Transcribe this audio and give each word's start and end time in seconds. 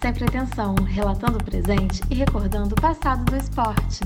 sem 0.00 0.14
pretensão, 0.14 0.76
relatando 0.76 1.38
o 1.38 1.44
presente 1.44 2.00
e 2.08 2.14
recordando 2.14 2.72
o 2.72 2.80
passado 2.80 3.24
do 3.24 3.36
esporte. 3.36 4.00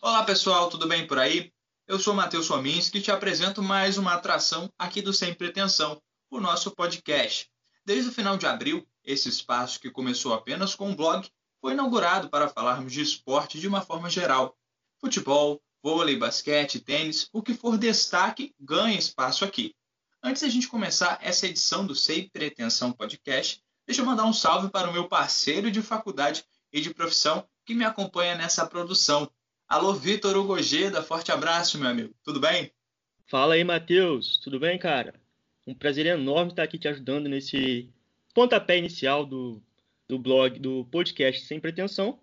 Olá 0.00 0.24
pessoal, 0.24 0.70
tudo 0.70 0.88
bem 0.88 1.06
por 1.06 1.18
aí? 1.18 1.52
Eu 1.86 1.98
sou 1.98 2.14
Matheus 2.14 2.46
Sominski 2.46 2.96
e 2.96 3.02
te 3.02 3.10
apresento 3.10 3.62
mais 3.62 3.98
uma 3.98 4.14
atração 4.14 4.72
aqui 4.78 5.02
do 5.02 5.12
Sem 5.12 5.34
Pretensão, 5.34 6.00
o 6.30 6.40
nosso 6.40 6.70
podcast. 6.70 7.50
Desde 7.84 8.08
o 8.08 8.12
final 8.12 8.38
de 8.38 8.46
abril, 8.46 8.86
esse 9.04 9.28
espaço 9.28 9.78
que 9.78 9.90
começou 9.90 10.32
apenas 10.32 10.74
com 10.74 10.88
um 10.88 10.96
blog 10.96 11.28
foi 11.60 11.74
inaugurado 11.74 12.30
para 12.30 12.48
falarmos 12.48 12.90
de 12.90 13.02
esporte 13.02 13.60
de 13.60 13.68
uma 13.68 13.82
forma 13.82 14.08
geral. 14.08 14.56
Futebol, 14.98 15.60
vôlei, 15.82 16.16
basquete, 16.16 16.80
tênis, 16.80 17.28
o 17.34 17.42
que 17.42 17.52
for 17.52 17.76
destaque 17.76 18.54
ganha 18.58 18.98
espaço 18.98 19.44
aqui. 19.44 19.74
Antes 20.22 20.40
da 20.40 20.48
gente 20.48 20.68
começar 20.68 21.18
essa 21.20 21.46
edição 21.46 21.86
do 21.86 21.94
Sem 21.94 22.30
Pretensão 22.30 22.90
Podcast, 22.90 23.62
deixa 23.86 24.02
eu 24.02 24.06
mandar 24.06 24.24
um 24.24 24.32
salve 24.32 24.70
para 24.70 24.88
o 24.88 24.92
meu 24.92 25.08
parceiro 25.08 25.70
de 25.70 25.82
faculdade 25.82 26.44
e 26.72 26.80
de 26.80 26.92
profissão 26.92 27.46
que 27.64 27.74
me 27.74 27.84
acompanha 27.84 28.34
nessa 28.34 28.66
produção. 28.66 29.30
Alô, 29.68 29.94
Vitor 29.94 30.36
Ugojeda, 30.36 31.02
forte 31.02 31.32
abraço, 31.32 31.78
meu 31.78 31.88
amigo. 31.88 32.14
Tudo 32.22 32.38
bem? 32.38 32.70
Fala 33.26 33.54
aí, 33.54 33.64
Matheus. 33.64 34.36
Tudo 34.38 34.60
bem, 34.60 34.78
cara? 34.78 35.14
Um 35.66 35.74
prazer 35.74 36.06
enorme 36.06 36.52
estar 36.52 36.62
aqui 36.62 36.78
te 36.78 36.88
ajudando 36.88 37.28
nesse 37.28 37.88
pontapé 38.34 38.76
inicial 38.76 39.24
do, 39.24 39.62
do 40.06 40.18
blog, 40.18 40.58
do 40.58 40.84
podcast 40.90 41.46
Sem 41.46 41.58
Pretensão. 41.58 42.18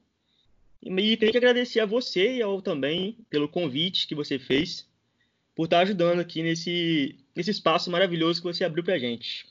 E 0.82 1.18
tenho 1.18 1.32
que 1.32 1.38
agradecer 1.38 1.80
a 1.80 1.86
você 1.86 2.38
e 2.38 2.42
ao 2.42 2.62
também 2.62 3.18
pelo 3.30 3.50
convite 3.50 4.08
que 4.08 4.16
você 4.16 4.40
fez, 4.40 4.88
por 5.56 5.66
estar 5.66 5.80
ajudando 5.82 6.20
aqui 6.20 6.42
nesse, 6.42 7.20
nesse 7.36 7.52
espaço 7.52 7.90
maravilhoso 7.90 8.42
que 8.42 8.48
você 8.48 8.64
abriu 8.64 8.84
para 8.84 8.96
a 8.96 9.00
gente. 9.00 9.46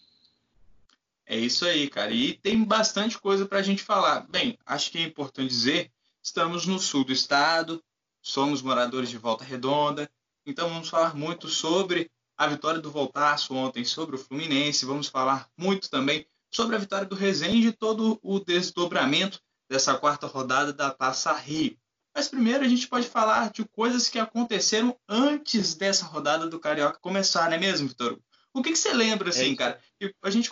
É 1.31 1.39
isso 1.39 1.65
aí, 1.65 1.89
cara. 1.89 2.11
E 2.11 2.35
tem 2.35 2.65
bastante 2.65 3.17
coisa 3.17 3.47
para 3.47 3.61
a 3.61 3.63
gente 3.63 3.85
falar. 3.85 4.27
Bem, 4.29 4.59
acho 4.67 4.91
que 4.91 4.99
é 4.99 5.03
importante 5.03 5.49
dizer, 5.49 5.93
estamos 6.21 6.67
no 6.67 6.77
sul 6.81 7.05
do 7.05 7.13
estado, 7.13 7.81
somos 8.21 8.61
moradores 8.61 9.09
de 9.09 9.17
Volta 9.17 9.45
Redonda, 9.45 10.11
então 10.45 10.69
vamos 10.69 10.89
falar 10.89 11.15
muito 11.15 11.47
sobre 11.47 12.11
a 12.37 12.49
vitória 12.49 12.81
do 12.81 12.91
Voltaço 12.91 13.55
ontem, 13.55 13.85
sobre 13.85 14.17
o 14.17 14.19
Fluminense, 14.19 14.85
vamos 14.85 15.07
falar 15.07 15.49
muito 15.57 15.89
também 15.89 16.27
sobre 16.51 16.75
a 16.75 16.81
vitória 16.81 17.07
do 17.07 17.15
Resende 17.15 17.69
e 17.69 17.73
todo 17.73 18.19
o 18.25 18.41
desdobramento 18.41 19.41
dessa 19.71 19.97
quarta 19.97 20.27
rodada 20.27 20.73
da 20.73 20.91
Taça 20.91 21.33
Rio. 21.33 21.79
Mas 22.13 22.27
primeiro 22.27 22.65
a 22.65 22.69
gente 22.69 22.89
pode 22.89 23.07
falar 23.07 23.53
de 23.53 23.65
coisas 23.67 24.09
que 24.09 24.19
aconteceram 24.19 24.99
antes 25.09 25.77
dessa 25.77 26.07
rodada 26.07 26.49
do 26.49 26.59
Carioca 26.59 26.99
começar, 26.99 27.49
não 27.49 27.57
é 27.57 27.61
mesmo, 27.61 27.87
Vitor? 27.87 28.19
O 28.53 28.63
que, 28.63 28.73
que 28.73 28.79
você 28.79 28.93
lembra, 28.93 29.29
é 29.29 29.31
assim, 29.31 29.53
é 29.53 29.57
cara? 29.57 29.81
A 30.25 30.31
gente 30.31 30.51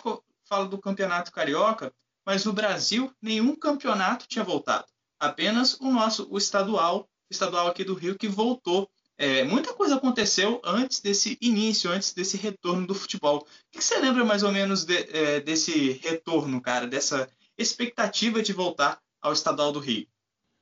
fala 0.49 0.67
do 0.67 0.79
Campeonato 0.79 1.31
Carioca, 1.31 1.93
mas 2.25 2.43
no 2.43 2.51
Brasil 2.51 3.13
nenhum 3.21 3.55
campeonato 3.55 4.27
tinha 4.27 4.43
voltado. 4.43 4.85
Apenas 5.19 5.75
o 5.79 5.91
nosso, 5.91 6.27
o 6.31 6.37
estadual, 6.37 7.07
estadual 7.29 7.67
aqui 7.67 7.83
do 7.83 7.93
Rio, 7.93 8.17
que 8.17 8.27
voltou. 8.27 8.89
É, 9.17 9.43
muita 9.43 9.73
coisa 9.73 9.95
aconteceu 9.95 10.61
antes 10.63 11.01
desse 11.01 11.37
início, 11.41 11.91
antes 11.91 12.13
desse 12.13 12.37
retorno 12.37 12.87
do 12.87 12.95
futebol. 12.95 13.39
O 13.39 13.45
que 13.71 13.83
você 13.83 13.99
lembra 13.99 14.25
mais 14.25 14.43
ou 14.43 14.51
menos 14.51 14.85
de, 14.85 14.95
é, 14.95 15.39
desse 15.39 15.91
retorno, 16.03 16.61
cara? 16.61 16.87
Dessa 16.87 17.29
expectativa 17.57 18.41
de 18.41 18.53
voltar 18.53 18.99
ao 19.21 19.33
Estadual 19.33 19.71
do 19.71 19.79
Rio. 19.79 20.07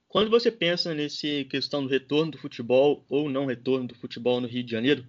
Quando 0.08 0.30
você 0.30 0.52
pensa 0.52 0.94
nesse 0.94 1.46
questão 1.46 1.84
do 1.84 1.90
retorno 1.90 2.32
do 2.32 2.38
futebol 2.38 3.06
ou 3.08 3.30
não 3.30 3.46
retorno 3.46 3.88
do 3.88 3.96
futebol 3.96 4.42
no 4.42 4.48
Rio 4.48 4.64
de 4.64 4.72
Janeiro, 4.72 5.06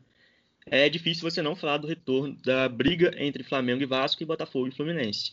é 0.71 0.89
difícil 0.89 1.29
você 1.29 1.43
não 1.43 1.57
falar 1.57 1.79
do 1.79 1.87
retorno 1.87 2.37
da 2.45 2.69
briga 2.69 3.13
entre 3.17 3.43
Flamengo 3.43 3.83
e 3.83 3.87
Vasco 3.87 4.23
e 4.23 4.27
Botafogo 4.27 4.69
e 4.69 4.73
Fluminense. 4.73 5.33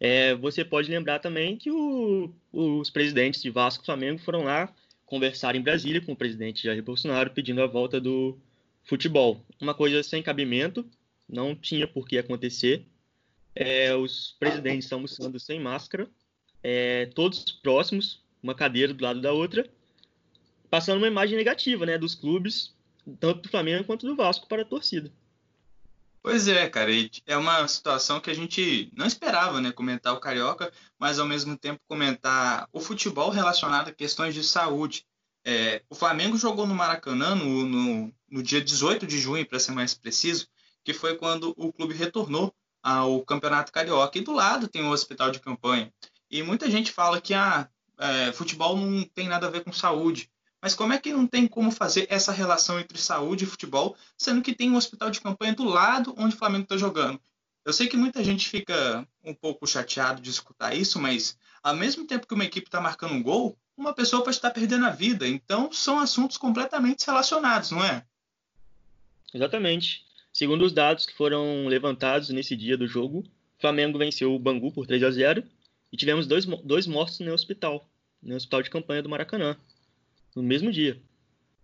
É, 0.00 0.34
você 0.34 0.64
pode 0.64 0.90
lembrar 0.90 1.18
também 1.18 1.56
que 1.56 1.70
o, 1.70 2.32
os 2.52 2.90
presidentes 2.90 3.42
de 3.42 3.50
Vasco 3.50 3.82
e 3.82 3.86
Flamengo 3.86 4.20
foram 4.20 4.44
lá 4.44 4.72
conversar 5.04 5.56
em 5.56 5.62
Brasília 5.62 6.00
com 6.00 6.12
o 6.12 6.16
presidente 6.16 6.62
Jair 6.64 6.82
Bolsonaro 6.82 7.30
pedindo 7.30 7.62
a 7.62 7.66
volta 7.66 8.00
do 8.00 8.38
futebol. 8.84 9.44
Uma 9.60 9.74
coisa 9.74 10.02
sem 10.02 10.22
cabimento, 10.22 10.84
não 11.28 11.54
tinha 11.54 11.86
por 11.86 12.06
que 12.06 12.18
acontecer. 12.18 12.84
É, 13.54 13.94
os 13.94 14.36
presidentes 14.38 14.84
estão 14.84 14.98
almoçando 14.98 15.40
sem 15.40 15.58
máscara 15.58 16.08
é, 16.62 17.06
todos 17.06 17.50
próximos, 17.62 18.22
uma 18.42 18.54
cadeira 18.54 18.92
do 18.92 19.02
lado 19.02 19.20
da 19.20 19.32
outra, 19.32 19.68
passando 20.70 20.98
uma 20.98 21.06
imagem 21.06 21.36
negativa, 21.36 21.86
né, 21.86 21.98
dos 21.98 22.14
clubes, 22.14 22.74
tanto 23.16 23.42
do 23.42 23.48
Flamengo 23.48 23.84
quanto 23.84 24.06
do 24.06 24.16
Vasco 24.16 24.48
para 24.48 24.62
a 24.62 24.64
torcida. 24.64 25.12
Pois 26.22 26.48
é, 26.48 26.68
cara, 26.68 26.90
é 27.26 27.36
uma 27.36 27.66
situação 27.68 28.20
que 28.20 28.30
a 28.30 28.34
gente 28.34 28.92
não 28.94 29.06
esperava, 29.06 29.60
né, 29.60 29.72
comentar 29.72 30.12
o 30.12 30.20
Carioca, 30.20 30.70
mas 30.98 31.18
ao 31.18 31.26
mesmo 31.26 31.56
tempo 31.56 31.80
comentar 31.88 32.68
o 32.72 32.80
futebol 32.80 33.30
relacionado 33.30 33.88
a 33.88 33.94
questões 33.94 34.34
de 34.34 34.42
saúde. 34.42 35.06
É, 35.44 35.82
o 35.88 35.94
Flamengo 35.94 36.36
jogou 36.36 36.66
no 36.66 36.74
Maracanã 36.74 37.34
no, 37.34 37.64
no, 37.64 38.14
no 38.28 38.42
dia 38.42 38.60
18 38.60 39.06
de 39.06 39.18
junho, 39.18 39.46
para 39.46 39.58
ser 39.58 39.72
mais 39.72 39.94
preciso, 39.94 40.46
que 40.84 40.92
foi 40.92 41.16
quando 41.16 41.54
o 41.56 41.72
clube 41.72 41.94
retornou 41.94 42.52
ao 42.82 43.24
Campeonato 43.24 43.72
Carioca. 43.72 44.18
E 44.18 44.22
do 44.22 44.32
lado 44.32 44.68
tem 44.68 44.82
o 44.82 44.90
hospital 44.90 45.30
de 45.30 45.40
campanha. 45.40 45.92
E 46.30 46.42
muita 46.42 46.70
gente 46.70 46.92
fala 46.92 47.20
que 47.20 47.32
ah, 47.32 47.68
é, 47.98 48.32
futebol 48.32 48.76
não 48.76 49.02
tem 49.04 49.28
nada 49.28 49.46
a 49.46 49.50
ver 49.50 49.64
com 49.64 49.72
saúde. 49.72 50.30
Mas 50.60 50.74
como 50.74 50.92
é 50.92 50.98
que 50.98 51.12
não 51.12 51.26
tem 51.26 51.46
como 51.46 51.70
fazer 51.70 52.06
essa 52.10 52.32
relação 52.32 52.80
entre 52.80 52.98
saúde 52.98 53.44
e 53.44 53.46
futebol, 53.46 53.96
sendo 54.16 54.42
que 54.42 54.54
tem 54.54 54.70
um 54.70 54.76
hospital 54.76 55.10
de 55.10 55.20
campanha 55.20 55.54
do 55.54 55.64
lado 55.64 56.14
onde 56.18 56.34
o 56.34 56.38
Flamengo 56.38 56.64
está 56.64 56.76
jogando? 56.76 57.20
Eu 57.64 57.72
sei 57.72 57.86
que 57.86 57.96
muita 57.96 58.24
gente 58.24 58.48
fica 58.48 59.06
um 59.22 59.34
pouco 59.34 59.66
chateado 59.66 60.22
de 60.22 60.30
escutar 60.30 60.74
isso, 60.74 60.98
mas 60.98 61.38
ao 61.62 61.76
mesmo 61.76 62.06
tempo 62.06 62.26
que 62.26 62.34
uma 62.34 62.44
equipe 62.44 62.66
está 62.66 62.80
marcando 62.80 63.14
um 63.14 63.22
gol, 63.22 63.56
uma 63.76 63.92
pessoa 63.92 64.24
pode 64.24 64.36
estar 64.36 64.50
perdendo 64.50 64.86
a 64.86 64.90
vida. 64.90 65.28
Então 65.28 65.70
são 65.70 66.00
assuntos 66.00 66.36
completamente 66.36 67.06
relacionados, 67.06 67.70
não 67.70 67.84
é? 67.84 68.04
Exatamente. 69.32 70.04
Segundo 70.32 70.64
os 70.64 70.72
dados 70.72 71.06
que 71.06 71.16
foram 71.16 71.68
levantados 71.68 72.30
nesse 72.30 72.56
dia 72.56 72.76
do 72.76 72.86
jogo, 72.86 73.24
Flamengo 73.58 73.98
venceu 73.98 74.34
o 74.34 74.38
Bangu 74.38 74.72
por 74.72 74.86
3 74.86 75.02
a 75.02 75.10
0 75.10 75.44
e 75.92 75.96
tivemos 75.96 76.26
dois, 76.26 76.44
dois 76.46 76.86
mortos 76.86 77.18
no 77.20 77.32
hospital, 77.32 77.88
no 78.22 78.34
hospital 78.34 78.62
de 78.62 78.70
campanha 78.70 79.02
do 79.02 79.08
Maracanã, 79.08 79.56
no 80.38 80.48
mesmo 80.48 80.72
dia. 80.72 81.02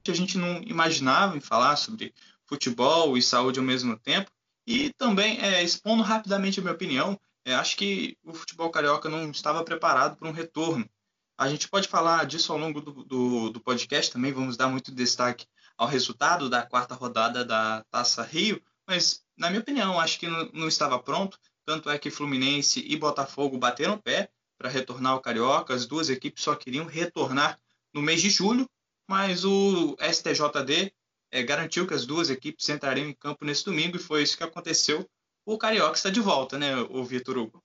A 0.06 0.12
gente 0.12 0.36
não 0.36 0.62
imaginava 0.62 1.36
em 1.36 1.40
falar 1.40 1.76
sobre 1.76 2.12
futebol 2.44 3.16
e 3.16 3.22
saúde 3.22 3.58
ao 3.58 3.64
mesmo 3.64 3.98
tempo, 3.98 4.30
e 4.66 4.92
também, 4.94 5.38
é, 5.40 5.62
expondo 5.62 6.02
rapidamente 6.02 6.58
a 6.58 6.62
minha 6.62 6.74
opinião, 6.74 7.18
é, 7.44 7.54
acho 7.54 7.76
que 7.76 8.16
o 8.22 8.32
futebol 8.34 8.70
carioca 8.70 9.08
não 9.08 9.30
estava 9.30 9.64
preparado 9.64 10.16
para 10.16 10.28
um 10.28 10.32
retorno. 10.32 10.88
A 11.36 11.48
gente 11.48 11.68
pode 11.68 11.88
falar 11.88 12.24
disso 12.26 12.52
ao 12.52 12.58
longo 12.58 12.80
do, 12.80 13.04
do, 13.04 13.50
do, 13.50 13.60
podcast 13.60 14.12
também, 14.12 14.32
vamos 14.32 14.56
dar 14.56 14.68
muito 14.68 14.92
destaque 14.92 15.46
ao 15.76 15.88
resultado 15.88 16.48
da 16.48 16.62
quarta 16.62 16.94
rodada 16.94 17.44
da 17.44 17.84
Taça 17.90 18.22
Rio, 18.22 18.62
mas, 18.86 19.24
na 19.36 19.48
minha 19.48 19.60
opinião, 19.60 19.98
acho 19.98 20.18
que 20.18 20.28
não, 20.28 20.48
não 20.52 20.68
estava 20.68 20.98
pronto. 20.98 21.38
Tanto 21.64 21.88
é 21.88 21.98
que 21.98 22.10
Fluminense 22.10 22.84
e 22.86 22.96
Botafogo 22.96 23.56
bateram 23.58 23.98
pé 23.98 24.30
para 24.58 24.68
retornar 24.68 25.12
ao 25.12 25.20
Carioca. 25.20 25.74
As 25.74 25.86
duas 25.86 26.10
equipes 26.10 26.44
só 26.44 26.54
queriam 26.54 26.84
retornar 26.84 27.58
no 27.94 28.03
mês 28.03 28.21
de 28.21 28.28
julho, 28.28 28.69
mas 29.09 29.44
o 29.44 29.97
STJD 30.00 30.93
é, 31.31 31.43
garantiu 31.43 31.87
que 31.87 31.94
as 31.94 32.05
duas 32.05 32.28
equipes 32.28 32.69
entrariam 32.69 33.09
em 33.09 33.15
campo 33.15 33.44
nesse 33.44 33.65
domingo 33.65 33.97
e 33.97 34.00
foi 34.00 34.22
isso 34.22 34.37
que 34.37 34.43
aconteceu. 34.43 35.09
O 35.47 35.56
Carioca 35.56 35.97
está 35.97 36.10
de 36.10 36.21
volta, 36.21 36.59
né, 36.59 36.77
o 36.77 37.05
Vitor 37.05 37.38
Hugo? 37.38 37.62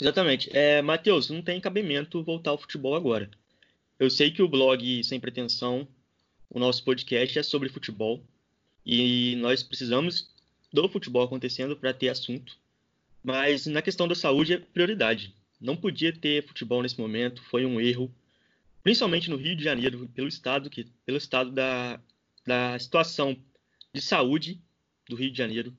Exatamente. 0.00 0.50
É, 0.52 0.80
Matheus, 0.82 1.28
não 1.28 1.42
tem 1.42 1.60
cabimento 1.60 2.22
voltar 2.22 2.50
ao 2.50 2.58
futebol 2.58 2.94
agora. 2.94 3.30
Eu 3.98 4.10
sei 4.10 4.30
que 4.30 4.42
o 4.42 4.48
blog 4.48 5.04
Sem 5.04 5.20
Pretensão, 5.20 5.86
o 6.50 6.58
nosso 6.58 6.84
podcast 6.84 7.38
é 7.38 7.42
sobre 7.42 7.68
futebol 7.68 8.22
e 8.84 9.36
nós 9.36 9.62
precisamos 9.62 10.30
do 10.72 10.88
futebol 10.88 11.22
acontecendo 11.22 11.76
para 11.76 11.94
ter 11.94 12.08
assunto. 12.08 12.56
Mas 13.22 13.66
na 13.66 13.80
questão 13.80 14.08
da 14.08 14.14
saúde 14.14 14.54
é 14.54 14.58
prioridade. 14.58 15.34
Não 15.60 15.76
podia 15.76 16.12
ter 16.12 16.44
futebol 16.44 16.82
nesse 16.82 16.98
momento, 16.98 17.42
foi 17.44 17.64
um 17.64 17.80
erro, 17.80 18.12
principalmente 18.82 19.30
no 19.30 19.36
Rio 19.36 19.56
de 19.56 19.62
Janeiro, 19.62 20.08
pelo 20.14 20.28
estado 20.28 20.70
que 20.70 20.84
pelo 21.04 21.18
estado 21.18 21.50
da, 21.50 22.00
da 22.46 22.78
situação 22.78 23.36
de 23.94 24.00
saúde 24.00 24.60
do 25.08 25.16
Rio 25.16 25.30
de 25.30 25.38
Janeiro. 25.38 25.76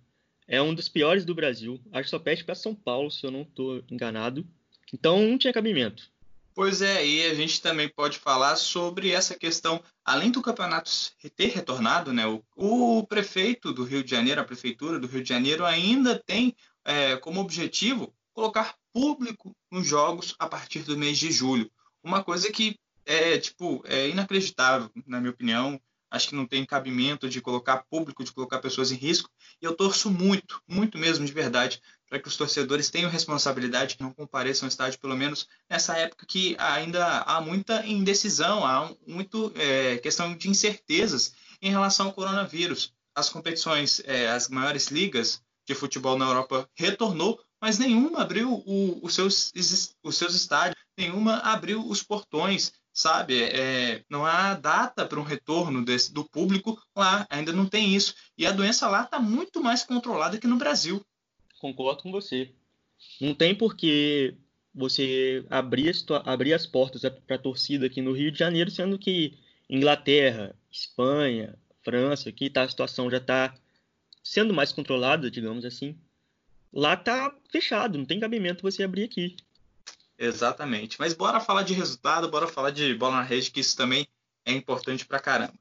É 0.47 0.61
um 0.61 0.73
dos 0.73 0.89
piores 0.89 1.25
do 1.25 1.33
Brasil. 1.33 1.81
Acho 1.91 2.03
que 2.03 2.09
só 2.09 2.19
pede 2.19 2.44
para 2.44 2.55
São 2.55 2.75
Paulo, 2.75 3.09
se 3.09 3.25
eu 3.25 3.31
não 3.31 3.44
estou 3.44 3.83
enganado. 3.89 4.45
Então 4.94 5.19
não 5.21 5.38
tinha 5.38 5.53
cabimento. 5.53 6.11
Pois 6.55 6.83
é, 6.83 7.05
e 7.05 7.25
a 7.25 7.33
gente 7.33 7.61
também 7.61 7.89
pode 7.89 8.19
falar 8.19 8.55
sobre 8.57 9.09
essa 9.09 9.33
questão, 9.33 9.83
além 10.06 10.29
do 10.29 10.41
campeonato 10.41 10.91
ter 11.35 11.47
retornado, 11.47 12.13
né, 12.13 12.27
o, 12.27 12.44
o, 12.56 13.07
prefeito 13.07 13.73
do 13.73 13.83
Rio 13.83 14.03
de 14.03 14.11
Janeiro, 14.11 14.39
a 14.39 14.45
prefeitura 14.45 14.99
do 14.99 15.07
Rio 15.07 15.23
de 15.23 15.29
Janeiro 15.29 15.65
ainda 15.65 16.21
tem 16.23 16.56
é, 16.85 17.17
como 17.17 17.41
objetivo 17.41 18.13
colocar 18.33 18.75
público 18.94 19.56
nos 19.71 19.88
jogos 19.88 20.35
a 20.38 20.47
partir 20.47 20.83
do 20.83 20.95
mês 20.95 21.17
de 21.17 21.31
julho. 21.31 21.71
Uma 22.03 22.23
coisa 22.23 22.51
que 22.51 22.77
é 23.05 23.38
tipo 23.38 23.83
é 23.85 24.09
inacreditável, 24.09 24.89
na 25.05 25.19
minha 25.19 25.31
opinião. 25.31 25.79
Acho 26.09 26.29
que 26.29 26.35
não 26.35 26.45
tem 26.45 26.63
cabimento 26.63 27.27
de 27.27 27.41
colocar 27.41 27.85
público, 27.89 28.23
de 28.23 28.31
colocar 28.31 28.59
pessoas 28.59 28.91
em 28.91 28.95
risco. 28.95 29.31
E 29.59 29.65
eu 29.65 29.75
torço 29.75 30.11
muito, 30.11 30.61
muito 30.67 30.95
mesmo, 30.95 31.25
de 31.25 31.33
verdade, 31.33 31.81
para 32.07 32.19
que 32.19 32.27
os 32.27 32.38
torcedores 32.38 32.91
tenham 32.91 33.09
responsabilidade, 33.09 33.95
que 33.95 34.03
não 34.03 34.13
compareçam 34.13 34.67
ao 34.67 34.69
estádio, 34.69 35.00
pelo 35.00 35.17
menos 35.17 35.47
nessa 35.67 35.97
época 35.97 36.27
que 36.27 36.55
ainda 36.59 37.21
há 37.21 37.41
muita 37.41 37.83
indecisão, 37.88 38.63
há 38.63 38.94
muito 39.07 39.51
é, 39.56 39.97
questão 39.97 40.38
de 40.38 40.47
incertezas 40.47 41.33
em 41.59 41.71
relação 41.71 42.06
ao 42.06 42.13
coronavírus. 42.13 42.94
As 43.15 43.29
competições, 43.29 43.99
é, 44.06 44.29
as 44.29 44.47
maiores 44.49 44.89
ligas 44.89 45.41
de 45.65 45.73
futebol 45.73 46.15
na 46.15 46.27
Europa 46.27 46.69
retornou, 46.75 47.39
mas 47.59 47.79
nenhuma 47.79 48.21
abriu 48.21 48.53
o, 48.53 48.99
os, 49.01 49.15
seus, 49.15 49.51
os 50.03 50.15
seus 50.15 50.35
estádios, 50.35 50.77
nenhuma 50.95 51.38
abriu 51.38 51.83
os 51.88 52.03
portões 52.03 52.71
sabe? 52.94 53.44
É, 53.44 54.04
não 54.10 54.25
há 54.25 54.54
data 54.54 55.06
para 55.06 55.19
um 55.19 55.24
retorno 55.24 55.84
desse, 55.84 56.13
do 56.13 56.24
público 56.24 56.80
lá, 56.95 57.25
ainda 57.30 57.51
não 57.51 57.66
tem 57.66 57.95
isso. 57.95 58.13
E 58.38 58.45
a 58.45 58.51
doença 58.51 58.88
lá 58.88 59.04
está 59.04 59.19
muito 59.19 59.62
mais 59.62 59.84
controlada 59.84 60.38
que 60.38 60.48
no 60.48 60.57
Brasil. 60.57 61.04
Concordo 61.60 62.04
com 62.04 62.12
você. 62.12 62.54
Não 63.19 63.34
tem 63.34 63.56
porque 63.56 64.36
você 64.74 65.45
abrir, 65.50 65.95
abrir 66.25 66.54
as 66.54 66.66
portas 66.66 67.01
para 67.25 67.36
a 67.36 67.40
torcida 67.40 67.88
aqui 67.88 68.01
no 68.01 68.13
Rio 68.13 68.31
de 68.31 68.40
Janeiro, 68.40 68.69
sendo 68.69 68.98
que 68.98 69.38
Inglaterra, 69.69 70.56
Espanha, 70.72 71.57
França, 71.84 72.30
aqui 72.30 72.50
tá, 72.50 72.63
a 72.63 72.69
situação 72.69 73.10
já 73.10 73.18
está 73.18 73.54
sendo 74.24 74.54
mais 74.54 74.72
controlada, 74.72 75.30
digamos 75.30 75.66
assim. 75.66 75.98
Lá 76.72 76.95
tá 76.95 77.36
fechado, 77.51 77.98
não 77.98 78.06
tem 78.06 78.19
cabimento 78.19 78.63
você 78.63 78.84
abrir 78.84 79.04
aqui. 79.04 79.36
Exatamente. 80.23 80.97
Mas 80.99 81.13
bora 81.13 81.41
falar 81.41 81.63
de 81.63 81.73
resultado, 81.73 82.29
bora 82.29 82.47
falar 82.47 82.71
de 82.71 82.95
bola 82.95 83.17
na 83.17 83.23
rede, 83.23 83.51
que 83.51 83.59
isso 83.59 83.75
também 83.75 84.07
é 84.45 84.53
importante 84.53 85.05
pra 85.05 85.19
caramba. 85.19 85.53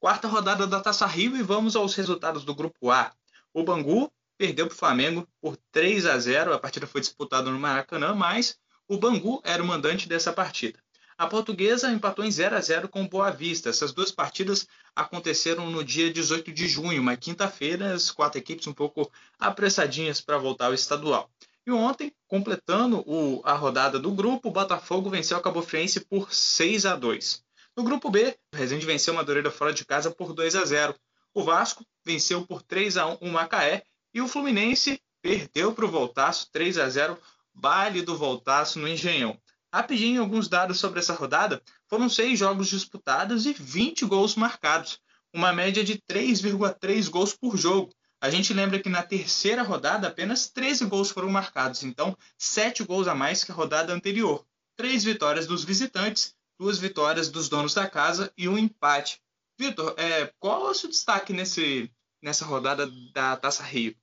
Quarta 0.00 0.26
rodada 0.26 0.66
da 0.66 0.80
Taça 0.80 1.04
Rio 1.04 1.36
e 1.36 1.42
vamos 1.42 1.76
aos 1.76 1.94
resultados 1.94 2.42
do 2.42 2.54
grupo 2.54 2.90
A. 2.90 3.12
O 3.52 3.62
Bangu 3.62 4.10
perdeu 4.38 4.68
para 4.68 4.74
o 4.74 4.78
Flamengo 4.78 5.28
por 5.38 5.58
3 5.70 6.06
a 6.06 6.18
0. 6.18 6.54
A 6.54 6.58
partida 6.58 6.86
foi 6.86 7.02
disputada 7.02 7.50
no 7.50 7.58
Maracanã, 7.58 8.14
mas 8.14 8.58
o 8.88 8.96
Bangu 8.96 9.42
era 9.44 9.62
o 9.62 9.66
mandante 9.66 10.08
dessa 10.08 10.32
partida. 10.32 10.78
A 11.18 11.26
portuguesa 11.26 11.92
empatou 11.92 12.24
em 12.24 12.30
0 12.30 12.56
a 12.56 12.60
0 12.60 12.88
com 12.88 13.06
Boa 13.06 13.30
Vista. 13.30 13.68
Essas 13.68 13.92
duas 13.92 14.10
partidas 14.10 14.66
aconteceram 14.94 15.70
no 15.70 15.84
dia 15.84 16.10
18 16.10 16.50
de 16.52 16.66
junho, 16.66 17.02
uma 17.02 17.18
quinta-feira, 17.18 17.92
as 17.92 18.10
quatro 18.10 18.38
equipes 18.38 18.66
um 18.66 18.72
pouco 18.72 19.12
apressadinhas 19.38 20.22
para 20.22 20.38
voltar 20.38 20.66
ao 20.66 20.74
estadual. 20.74 21.30
E 21.66 21.72
ontem, 21.72 22.12
completando 22.28 23.02
o, 23.06 23.42
a 23.44 23.52
rodada 23.54 23.98
do 23.98 24.12
grupo, 24.12 24.48
o 24.48 24.52
Botafogo 24.52 25.10
venceu 25.10 25.36
a 25.36 25.42
Cabo 25.42 25.62
Friense 25.62 25.98
por 25.98 26.32
6 26.32 26.86
a 26.86 26.94
2. 26.94 27.44
No 27.76 27.82
grupo 27.82 28.08
B, 28.08 28.38
o 28.54 28.56
Resende 28.56 28.86
venceu 28.86 29.12
o 29.12 29.16
Madureira 29.16 29.50
fora 29.50 29.72
de 29.72 29.84
casa 29.84 30.10
por 30.10 30.32
2 30.32 30.54
a 30.54 30.64
0. 30.64 30.94
O 31.34 31.42
Vasco 31.42 31.84
venceu 32.04 32.46
por 32.46 32.62
3 32.62 32.96
a 32.96 33.06
1 33.06 33.14
o 33.20 33.28
Macaé 33.28 33.82
e 34.14 34.20
o 34.20 34.28
Fluminense 34.28 35.00
perdeu 35.20 35.74
para 35.74 35.84
o 35.84 35.90
Voltaço 35.90 36.48
3 36.52 36.78
a 36.78 36.88
0, 36.88 37.18
baile 37.52 38.00
do 38.00 38.16
Voltaço 38.16 38.78
no 38.78 38.86
Engenhão. 38.86 39.36
Rapidinho, 39.74 40.22
alguns 40.22 40.48
dados 40.48 40.78
sobre 40.78 41.00
essa 41.00 41.14
rodada. 41.14 41.60
Foram 41.88 42.08
seis 42.08 42.38
jogos 42.38 42.68
disputados 42.68 43.44
e 43.44 43.52
20 43.52 44.06
gols 44.06 44.36
marcados, 44.36 45.00
uma 45.34 45.52
média 45.52 45.82
de 45.82 46.00
3,3 46.08 47.10
gols 47.10 47.34
por 47.34 47.56
jogo. 47.56 47.92
A 48.20 48.30
gente 48.30 48.52
lembra 48.54 48.78
que 48.78 48.88
na 48.88 49.02
terceira 49.02 49.62
rodada 49.62 50.08
apenas 50.08 50.48
13 50.48 50.86
gols 50.86 51.10
foram 51.10 51.28
marcados, 51.28 51.82
então 51.82 52.16
7 52.38 52.82
gols 52.84 53.06
a 53.08 53.14
mais 53.14 53.44
que 53.44 53.52
a 53.52 53.54
rodada 53.54 53.92
anterior. 53.92 54.44
Três 54.74 55.04
vitórias 55.04 55.46
dos 55.46 55.64
visitantes, 55.64 56.34
duas 56.58 56.78
vitórias 56.78 57.28
dos 57.28 57.48
donos 57.48 57.74
da 57.74 57.88
casa 57.88 58.32
e 58.36 58.48
um 58.48 58.56
empate. 58.58 59.20
Vitor, 59.58 59.94
é, 59.96 60.32
qual 60.38 60.66
é 60.66 60.70
o 60.70 60.74
seu 60.74 60.88
destaque 60.88 61.32
nesse, 61.32 61.90
nessa 62.22 62.44
rodada 62.44 62.90
da 63.12 63.36
Taça 63.36 63.62
Rio? 63.62 63.94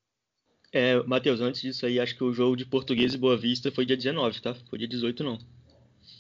É, 0.72 1.02
Matheus, 1.04 1.40
antes 1.40 1.62
disso 1.62 1.86
aí, 1.86 2.00
acho 2.00 2.16
que 2.16 2.24
o 2.24 2.34
jogo 2.34 2.56
de 2.56 2.66
Português 2.66 3.14
e 3.14 3.18
Boa 3.18 3.38
Vista 3.38 3.72
foi 3.72 3.86
dia 3.86 3.98
19, 3.98 4.42
tá? 4.42 4.56
Foi 4.70 4.80
dia 4.80 4.88
18 4.88 5.24
não. 5.24 5.38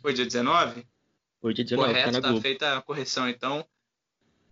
Foi 0.02 0.14
dia 0.14 0.26
19? 0.26 0.86
Foi 1.42 1.54
dia 1.54 1.64
19, 1.64 1.90
Correto, 1.90 2.06
tá 2.06 2.12
na 2.12 2.22
tá 2.22 2.28
Globo. 2.28 2.42
feita 2.42 2.78
a 2.78 2.82
correção 2.82 3.28
então. 3.28 3.66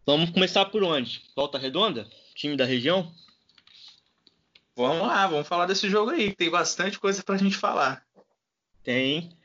Vamos 0.05 0.31
começar 0.31 0.65
por 0.65 0.83
onde? 0.83 1.21
Volta 1.35 1.59
Redonda? 1.59 2.09
Time 2.33 2.57
da 2.57 2.65
região? 2.65 3.13
Vamos 4.75 5.07
lá, 5.07 5.27
vamos 5.27 5.47
falar 5.47 5.65
desse 5.65 5.89
jogo 5.89 6.12
aí, 6.12 6.33
tem 6.33 6.50
bastante 6.50 7.00
coisa 7.00 7.23
pra 7.23 7.38
gente 7.38 7.57
falar. 7.57 8.06
Tem. 8.83 9.38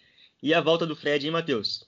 E 0.42 0.54
a 0.54 0.60
volta 0.60 0.86
do 0.86 0.94
Fred, 0.94 1.26
hein, 1.26 1.32
Matheus? 1.32 1.86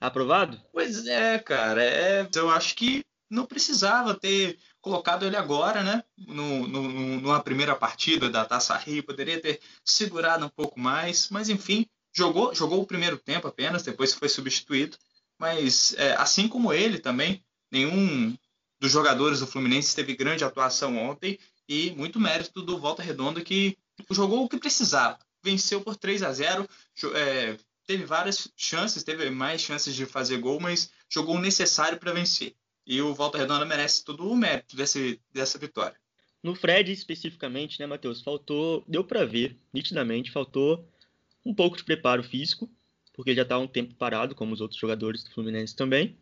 Aprovado? 0.00 0.60
Pois 0.72 1.06
é, 1.06 1.38
cara, 1.38 1.82
é, 1.82 2.28
eu 2.34 2.50
acho 2.50 2.74
que 2.76 3.04
não 3.30 3.46
precisava 3.46 4.14
ter 4.14 4.58
colocado 4.80 5.26
ele 5.26 5.36
agora, 5.36 5.82
né? 5.82 6.04
No, 6.16 6.66
no, 6.66 6.82
numa 7.20 7.42
primeira 7.42 7.74
partida 7.74 8.28
da 8.28 8.44
Taça 8.44 8.76
Rio, 8.76 9.02
poderia 9.02 9.40
ter 9.40 9.60
segurado 9.84 10.46
um 10.46 10.50
pouco 10.50 10.78
mais, 10.78 11.28
mas 11.30 11.48
enfim, 11.48 11.86
jogou, 12.12 12.54
jogou 12.54 12.80
o 12.82 12.86
primeiro 12.86 13.18
tempo 13.18 13.48
apenas, 13.48 13.82
depois 13.82 14.14
foi 14.14 14.28
substituído. 14.28 14.96
Mas 15.38 15.94
é, 15.98 16.14
assim 16.14 16.48
como 16.48 16.72
ele 16.72 16.98
também, 16.98 17.44
nenhum 17.70 18.36
dos 18.80 18.90
jogadores 18.90 19.40
do 19.40 19.46
Fluminense 19.46 19.94
teve 19.94 20.14
grande 20.14 20.44
atuação 20.44 20.96
ontem 20.96 21.38
e 21.68 21.90
muito 21.92 22.18
mérito 22.18 22.62
do 22.62 22.78
Volta 22.78 23.02
Redonda 23.02 23.42
que 23.42 23.76
jogou 24.10 24.44
o 24.44 24.48
que 24.48 24.58
precisava. 24.58 25.18
Venceu 25.42 25.80
por 25.80 25.96
3 25.96 26.22
a 26.22 26.32
0 26.32 26.68
é, 27.14 27.56
teve 27.86 28.04
várias 28.04 28.50
chances, 28.56 29.04
teve 29.04 29.28
mais 29.30 29.60
chances 29.60 29.94
de 29.94 30.06
fazer 30.06 30.38
gol, 30.38 30.58
mas 30.58 30.90
jogou 31.08 31.36
o 31.36 31.40
necessário 31.40 31.98
para 31.98 32.12
vencer. 32.12 32.54
E 32.86 33.00
o 33.02 33.14
Volta 33.14 33.38
Redonda 33.38 33.64
merece 33.64 34.04
todo 34.04 34.26
o 34.26 34.36
mérito 34.36 34.74
desse, 34.74 35.20
dessa 35.32 35.58
vitória. 35.58 35.96
No 36.42 36.54
Fred 36.54 36.90
especificamente, 36.90 37.78
né, 37.78 37.86
Matheus? 37.86 38.22
Faltou, 38.22 38.84
deu 38.86 39.04
para 39.04 39.26
ver 39.26 39.56
nitidamente, 39.72 40.30
faltou 40.30 40.88
um 41.44 41.54
pouco 41.54 41.76
de 41.76 41.84
preparo 41.84 42.22
físico, 42.22 42.70
porque 43.12 43.34
já 43.34 43.42
está 43.42 43.58
um 43.58 43.66
tempo 43.66 43.94
parado, 43.94 44.34
como 44.34 44.54
os 44.54 44.60
outros 44.60 44.80
jogadores 44.80 45.24
do 45.24 45.30
Fluminense 45.30 45.74
também, 45.74 46.16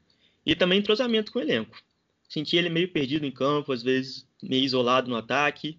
e 0.44 0.54
também 0.56 0.78
entrosamento 0.78 1.30
com 1.30 1.38
o 1.38 1.42
elenco. 1.42 1.76
Senti 2.28 2.56
ele 2.56 2.68
meio 2.68 2.88
perdido 2.88 3.24
em 3.24 3.30
campo, 3.30 3.72
às 3.72 3.82
vezes 3.82 4.26
meio 4.42 4.64
isolado 4.64 5.08
no 5.08 5.16
ataque. 5.16 5.78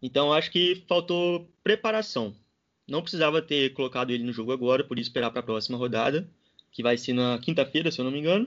Então 0.00 0.32
acho 0.32 0.50
que 0.50 0.84
faltou 0.86 1.48
preparação. 1.62 2.34
Não 2.86 3.02
precisava 3.02 3.42
ter 3.42 3.72
colocado 3.72 4.10
ele 4.10 4.22
no 4.22 4.32
jogo 4.32 4.52
agora, 4.52 4.84
por 4.84 4.98
isso 4.98 5.08
esperar 5.08 5.30
para 5.30 5.40
a 5.40 5.44
próxima 5.44 5.76
rodada, 5.76 6.28
que 6.70 6.82
vai 6.82 6.96
ser 6.96 7.12
na 7.12 7.38
quinta-feira, 7.38 7.90
se 7.90 8.00
eu 8.00 8.04
não 8.04 8.12
me 8.12 8.20
engano. 8.20 8.46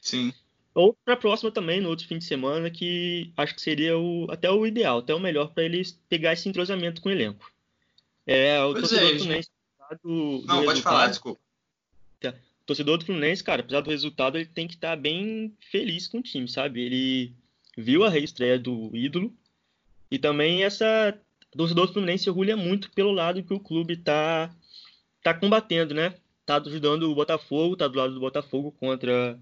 Sim. 0.00 0.32
Ou 0.74 0.92
para 0.92 1.14
a 1.14 1.16
próxima 1.16 1.50
também, 1.50 1.80
no 1.80 1.88
outro 1.88 2.06
fim 2.06 2.18
de 2.18 2.24
semana, 2.24 2.70
que 2.70 3.32
acho 3.36 3.54
que 3.54 3.62
seria 3.62 3.96
o, 3.96 4.26
até 4.30 4.50
o 4.50 4.66
ideal, 4.66 4.98
até 4.98 5.14
o 5.14 5.20
melhor 5.20 5.54
para 5.54 5.62
eles 5.62 5.98
pegar 6.08 6.32
esse 6.32 6.48
entrosamento 6.48 7.00
com 7.00 7.08
o 7.08 7.12
elenco. 7.12 7.50
É, 8.26 8.62
o 8.62 8.72
Pois 8.72 8.88
torcedor 8.88 9.32
é, 9.32 9.40
do 10.02 10.38
do 10.38 10.46
Não, 10.46 10.64
pode 10.64 10.82
falar, 10.82 11.06
desculpa. 11.08 11.40
Torcedor 12.66 12.98
do 12.98 13.04
Fluminense, 13.04 13.44
cara, 13.44 13.60
apesar 13.60 13.80
do 13.80 13.90
resultado, 13.90 14.38
ele 14.38 14.46
tem 14.46 14.66
que 14.66 14.74
estar 14.74 14.96
bem 14.96 15.54
feliz 15.70 16.08
com 16.08 16.18
o 16.18 16.22
time, 16.22 16.48
sabe? 16.48 16.80
Ele 16.80 17.34
viu 17.76 18.04
a 18.04 18.10
reestreia 18.10 18.58
do 18.58 18.90
ídolo 18.94 19.36
e 20.10 20.18
também 20.18 20.64
essa 20.64 21.18
o 21.54 21.58
torcedor 21.58 21.86
do 21.86 21.92
Fluminense 21.92 22.28
orgulha 22.28 22.56
muito 22.56 22.90
pelo 22.92 23.12
lado 23.12 23.42
que 23.42 23.54
o 23.54 23.60
clube 23.60 23.96
tá 23.96 24.54
tá 25.22 25.34
combatendo, 25.34 25.94
né? 25.94 26.14
Tá 26.44 26.56
ajudando 26.56 27.04
o 27.04 27.14
Botafogo, 27.14 27.76
tá 27.76 27.88
do 27.88 27.98
lado 27.98 28.14
do 28.14 28.20
Botafogo 28.20 28.72
contra 28.72 29.38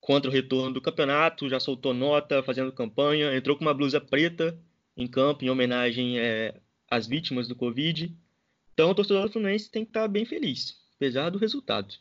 contra 0.00 0.30
o 0.30 0.32
retorno 0.32 0.72
do 0.72 0.80
campeonato, 0.80 1.48
já 1.48 1.60
soltou 1.60 1.92
nota, 1.92 2.42
fazendo 2.42 2.72
campanha, 2.72 3.36
entrou 3.36 3.56
com 3.56 3.62
uma 3.62 3.74
blusa 3.74 4.00
preta 4.00 4.58
em 4.96 5.06
campo 5.06 5.44
em 5.44 5.50
homenagem 5.50 6.18
é, 6.18 6.58
às 6.90 7.06
vítimas 7.06 7.46
do 7.46 7.54
Covid. 7.54 8.14
Então, 8.72 8.90
o 8.90 8.94
torcedor 8.94 9.26
do 9.26 9.32
Fluminense 9.32 9.70
tem 9.70 9.84
que 9.84 9.90
estar 9.90 10.08
bem 10.08 10.24
feliz, 10.24 10.76
apesar 10.96 11.30
do 11.30 11.38
resultado. 11.38 11.94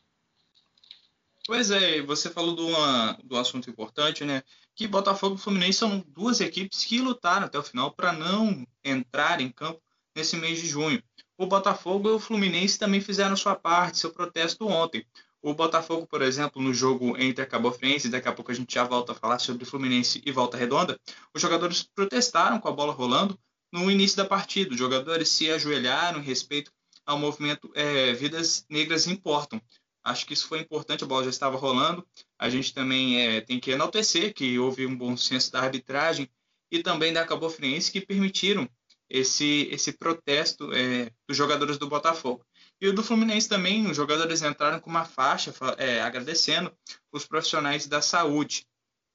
Pois 1.50 1.72
é, 1.72 2.00
você 2.04 2.30
falou 2.30 2.56
de, 2.56 2.62
uma, 2.62 3.18
de 3.24 3.34
um 3.34 3.40
assunto 3.40 3.72
importante, 3.72 4.24
né? 4.24 4.44
Que 4.76 4.88
Botafogo 4.88 5.34
e 5.34 5.40
Fluminense 5.40 5.80
são 5.80 6.06
duas 6.10 6.42
equipes 6.42 6.86
que 6.86 7.02
lutaram 7.02 7.48
até 7.48 7.58
o 7.58 7.64
final 7.64 7.92
para 7.92 8.14
não 8.14 8.68
entrar 8.84 9.42
em 9.42 9.50
campo 9.50 9.82
nesse 10.16 10.36
mês 10.36 10.62
de 10.62 10.68
junho. 10.68 11.02
O 11.40 11.48
Botafogo 11.48 12.08
e 12.08 12.12
o 12.12 12.20
Fluminense 12.20 12.78
também 12.78 13.02
fizeram 13.02 13.36
sua 13.36 13.56
parte, 13.56 13.98
seu 13.98 14.12
protesto 14.12 14.68
ontem. 14.68 15.04
O 15.42 15.56
Botafogo, 15.56 16.06
por 16.06 16.22
exemplo, 16.22 16.62
no 16.62 16.72
jogo 16.72 17.18
entre 17.18 17.44
a 17.44 17.48
Cabo 17.48 17.72
Friense, 17.72 18.10
daqui 18.10 18.28
a 18.28 18.32
pouco 18.32 18.52
a 18.52 18.54
gente 18.54 18.72
já 18.72 18.84
volta 18.84 19.14
a 19.14 19.16
falar 19.16 19.40
sobre 19.40 19.66
Fluminense 19.66 20.22
e 20.24 20.32
Volta 20.32 20.56
Redonda, 20.56 21.00
os 21.34 21.42
jogadores 21.42 21.82
protestaram 21.82 22.60
com 22.60 22.68
a 22.68 22.72
bola 22.72 22.94
rolando 22.94 23.36
no 23.74 23.90
início 23.90 24.18
da 24.18 24.26
partida. 24.26 24.70
Os 24.70 24.78
jogadores 24.78 25.30
se 25.30 25.50
ajoelharam 25.50 26.20
em 26.20 26.24
respeito 26.24 26.72
ao 27.08 27.18
movimento 27.18 27.72
é, 27.74 28.14
Vidas 28.14 28.68
Negras 28.70 29.08
Importam. 29.08 29.60
Acho 30.04 30.26
que 30.26 30.34
isso 30.34 30.48
foi 30.48 30.60
importante, 30.60 31.04
a 31.04 31.08
bola 31.08 31.24
já 31.24 31.30
estava 31.30 31.58
rolando. 31.58 32.06
A 32.38 32.50
gente 32.50 32.74
também 32.74 33.22
é, 33.22 33.42
tem 33.42 33.60
que 33.60 33.72
enaltecer 33.72 34.34
que 34.34 34.58
houve 34.58 34.86
um 34.86 34.96
bom 34.96 35.16
senso 35.18 35.52
da 35.52 35.62
arbitragem 35.62 36.30
e 36.72 36.82
também 36.82 37.12
da 37.12 37.26
Cabo 37.26 37.50
Friense 37.50 37.92
que 37.92 38.02
permitiram 38.02 38.70
esse, 39.10 39.68
esse 39.72 39.92
protesto 39.94 40.72
é, 40.72 41.12
dos 41.28 41.36
jogadores 41.36 41.78
do 41.78 41.88
Botafogo. 41.88 42.46
E 42.80 42.88
o 42.88 42.94
do 42.94 43.04
Fluminense 43.04 43.50
também, 43.50 43.90
os 43.90 43.98
jogadores 43.98 44.42
entraram 44.42 44.80
com 44.80 44.90
uma 44.90 45.04
faixa 45.04 45.54
é, 45.78 46.02
agradecendo 46.02 46.72
os 47.12 47.26
profissionais 47.26 47.88
da 47.88 48.02
saúde. 48.02 48.66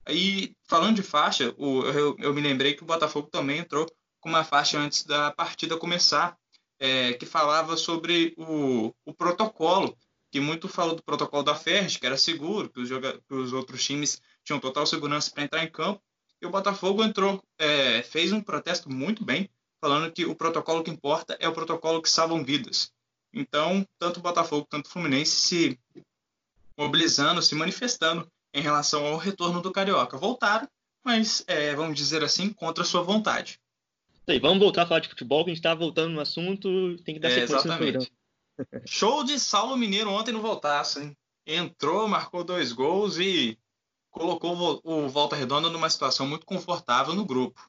E 0.08 0.54
falando 0.68 0.96
de 0.96 1.02
faixa, 1.02 1.54
o, 1.56 1.82
eu, 1.84 2.16
eu, 2.18 2.34
me 2.34 2.42
lembrei 2.42 2.74
que 2.74 2.82
o 2.82 2.86
Botafogo 2.86 3.28
também 3.28 3.60
entrou 3.60 3.86
com 4.20 4.28
uma 4.28 4.44
faixa 4.44 4.78
antes 4.78 5.04
da 5.04 5.30
partida 5.30 5.78
começar, 5.78 6.36
é, 6.78 7.14
que 7.14 7.24
falava 7.24 7.76
sobre 7.76 8.34
o, 8.36 8.92
o 9.04 9.14
protocolo, 9.14 9.96
que 10.34 10.40
muito 10.40 10.66
falou 10.66 10.96
do 10.96 11.02
protocolo 11.04 11.44
da 11.44 11.54
Ferres, 11.54 11.96
que 11.96 12.04
era 12.04 12.16
seguro, 12.16 12.68
que 12.68 12.80
os, 12.80 12.88
que 12.88 13.34
os 13.34 13.52
outros 13.52 13.84
times 13.84 14.20
tinham 14.42 14.58
total 14.58 14.84
segurança 14.84 15.30
para 15.30 15.44
entrar 15.44 15.62
em 15.62 15.70
campo. 15.70 16.02
E 16.42 16.44
o 16.44 16.50
Botafogo 16.50 17.04
entrou, 17.04 17.40
é, 17.56 18.02
fez 18.02 18.32
um 18.32 18.40
protesto 18.40 18.90
muito 18.90 19.24
bem, 19.24 19.48
falando 19.80 20.10
que 20.10 20.24
o 20.24 20.34
protocolo 20.34 20.82
que 20.82 20.90
importa 20.90 21.36
é 21.38 21.46
o 21.46 21.52
protocolo 21.52 22.02
que 22.02 22.10
salvam 22.10 22.44
vidas. 22.44 22.90
Então, 23.32 23.86
tanto 23.96 24.18
o 24.18 24.22
Botafogo 24.24 24.66
quanto 24.68 24.86
o 24.86 24.90
Fluminense 24.90 25.30
se 25.36 25.78
mobilizando, 26.76 27.40
se 27.40 27.54
manifestando 27.54 28.26
em 28.52 28.60
relação 28.60 29.06
ao 29.06 29.16
retorno 29.16 29.62
do 29.62 29.70
Carioca. 29.70 30.16
Voltaram, 30.16 30.68
mas, 31.04 31.44
é, 31.46 31.76
vamos 31.76 31.96
dizer 31.96 32.24
assim, 32.24 32.52
contra 32.52 32.82
a 32.82 32.86
sua 32.86 33.02
vontade. 33.02 33.60
Sei, 34.28 34.40
vamos 34.40 34.58
voltar 34.58 34.82
a 34.82 34.86
falar 34.86 34.98
de 34.98 35.10
futebol, 35.10 35.44
que 35.44 35.50
a 35.50 35.54
gente 35.54 35.60
está 35.60 35.76
voltando 35.76 36.12
no 36.12 36.20
assunto, 36.20 36.96
tem 37.04 37.14
que 37.14 37.20
dar 37.20 37.28
é, 37.28 37.34
sequência 37.34 37.68
exatamente. 37.68 38.10
Show 38.86 39.24
de 39.24 39.38
Saulo 39.38 39.76
Mineiro 39.76 40.10
ontem 40.10 40.32
no 40.32 40.40
Voltaço, 40.40 41.00
hein? 41.00 41.16
Entrou, 41.46 42.08
marcou 42.08 42.42
dois 42.42 42.72
gols 42.72 43.18
e 43.18 43.58
colocou 44.10 44.80
o 44.84 45.08
Volta 45.08 45.36
Redonda 45.36 45.68
numa 45.68 45.90
situação 45.90 46.26
muito 46.26 46.46
confortável 46.46 47.14
no 47.14 47.24
grupo. 47.24 47.60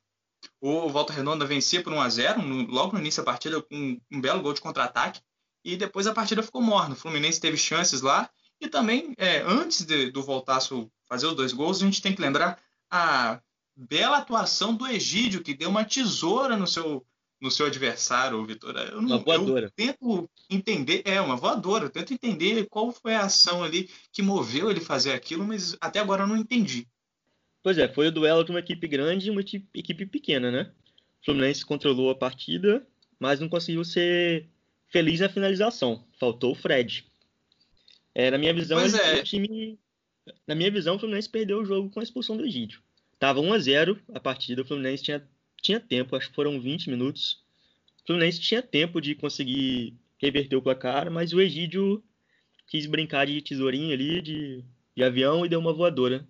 O 0.61 0.87
Volta 0.89 1.11
Redonda 1.11 1.45
vencia 1.45 1.83
por 1.83 1.91
1 1.91 2.01
a 2.01 2.09
0 2.09 2.41
logo 2.69 2.93
no 2.93 2.99
início 2.99 3.23
da 3.23 3.31
partida 3.31 3.61
com 3.61 3.99
um 4.11 4.21
belo 4.21 4.41
gol 4.41 4.53
de 4.53 4.61
contra-ataque 4.61 5.21
e 5.63 5.75
depois 5.75 6.05
a 6.05 6.13
partida 6.13 6.43
ficou 6.43 6.61
morna. 6.61 6.93
O 6.93 6.97
Fluminense 6.97 7.41
teve 7.41 7.57
chances 7.57 8.01
lá 8.01 8.29
e 8.61 8.69
também, 8.69 9.13
é, 9.17 9.41
antes 9.41 9.83
de, 9.83 10.11
do 10.11 10.23
Voltaço 10.23 10.89
fazer 11.07 11.27
os 11.27 11.35
dois 11.35 11.51
gols, 11.51 11.81
a 11.81 11.85
gente 11.85 12.01
tem 12.01 12.15
que 12.15 12.21
lembrar 12.21 12.59
a 12.89 13.41
bela 13.75 14.17
atuação 14.17 14.73
do 14.75 14.87
Egídio, 14.87 15.43
que 15.43 15.53
deu 15.53 15.69
uma 15.69 15.83
tesoura 15.83 16.55
no 16.55 16.65
seu, 16.65 17.05
no 17.39 17.51
seu 17.51 17.65
adversário, 17.65 18.43
Vitor. 18.45 18.75
Eu, 18.77 18.99
uma 18.99 19.17
voadora. 19.17 19.65
eu 19.65 19.71
tento 19.71 20.29
entender, 20.49 21.01
é 21.05 21.19
uma 21.19 21.35
voadora, 21.35 21.85
eu 21.85 21.89
tento 21.89 22.13
entender 22.13 22.65
qual 22.69 22.91
foi 22.91 23.13
a 23.13 23.25
ação 23.25 23.63
ali 23.63 23.89
que 24.11 24.21
moveu 24.21 24.69
ele 24.69 24.79
fazer 24.79 25.13
aquilo, 25.13 25.45
mas 25.45 25.75
até 25.79 25.99
agora 25.99 26.23
eu 26.23 26.27
não 26.27 26.37
entendi. 26.37 26.87
Pois 27.61 27.77
é, 27.77 27.87
foi 27.87 28.07
o 28.07 28.11
duelo 28.11 28.43
de 28.43 28.51
uma 28.51 28.59
equipe 28.59 28.87
grande 28.87 29.27
e 29.27 29.31
uma 29.31 29.41
equipe 29.41 30.05
pequena, 30.05 30.51
né? 30.51 30.71
O 31.21 31.25
Fluminense 31.25 31.65
controlou 31.65 32.11
a 32.11 32.15
partida, 32.15 32.85
mas 33.19 33.39
não 33.39 33.49
conseguiu 33.49 33.83
ser 33.83 34.47
feliz 34.91 35.19
na 35.19 35.29
finalização. 35.29 36.05
Faltou 36.19 36.51
o 36.51 36.55
Fred. 36.55 37.05
É, 38.13 38.31
na 38.31 38.37
minha 38.37 38.53
visão, 38.53 38.79
é. 38.79 39.19
o 39.19 39.23
time. 39.23 39.79
Na 40.47 40.55
minha 40.55 40.71
visão, 40.71 40.95
o 40.95 40.99
Fluminense 40.99 41.29
perdeu 41.29 41.59
o 41.59 41.65
jogo 41.65 41.89
com 41.89 41.99
a 41.99 42.03
expulsão 42.03 42.37
do 42.37 42.45
Egídio. 42.45 42.81
Tava 43.19 43.41
1 43.41 43.53
a 43.53 43.59
0 43.59 43.99
a 44.13 44.19
partida, 44.19 44.61
o 44.61 44.65
Fluminense 44.65 45.03
tinha, 45.03 45.27
tinha 45.65 45.79
tempo, 45.79 46.15
acho 46.15 46.29
que 46.29 46.35
foram 46.35 46.61
20 46.61 46.91
minutos. 46.91 47.43
O 48.03 48.07
Fluminense 48.07 48.39
tinha 48.39 48.61
tempo 48.61 49.01
de 49.01 49.15
conseguir 49.15 49.95
reverter 50.21 50.55
o 50.55 50.61
placar, 50.61 51.09
mas 51.09 51.33
o 51.33 51.41
Egídio 51.41 52.03
quis 52.67 52.85
brincar 52.85 53.25
de 53.25 53.41
tesourinho 53.41 53.91
ali, 53.91 54.21
de, 54.21 54.63
de 54.95 55.03
avião, 55.03 55.43
e 55.43 55.49
deu 55.49 55.59
uma 55.59 55.73
voadora 55.73 56.27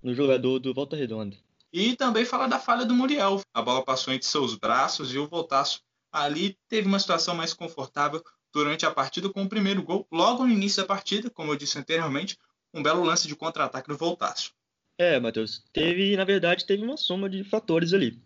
no 0.00 0.14
jogador 0.14 0.60
do 0.60 0.72
Volta 0.72 0.94
Redonda. 0.94 1.36
E 1.72 1.96
também 1.96 2.24
fala 2.24 2.46
da 2.46 2.60
falha 2.60 2.84
do 2.84 2.94
Muriel. 2.94 3.40
A 3.52 3.60
bola 3.60 3.84
passou 3.84 4.14
entre 4.14 4.28
seus 4.28 4.54
braços 4.54 5.12
e 5.12 5.18
o 5.18 5.26
Voltaço 5.26 5.82
ali 6.12 6.56
teve 6.68 6.86
uma 6.86 7.00
situação 7.00 7.34
mais 7.34 7.52
confortável 7.52 8.22
durante 8.52 8.86
a 8.86 8.90
partida 8.92 9.28
com 9.28 9.42
o 9.42 9.48
primeiro 9.48 9.82
gol, 9.82 10.06
logo 10.10 10.46
no 10.46 10.52
início 10.52 10.82
da 10.82 10.86
partida, 10.86 11.28
como 11.28 11.52
eu 11.52 11.56
disse 11.56 11.78
anteriormente, 11.78 12.38
um 12.72 12.82
belo 12.82 13.02
lance 13.02 13.26
de 13.26 13.34
contra-ataque 13.34 13.88
do 13.88 13.96
Voltaço. 13.96 14.52
É, 14.96 15.18
Matheus, 15.18 15.64
teve, 15.72 16.16
na 16.16 16.24
verdade, 16.24 16.64
teve 16.64 16.82
uma 16.82 16.96
soma 16.96 17.28
de 17.28 17.44
fatores 17.44 17.92
ali. 17.92 18.18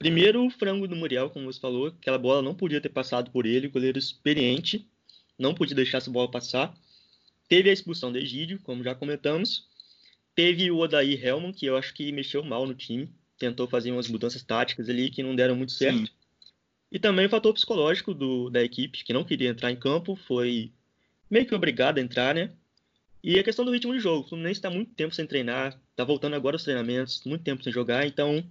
Primeiro, 0.00 0.46
o 0.46 0.50
frango 0.50 0.88
do 0.88 0.96
Muriel, 0.96 1.28
como 1.28 1.44
você 1.44 1.60
falou, 1.60 1.88
aquela 1.88 2.16
bola 2.16 2.40
não 2.40 2.54
podia 2.54 2.80
ter 2.80 2.88
passado 2.88 3.30
por 3.30 3.44
ele, 3.44 3.68
goleiro 3.68 3.98
experiente, 3.98 4.88
não 5.38 5.54
podia 5.54 5.76
deixar 5.76 5.98
essa 5.98 6.10
bola 6.10 6.30
passar. 6.30 6.74
Teve 7.46 7.68
a 7.68 7.72
expulsão 7.72 8.10
do 8.10 8.16
Egídio, 8.16 8.58
como 8.62 8.82
já 8.82 8.94
comentamos. 8.94 9.68
Teve 10.34 10.70
o 10.70 10.78
Odair 10.78 11.22
Helman, 11.22 11.52
que 11.52 11.66
eu 11.66 11.76
acho 11.76 11.92
que 11.92 12.10
mexeu 12.12 12.42
mal 12.42 12.66
no 12.66 12.74
time, 12.74 13.12
tentou 13.38 13.68
fazer 13.68 13.92
umas 13.92 14.08
mudanças 14.08 14.42
táticas 14.42 14.88
ali 14.88 15.10
que 15.10 15.22
não 15.22 15.36
deram 15.36 15.54
muito 15.54 15.72
certo. 15.72 16.06
Sim. 16.06 16.12
E 16.90 16.98
também 16.98 17.26
o 17.26 17.30
fator 17.30 17.52
psicológico 17.52 18.14
do, 18.14 18.48
da 18.48 18.62
equipe, 18.62 19.04
que 19.04 19.12
não 19.12 19.22
queria 19.22 19.50
entrar 19.50 19.70
em 19.70 19.76
campo, 19.76 20.16
foi 20.16 20.72
meio 21.30 21.44
que 21.44 21.54
obrigado 21.54 21.98
a 21.98 22.00
entrar, 22.00 22.34
né? 22.34 22.50
E 23.22 23.38
a 23.38 23.44
questão 23.44 23.66
do 23.66 23.70
ritmo 23.70 23.92
de 23.92 24.00
jogo. 24.00 24.24
O 24.24 24.28
Fluminense 24.30 24.60
está 24.60 24.70
muito 24.70 24.94
tempo 24.94 25.14
sem 25.14 25.26
treinar, 25.26 25.78
está 25.90 26.04
voltando 26.04 26.36
agora 26.36 26.54
aos 26.54 26.64
treinamentos, 26.64 27.22
muito 27.26 27.44
tempo 27.44 27.62
sem 27.62 27.70
jogar, 27.70 28.06
então 28.06 28.42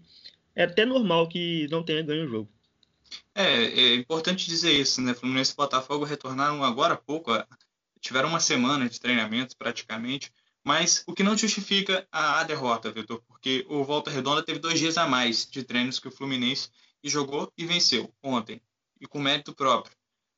é 0.59 0.63
até 0.63 0.85
normal 0.85 1.29
que 1.29 1.69
não 1.71 1.81
tenha 1.81 2.03
ganho 2.03 2.25
o 2.25 2.29
jogo. 2.29 2.49
É, 3.33 3.63
é 3.63 3.95
importante 3.95 4.45
dizer 4.45 4.73
isso, 4.73 5.01
né? 5.01 5.13
Fluminense 5.13 5.53
e 5.53 5.55
Botafogo 5.55 6.03
retornaram 6.03 6.61
agora 6.61 6.95
há 6.95 6.97
pouco, 6.97 7.31
tiveram 8.01 8.27
uma 8.27 8.41
semana 8.41 8.89
de 8.89 8.99
treinamentos 8.99 9.55
praticamente, 9.55 10.33
mas 10.61 11.01
o 11.07 11.13
que 11.13 11.23
não 11.23 11.37
justifica 11.37 12.05
a, 12.11 12.41
a 12.41 12.43
derrota, 12.43 12.91
Vitor, 12.91 13.23
porque 13.25 13.65
o 13.69 13.85
Volta 13.85 14.11
Redonda 14.11 14.43
teve 14.43 14.59
dois 14.59 14.77
dias 14.77 14.97
a 14.97 15.07
mais 15.07 15.49
de 15.49 15.63
treinos 15.63 15.97
que 15.97 16.09
o 16.09 16.11
Fluminense 16.11 16.69
e 17.01 17.09
jogou 17.09 17.49
e 17.57 17.65
venceu 17.65 18.13
ontem, 18.21 18.61
e 18.99 19.07
com 19.07 19.17
mérito 19.17 19.55
próprio. 19.55 19.95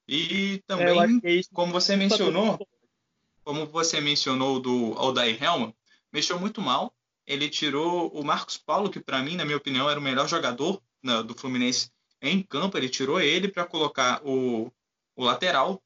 E 0.08 0.62
também, 0.68 1.20
é 1.24 1.42
como 1.51 1.74
você 1.74 1.96
mencionou, 1.96 2.60
como 3.44 3.66
você 3.66 4.00
mencionou 4.00 4.60
do 4.60 4.94
Aldair 4.98 5.42
Helman, 5.44 5.74
mexeu 6.13 6.40
muito 6.40 6.62
mal. 6.62 6.94
Ele 7.32 7.50
tirou 7.50 8.10
o 8.10 8.24
Marcos 8.26 8.58
Paulo, 8.58 8.90
que 8.90 9.00
para 9.00 9.22
mim, 9.24 9.38
na 9.38 9.46
minha 9.46 9.58
opinião, 9.58 9.90
era 9.90 10.00
o 10.00 10.04
melhor 10.04 10.28
jogador 10.28 10.82
né, 11.02 11.24
do 11.24 11.34
Fluminense 11.34 11.90
em 12.22 12.44
campo. 12.44 12.78
Ele 12.78 12.90
tirou 12.90 13.22
ele 13.22 13.48
para 13.48 13.66
colocar 13.66 14.22
o, 14.26 14.70
o 15.16 15.24
lateral 15.24 15.82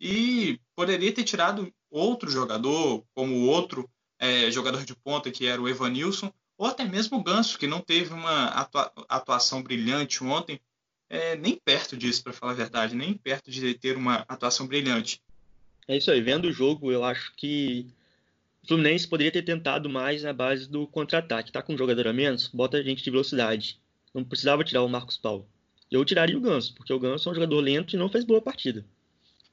e 0.00 0.60
poderia 0.74 1.12
ter 1.12 1.22
tirado 1.22 1.72
outro 1.88 2.28
jogador, 2.28 3.04
como 3.14 3.46
outro 3.46 3.88
é, 4.18 4.50
jogador 4.50 4.84
de 4.84 4.94
ponta, 4.96 5.30
que 5.30 5.46
era 5.46 5.62
o 5.62 5.68
Evanilson, 5.68 6.32
ou 6.56 6.66
até 6.66 6.84
mesmo 6.84 7.18
o 7.18 7.22
Ganso, 7.22 7.58
que 7.58 7.68
não 7.68 7.80
teve 7.80 8.12
uma 8.12 8.46
atua 8.46 8.92
atuação 9.08 9.62
brilhante 9.62 10.24
ontem, 10.24 10.60
é, 11.08 11.36
nem 11.36 11.54
perto 11.56 11.96
disso, 11.96 12.24
para 12.24 12.32
falar 12.32 12.52
a 12.52 12.56
verdade, 12.56 12.96
nem 12.96 13.14
perto 13.14 13.50
de 13.50 13.74
ter 13.74 13.96
uma 13.96 14.24
atuação 14.28 14.66
brilhante. 14.66 15.22
É 15.86 15.96
isso 15.96 16.10
aí, 16.10 16.20
vendo 16.20 16.48
o 16.48 16.52
jogo, 16.52 16.90
eu 16.90 17.04
acho 17.04 17.32
que 17.36 17.86
Fluminense 18.68 19.08
poderia 19.08 19.32
ter 19.32 19.42
tentado 19.42 19.88
mais 19.88 20.22
na 20.22 20.32
base 20.34 20.68
do 20.68 20.86
contra-ataque. 20.86 21.50
Tá 21.50 21.62
com 21.62 21.72
um 21.72 21.78
jogador 21.78 22.06
a 22.06 22.12
menos, 22.12 22.48
bota 22.48 22.76
a 22.76 22.82
gente 22.82 23.02
de 23.02 23.10
velocidade. 23.10 23.80
Não 24.14 24.22
precisava 24.22 24.62
tirar 24.62 24.82
o 24.82 24.88
Marcos 24.88 25.16
Paulo. 25.16 25.48
Eu 25.90 26.04
tiraria 26.04 26.36
o 26.36 26.40
Ganso, 26.40 26.74
porque 26.74 26.92
o 26.92 27.00
Ganso 27.00 27.28
é 27.28 27.32
um 27.32 27.34
jogador 27.34 27.60
lento 27.60 27.96
e 27.96 27.98
não 27.98 28.10
fez 28.10 28.26
boa 28.26 28.42
partida. 28.42 28.84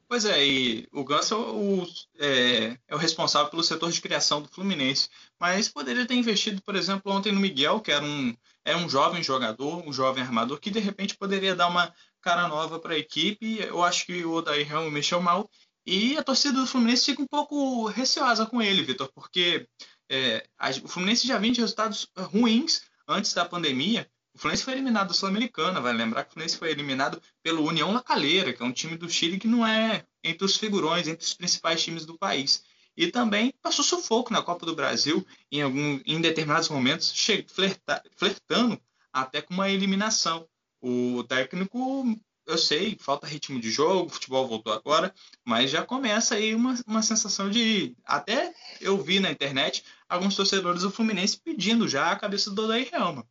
Pois 0.09 0.25
é, 0.25 0.45
e 0.45 0.87
o 0.91 1.05
Ganso 1.05 1.33
é 1.33 1.37
o, 1.37 1.87
é, 2.19 2.77
é 2.89 2.95
o, 2.95 2.97
responsável 2.97 3.49
pelo 3.49 3.63
setor 3.63 3.89
de 3.89 4.01
criação 4.01 4.41
do 4.41 4.49
Fluminense. 4.49 5.09
Mas 5.39 5.69
poderia 5.69 6.05
ter 6.05 6.15
investido, 6.15 6.61
por 6.61 6.75
exemplo, 6.75 7.09
ontem 7.09 7.31
no 7.31 7.39
Miguel, 7.39 7.79
que 7.79 7.91
era 7.93 8.03
um, 8.03 8.35
é 8.65 8.75
um 8.75 8.89
jovem 8.89 9.23
jogador, 9.23 9.87
um 9.87 9.93
jovem 9.93 10.23
armador, 10.23 10.59
que 10.59 10.69
de 10.69 10.79
repente 10.79 11.15
poderia 11.15 11.55
dar 11.55 11.67
uma 11.67 11.91
cara 12.21 12.49
nova 12.49 12.79
para 12.79 12.95
a 12.95 12.97
equipe. 12.97 13.59
Eu 13.61 13.81
acho 13.81 14.05
que 14.05 14.25
o 14.25 14.33
Odair 14.33 14.67
realmente 14.67 14.93
mexeu 14.93 15.21
mal. 15.21 15.49
E 15.85 16.17
a 16.17 16.23
torcida 16.23 16.59
do 16.59 16.65
Fluminense 16.65 17.05
fica 17.05 17.21
um 17.21 17.27
pouco 17.27 17.85
receosa 17.85 18.45
com 18.45 18.61
ele, 18.61 18.81
Vitor, 18.81 19.11
porque 19.13 19.67
é, 20.09 20.47
a, 20.57 20.69
o 20.71 20.87
Fluminense 20.87 21.27
já 21.27 21.37
vinha 21.37 21.53
de 21.53 21.61
resultados 21.61 22.07
ruins 22.17 22.81
antes 23.07 23.33
da 23.33 23.45
pandemia. 23.45 24.09
O 24.33 24.39
Fluminense 24.39 24.63
foi 24.63 24.73
eliminado 24.73 25.09
da 25.09 25.13
Sul-Americana, 25.13 25.79
vai 25.79 25.93
lembrar 25.93 26.23
que 26.23 26.31
o 26.31 26.33
Fluminense 26.33 26.57
foi 26.57 26.71
eliminado 26.71 27.21
pelo 27.43 27.63
União 27.63 27.91
La 27.93 28.01
Calera, 28.01 28.51
que 28.51 28.61
é 28.61 28.65
um 28.65 28.71
time 28.71 28.97
do 28.97 29.09
Chile 29.09 29.39
que 29.39 29.47
não 29.47 29.65
é 29.65 30.03
entre 30.23 30.43
os 30.43 30.57
figurões, 30.57 31.07
entre 31.07 31.23
os 31.23 31.33
principais 31.33 31.83
times 31.83 32.05
do 32.05 32.17
país. 32.17 32.63
E 32.97 33.11
também 33.11 33.53
passou 33.61 33.83
sufoco 33.83 34.33
na 34.33 34.41
Copa 34.41 34.65
do 34.65 34.75
Brasil, 34.75 35.25
em, 35.51 35.61
algum, 35.61 35.99
em 36.05 36.19
determinados 36.19 36.69
momentos, 36.69 37.13
flerta, 37.47 38.01
flertando 38.15 38.81
até 39.13 39.41
com 39.41 39.53
uma 39.53 39.69
eliminação. 39.69 40.47
O 40.81 41.23
técnico, 41.23 42.05
eu 42.45 42.57
sei, 42.57 42.95
falta 42.99 43.25
ritmo 43.25 43.59
de 43.59 43.71
jogo, 43.71 44.05
o 44.05 44.09
futebol 44.09 44.47
voltou 44.47 44.71
agora, 44.71 45.13
mas 45.43 45.71
já 45.71 45.83
começa 45.83 46.35
aí 46.35 46.53
uma, 46.53 46.75
uma 46.85 47.01
sensação 47.01 47.49
de. 47.49 47.95
Até 48.05 48.53
eu 48.79 49.01
vi 49.01 49.19
na 49.19 49.31
internet 49.31 49.83
alguns 50.07 50.35
torcedores 50.35 50.83
do 50.83 50.91
Fluminense 50.91 51.39
pedindo 51.43 51.87
já 51.87 52.11
a 52.11 52.15
cabeça 52.15 52.51
do 52.51 52.63
Odair 52.63 52.89
Helma. 52.93 53.25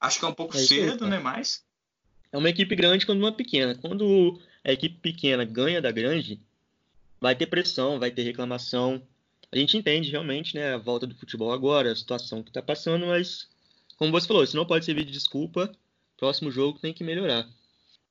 Acho 0.00 0.18
que 0.18 0.24
é 0.24 0.28
um 0.28 0.34
pouco 0.34 0.56
é 0.56 0.60
cedo, 0.60 1.06
né? 1.06 1.18
Mas. 1.18 1.64
É 2.32 2.36
uma 2.36 2.50
equipe 2.50 2.74
grande 2.74 3.06
quando 3.06 3.20
uma 3.20 3.32
pequena. 3.32 3.74
Quando 3.74 4.40
a 4.64 4.72
equipe 4.72 4.98
pequena 5.00 5.44
ganha 5.44 5.80
da 5.80 5.90
grande, 5.90 6.40
vai 7.20 7.34
ter 7.34 7.46
pressão, 7.46 7.98
vai 7.98 8.10
ter 8.10 8.22
reclamação. 8.22 9.02
A 9.50 9.56
gente 9.56 9.76
entende 9.76 10.10
realmente, 10.10 10.54
né, 10.54 10.74
a 10.74 10.78
volta 10.78 11.06
do 11.06 11.14
futebol 11.14 11.52
agora, 11.52 11.90
a 11.90 11.96
situação 11.96 12.42
que 12.42 12.50
está 12.50 12.60
passando, 12.60 13.06
mas, 13.06 13.48
como 13.96 14.12
você 14.12 14.26
falou, 14.26 14.44
isso 14.44 14.56
não 14.56 14.66
pode 14.66 14.84
servir 14.84 15.04
de 15.04 15.12
desculpa. 15.12 15.72
Próximo 16.18 16.50
jogo 16.50 16.78
tem 16.78 16.92
que 16.92 17.02
melhorar. 17.02 17.48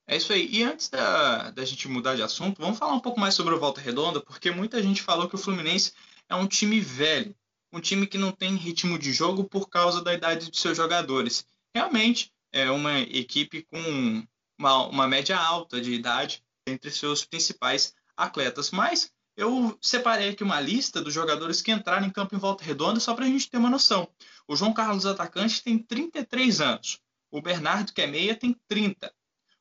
É 0.08 0.16
isso 0.16 0.32
aí. 0.32 0.48
E 0.50 0.64
antes 0.64 0.88
da, 0.90 1.52
da 1.52 1.66
gente 1.66 1.88
mudar 1.88 2.16
de 2.16 2.24
assunto, 2.24 2.62
vamos 2.62 2.80
falar 2.80 2.94
um 2.94 3.00
pouco 3.00 3.20
mais 3.20 3.34
sobre 3.34 3.54
o 3.54 3.60
Volta 3.60 3.82
Redonda, 3.82 4.22
porque 4.22 4.50
muita 4.50 4.82
gente 4.82 5.02
falou 5.02 5.28
que 5.28 5.36
o 5.36 5.38
Fluminense 5.38 5.92
é 6.30 6.36
um 6.36 6.48
time 6.48 6.80
velho. 6.80 7.36
um 7.74 7.82
time 7.82 8.08
que 8.08 8.18
não 8.18 8.32
tem 8.32 8.56
ritmo 8.56 8.98
de 8.98 9.12
jogo 9.12 9.44
por 9.44 9.70
causa 9.70 10.02
da 10.02 10.14
idade 10.14 10.50
de 10.50 10.58
seus 10.58 10.78
jogadores. 10.78 11.46
Realmente 11.76 12.32
é 12.54 12.72
uma 12.72 13.00
equipe 13.00 13.64
com 13.64 14.26
uma, 14.58 14.88
uma 14.88 15.08
média 15.08 15.38
alta 15.38 15.82
de 15.82 15.92
idade 15.92 16.42
entre 16.66 16.90
seus 16.90 17.26
principais 17.26 17.94
atletas. 18.16 18.72
Mas 18.72 19.12
eu 19.36 19.78
separei 19.82 20.30
aqui 20.30 20.44
uma 20.44 20.62
lista 20.62 21.02
dos 21.02 21.14
jogadores 21.14 21.62
que 21.62 21.72
entraram 21.72 22.08
em 22.08 22.10
campo 22.10 22.34
em 22.34 22.40
volta 22.40 22.64
redonda 22.64 23.00
só 23.00 23.14
para 23.14 23.26
a 23.26 23.28
gente 23.28 23.50
ter 23.50 23.58
uma 23.58 23.70
noção. 23.70 24.08
O 24.48 24.56
João 24.56 24.74
Carlos 24.74 25.06
Atacante 25.06 25.62
tem 25.62 25.78
33 25.78 26.62
anos. 26.62 27.00
O 27.30 27.42
Bernardo, 27.42 27.92
que 27.92 28.02
é 28.02 28.08
meia, 28.08 28.36
tem 28.36 28.56
30. 28.70 29.14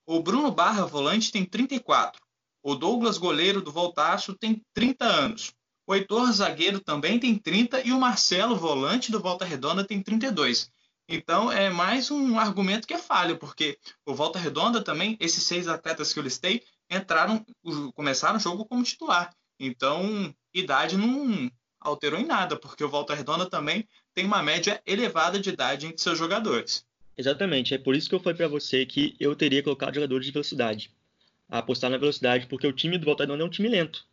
O 0.06 0.20
Bruno 0.20 0.52
Barra, 0.52 0.86
volante, 0.86 1.32
tem 1.32 1.44
34. 1.44 2.22
O 2.62 2.76
Douglas, 2.76 3.18
goleiro 3.18 3.60
do 3.60 3.72
Voltaço, 3.72 4.34
tem 4.34 4.62
30 4.72 5.04
anos. 5.04 5.52
O 5.84 5.94
Heitor, 5.94 6.30
zagueiro, 6.32 6.78
também 6.78 7.18
tem 7.18 7.36
30. 7.36 7.80
E 7.86 7.92
o 7.92 7.98
Marcelo, 7.98 8.54
volante 8.54 9.10
do 9.10 9.18
Volta 9.18 9.44
Redonda, 9.44 9.84
tem 9.84 10.00
32. 10.00 10.70
Então, 11.08 11.50
é 11.50 11.70
mais 11.70 12.08
um 12.08 12.38
argumento 12.38 12.86
que 12.86 12.94
é 12.94 12.98
falho, 12.98 13.36
porque 13.36 13.78
o 14.04 14.14
Volta 14.14 14.38
Redonda 14.38 14.80
também, 14.80 15.16
esses 15.18 15.42
seis 15.42 15.66
atletas 15.66 16.12
que 16.12 16.20
eu 16.20 16.22
listei, 16.22 16.62
entraram, 16.88 17.44
começaram 17.94 18.36
o 18.36 18.40
jogo 18.40 18.64
como 18.64 18.84
titular. 18.84 19.34
Então, 19.58 20.32
idade 20.54 20.96
não 20.96 21.50
alterou 21.80 22.20
em 22.20 22.26
nada, 22.26 22.56
porque 22.56 22.84
o 22.84 22.88
Volta 22.88 23.12
Redonda 23.12 23.50
também 23.50 23.88
tem 24.14 24.24
uma 24.24 24.40
média 24.40 24.80
elevada 24.86 25.40
de 25.40 25.50
idade 25.50 25.86
entre 25.86 26.00
seus 26.00 26.16
jogadores. 26.16 26.85
Exatamente, 27.16 27.74
é 27.74 27.78
por 27.78 27.96
isso 27.96 28.08
que 28.08 28.14
eu 28.14 28.20
falei 28.20 28.36
para 28.36 28.48
você 28.48 28.84
que 28.84 29.16
eu 29.18 29.34
teria 29.34 29.62
colocado 29.62 29.94
jogadores 29.94 30.26
de 30.26 30.32
velocidade. 30.32 30.90
apostar 31.48 31.88
na 31.90 31.96
velocidade, 31.96 32.46
porque 32.46 32.66
o 32.66 32.72
time 32.72 32.98
do 32.98 33.04
Volta 33.04 33.22
Redonda 33.22 33.44
é 33.44 33.46
um 33.46 33.50
time 33.50 33.68
lento. 33.68 34.04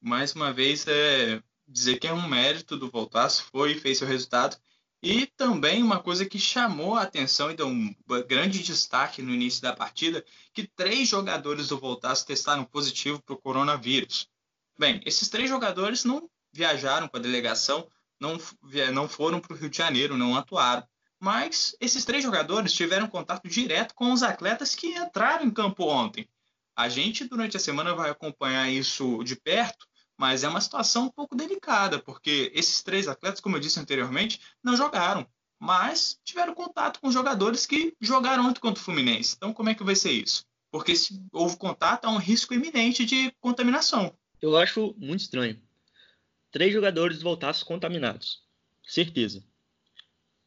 Mais 0.00 0.34
uma 0.34 0.52
vez, 0.52 0.86
é 0.86 1.42
dizer 1.66 1.98
que 1.98 2.06
é 2.06 2.12
um 2.12 2.28
mérito 2.28 2.76
do 2.76 2.90
Voltaço, 2.90 3.44
foi 3.50 3.72
e 3.72 3.80
fez 3.80 3.98
seu 3.98 4.06
resultado. 4.06 4.56
E 5.02 5.26
também 5.26 5.82
uma 5.82 6.00
coisa 6.00 6.24
que 6.24 6.38
chamou 6.38 6.94
a 6.94 7.02
atenção 7.02 7.50
e 7.50 7.56
deu 7.56 7.66
um 7.66 7.94
grande 8.26 8.62
destaque 8.62 9.20
no 9.20 9.34
início 9.34 9.60
da 9.60 9.74
partida, 9.74 10.24
que 10.52 10.66
três 10.66 11.08
jogadores 11.08 11.68
do 11.68 11.78
Voltaço 11.78 12.26
testaram 12.26 12.64
positivo 12.64 13.22
para 13.22 13.34
o 13.34 13.38
coronavírus. 13.38 14.28
Bem, 14.78 15.00
esses 15.04 15.28
três 15.28 15.48
jogadores 15.48 16.04
não 16.04 16.28
viajaram 16.52 17.08
com 17.08 17.16
a 17.16 17.20
delegação, 17.20 17.86
não, 18.20 18.38
não 18.92 19.08
foram 19.08 19.40
para 19.40 19.54
o 19.54 19.56
Rio 19.56 19.68
de 19.68 19.76
Janeiro, 19.76 20.16
não 20.16 20.36
atuaram. 20.36 20.86
Mas 21.24 21.74
esses 21.80 22.04
três 22.04 22.22
jogadores 22.22 22.74
tiveram 22.74 23.08
contato 23.08 23.48
direto 23.48 23.94
com 23.94 24.12
os 24.12 24.22
atletas 24.22 24.74
que 24.74 24.88
entraram 24.88 25.46
em 25.46 25.50
campo 25.50 25.84
ontem. 25.84 26.28
A 26.76 26.86
gente, 26.90 27.24
durante 27.24 27.56
a 27.56 27.60
semana, 27.60 27.94
vai 27.94 28.10
acompanhar 28.10 28.68
isso 28.70 29.24
de 29.24 29.34
perto 29.34 29.86
mas 30.16 30.44
é 30.44 30.48
uma 30.48 30.60
situação 30.60 31.06
um 31.06 31.10
pouco 31.10 31.34
delicada, 31.34 31.98
porque 31.98 32.50
esses 32.54 32.82
três 32.82 33.08
atletas, 33.08 33.40
como 33.40 33.56
eu 33.56 33.60
disse 33.60 33.80
anteriormente, 33.80 34.40
não 34.62 34.76
jogaram, 34.76 35.26
mas 35.58 36.20
tiveram 36.24 36.54
contato 36.54 37.00
com 37.00 37.10
jogadores 37.10 37.66
que 37.66 37.94
jogaram 38.00 38.46
ontem 38.46 38.60
contra 38.60 38.80
o 38.80 38.84
Fluminense. 38.84 39.34
Então, 39.36 39.52
como 39.52 39.70
é 39.70 39.74
que 39.74 39.84
vai 39.84 39.96
ser 39.96 40.12
isso? 40.12 40.44
Porque 40.70 40.94
se 40.94 41.20
houve 41.32 41.56
contato, 41.56 42.04
há 42.04 42.10
um 42.10 42.18
risco 42.18 42.54
iminente 42.54 43.04
de 43.04 43.32
contaminação. 43.40 44.16
Eu 44.40 44.56
acho 44.56 44.94
muito 44.98 45.22
estranho. 45.22 45.60
Três 46.50 46.72
jogadores 46.72 47.22
voltassem 47.22 47.64
contaminados. 47.64 48.42
Certeza. 48.86 49.42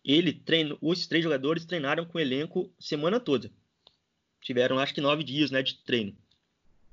Ele 0.08 0.32
treinou, 0.32 0.78
os 0.82 1.06
três 1.06 1.22
jogadores 1.22 1.66
treinaram 1.66 2.06
com 2.06 2.18
o 2.18 2.22
elenco 2.22 2.74
semana 2.80 3.20
toda. 3.20 3.52
Tiveram 4.42 4.80
acho 4.80 4.94
que 4.94 5.02
nove 5.02 5.22
dias 5.22 5.52
né, 5.52 5.62
de 5.62 5.76
treino, 5.80 6.16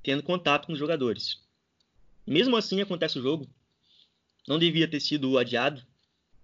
tendo 0.03 0.21
contato 0.21 0.65
com 0.65 0.73
os 0.73 0.79
jogadores. 0.79 1.39
Mesmo 2.27 2.57
assim 2.57 2.81
acontece 2.81 3.17
o 3.17 3.21
jogo. 3.21 3.47
Não 4.45 4.59
devia 4.59 4.85
ter 4.85 4.99
sido 4.99 5.37
adiado, 5.37 5.81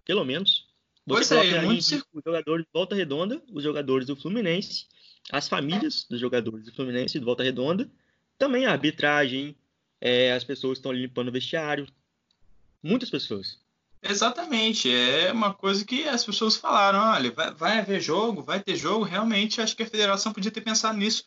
pelo 0.05 0.23
menos. 0.23 0.65
Você 1.05 1.35
pois 1.35 1.53
é, 1.53 1.61
muito... 1.61 1.79
os 1.81 2.23
jogadores 2.25 2.65
de 2.65 2.71
Volta 2.71 2.95
Redonda, 2.95 3.43
os 3.51 3.63
jogadores 3.63 4.07
do 4.07 4.15
Fluminense, 4.15 4.85
as 5.29 5.49
famílias 5.49 6.05
dos 6.09 6.21
jogadores 6.21 6.65
do 6.65 6.73
Fluminense 6.73 7.17
e 7.17 7.19
do 7.19 7.25
Volta 7.25 7.43
Redonda, 7.43 7.91
também 8.37 8.65
a 8.65 8.71
arbitragem, 8.71 9.57
é, 9.99 10.31
as 10.31 10.45
pessoas 10.45 10.77
estão 10.77 10.93
limpando 10.93 11.27
o 11.27 11.33
vestiário, 11.33 11.85
muitas 12.81 13.09
pessoas. 13.09 13.59
Exatamente, 14.03 14.91
é 14.91 15.31
uma 15.31 15.53
coisa 15.53 15.85
que 15.85 16.07
as 16.07 16.25
pessoas 16.25 16.55
falaram, 16.55 16.99
olha, 16.99 17.31
vai, 17.31 17.53
vai 17.53 17.79
haver 17.79 18.01
jogo, 18.01 18.41
vai 18.41 18.59
ter 18.59 18.75
jogo, 18.75 19.05
realmente 19.05 19.61
acho 19.61 19.75
que 19.75 19.83
a 19.83 19.89
federação 19.89 20.33
podia 20.33 20.49
ter 20.49 20.61
pensado 20.61 20.97
nisso 20.97 21.23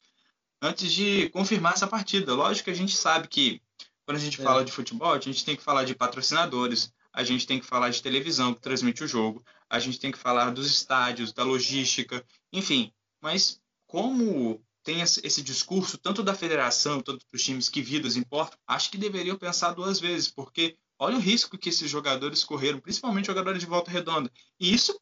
antes 0.61 0.93
de 0.93 1.29
confirmar 1.31 1.75
essa 1.75 1.87
partida. 1.87 2.35
Lógico 2.35 2.65
que 2.65 2.71
a 2.71 2.75
gente 2.75 2.97
sabe 2.97 3.29
que 3.29 3.63
quando 4.05 4.19
a 4.19 4.21
gente 4.21 4.41
é. 4.41 4.45
fala 4.45 4.65
de 4.65 4.73
futebol, 4.73 5.13
a 5.13 5.21
gente 5.21 5.45
tem 5.45 5.57
que 5.57 5.63
falar 5.63 5.85
de 5.85 5.95
patrocinadores, 5.95 6.93
a 7.13 7.23
gente 7.23 7.47
tem 7.47 7.61
que 7.61 7.67
falar 7.67 7.91
de 7.91 8.03
televisão 8.03 8.53
que 8.53 8.61
transmite 8.61 9.05
o 9.05 9.09
jogo, 9.09 9.45
a 9.71 9.79
gente 9.79 10.01
tem 10.01 10.11
que 10.11 10.19
falar 10.19 10.51
dos 10.51 10.67
estádios, 10.67 11.33
da 11.33 11.45
logística, 11.45 12.25
enfim. 12.53 12.93
Mas 13.21 13.61
como 13.87 14.61
tem 14.83 15.01
esse 15.01 15.43
discurso 15.43 15.97
tanto 15.97 16.23
da 16.23 16.35
federação, 16.35 17.01
tanto 17.01 17.25
dos 17.33 17.43
times 17.43 17.69
que 17.69 17.81
vidas 17.81 18.17
importam, 18.17 18.59
acho 18.67 18.91
que 18.91 18.99
deveriam 18.99 19.39
pensar 19.39 19.73
duas 19.73 20.01
vezes, 20.01 20.29
porque 20.29 20.77
olha 20.99 21.17
o 21.17 21.21
risco 21.21 21.59
que 21.59 21.69
esses 21.69 21.91
jogadores 21.91 22.45
correram, 22.45 22.81
principalmente 22.81 23.27
jogadores 23.27 23.61
de 23.61 23.67
volta 23.67 23.91
redonda. 23.91 24.31
E 24.59 24.73
isso 24.73 24.99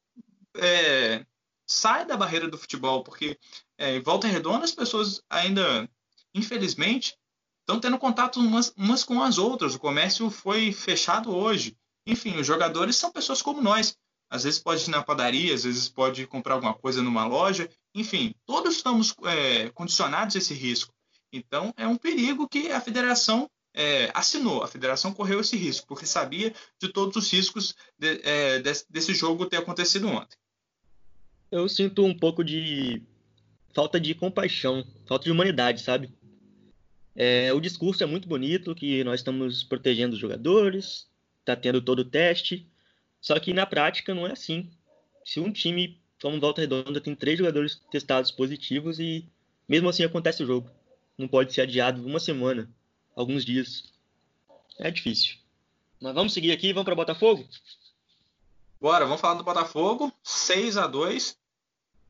é, 0.57 1.25
sai 1.67 2.07
da 2.07 2.17
barreira 2.17 2.49
do 2.49 2.59
futebol, 2.59 3.03
porque 3.03 3.39
é, 3.79 3.97
em 3.97 4.03
volta 4.03 4.27
redonda 4.27 4.65
as 4.65 4.73
pessoas 4.73 5.23
ainda, 5.29 5.89
infelizmente, 6.35 7.17
estão 7.61 7.81
tendo 7.81 7.99
contato 7.99 8.41
umas, 8.41 8.73
umas 8.77 9.05
com 9.05 9.23
as 9.23 9.39
outras. 9.39 9.75
O 9.75 9.79
comércio 9.79 10.31
foi 10.31 10.73
fechado 10.73 11.35
hoje. 11.35 11.77
Enfim, 12.07 12.37
os 12.37 12.47
jogadores 12.47 12.97
são 12.97 13.13
pessoas 13.13 13.41
como 13.41 13.63
nós. 13.63 13.97
Às 14.29 14.45
vezes 14.45 14.59
pode 14.59 14.85
ir 14.85 14.91
na 14.91 15.03
padaria, 15.03 15.55
às 15.55 15.65
vezes 15.65 15.89
pode 15.89 16.27
comprar 16.27 16.55
alguma 16.55 16.75
coisa 16.75 17.03
numa 17.03 17.27
loja. 17.27 17.69
Enfim, 17.95 18.35
todos 18.47 18.77
estamos 18.77 19.15
é, 19.25 19.69
condicionados 19.71 20.35
a 20.35 20.39
esse 20.39 20.55
risco. 20.55 20.95
Então, 21.33 21.73
é 21.77 21.87
um 21.87 21.97
perigo 21.97 22.49
que 22.49 22.71
a 22.71 22.81
federação 22.81 23.49
é, 23.75 24.11
assinou. 24.15 24.63
A 24.63 24.69
federação 24.69 25.13
correu 25.13 25.41
esse 25.41 25.57
risco, 25.57 25.87
porque 25.87 26.07
sabia 26.07 26.55
de 26.79 26.89
todos 26.89 27.17
os 27.17 27.33
riscos 27.33 27.75
de, 27.99 28.21
é, 28.23 28.59
desse, 28.61 28.85
desse 28.91 29.15
jogo 29.15 29.47
ter 29.47 29.57
acontecido 29.59 30.09
ontem. 30.09 30.37
Eu 31.51 31.69
sinto 31.69 32.05
um 32.05 32.17
pouco 32.17 32.43
de 32.43 33.03
falta 33.75 34.01
de 34.01 34.15
compaixão, 34.15 34.85
falta 35.07 35.25
de 35.25 35.31
humanidade, 35.31 35.83
sabe? 35.83 36.11
É, 37.15 37.53
o 37.53 37.61
discurso 37.61 38.03
é 38.03 38.07
muito 38.07 38.27
bonito, 38.27 38.75
que 38.75 39.05
nós 39.05 39.21
estamos 39.21 39.63
protegendo 39.63 40.15
os 40.15 40.21
jogadores, 40.21 41.09
está 41.41 41.55
tendo 41.55 41.83
todo 41.83 42.01
o 42.01 42.05
teste, 42.05 42.67
só 43.21 43.39
que 43.39 43.53
na 43.53 43.67
prática 43.67 44.15
não 44.15 44.27
é 44.27 44.33
assim. 44.33 44.71
Se 45.25 45.41
um 45.41 45.53
time, 45.53 46.01
como 46.21 46.41
Volta 46.41 46.61
Redonda, 46.61 47.01
tem 47.01 47.15
três 47.15 47.39
jogadores 47.39 47.81
testados 47.91 48.31
positivos 48.31 48.99
e 48.99 49.29
mesmo 49.69 49.89
assim 49.89 50.05
acontece 50.05 50.43
o 50.43 50.47
jogo. 50.47 50.71
Não 51.17 51.29
pode 51.29 51.53
ser 51.53 51.63
adiado 51.63 52.05
uma 52.05 52.19
semana, 52.19 52.69
alguns 53.15 53.45
dias. 53.45 53.93
É 54.79 54.91
difícil. 54.91 55.37
Mas 56.01 56.15
vamos 56.15 56.33
seguir 56.33 56.53
aqui, 56.53 56.73
vamos 56.73 56.85
para 56.85 56.95
Botafogo? 56.95 57.47
Bora, 58.81 59.05
vamos 59.05 59.21
falar 59.21 59.35
do 59.35 59.45
Botafogo. 59.45 60.13
6 60.23 60.77
a 60.77 60.87
2 60.87 61.37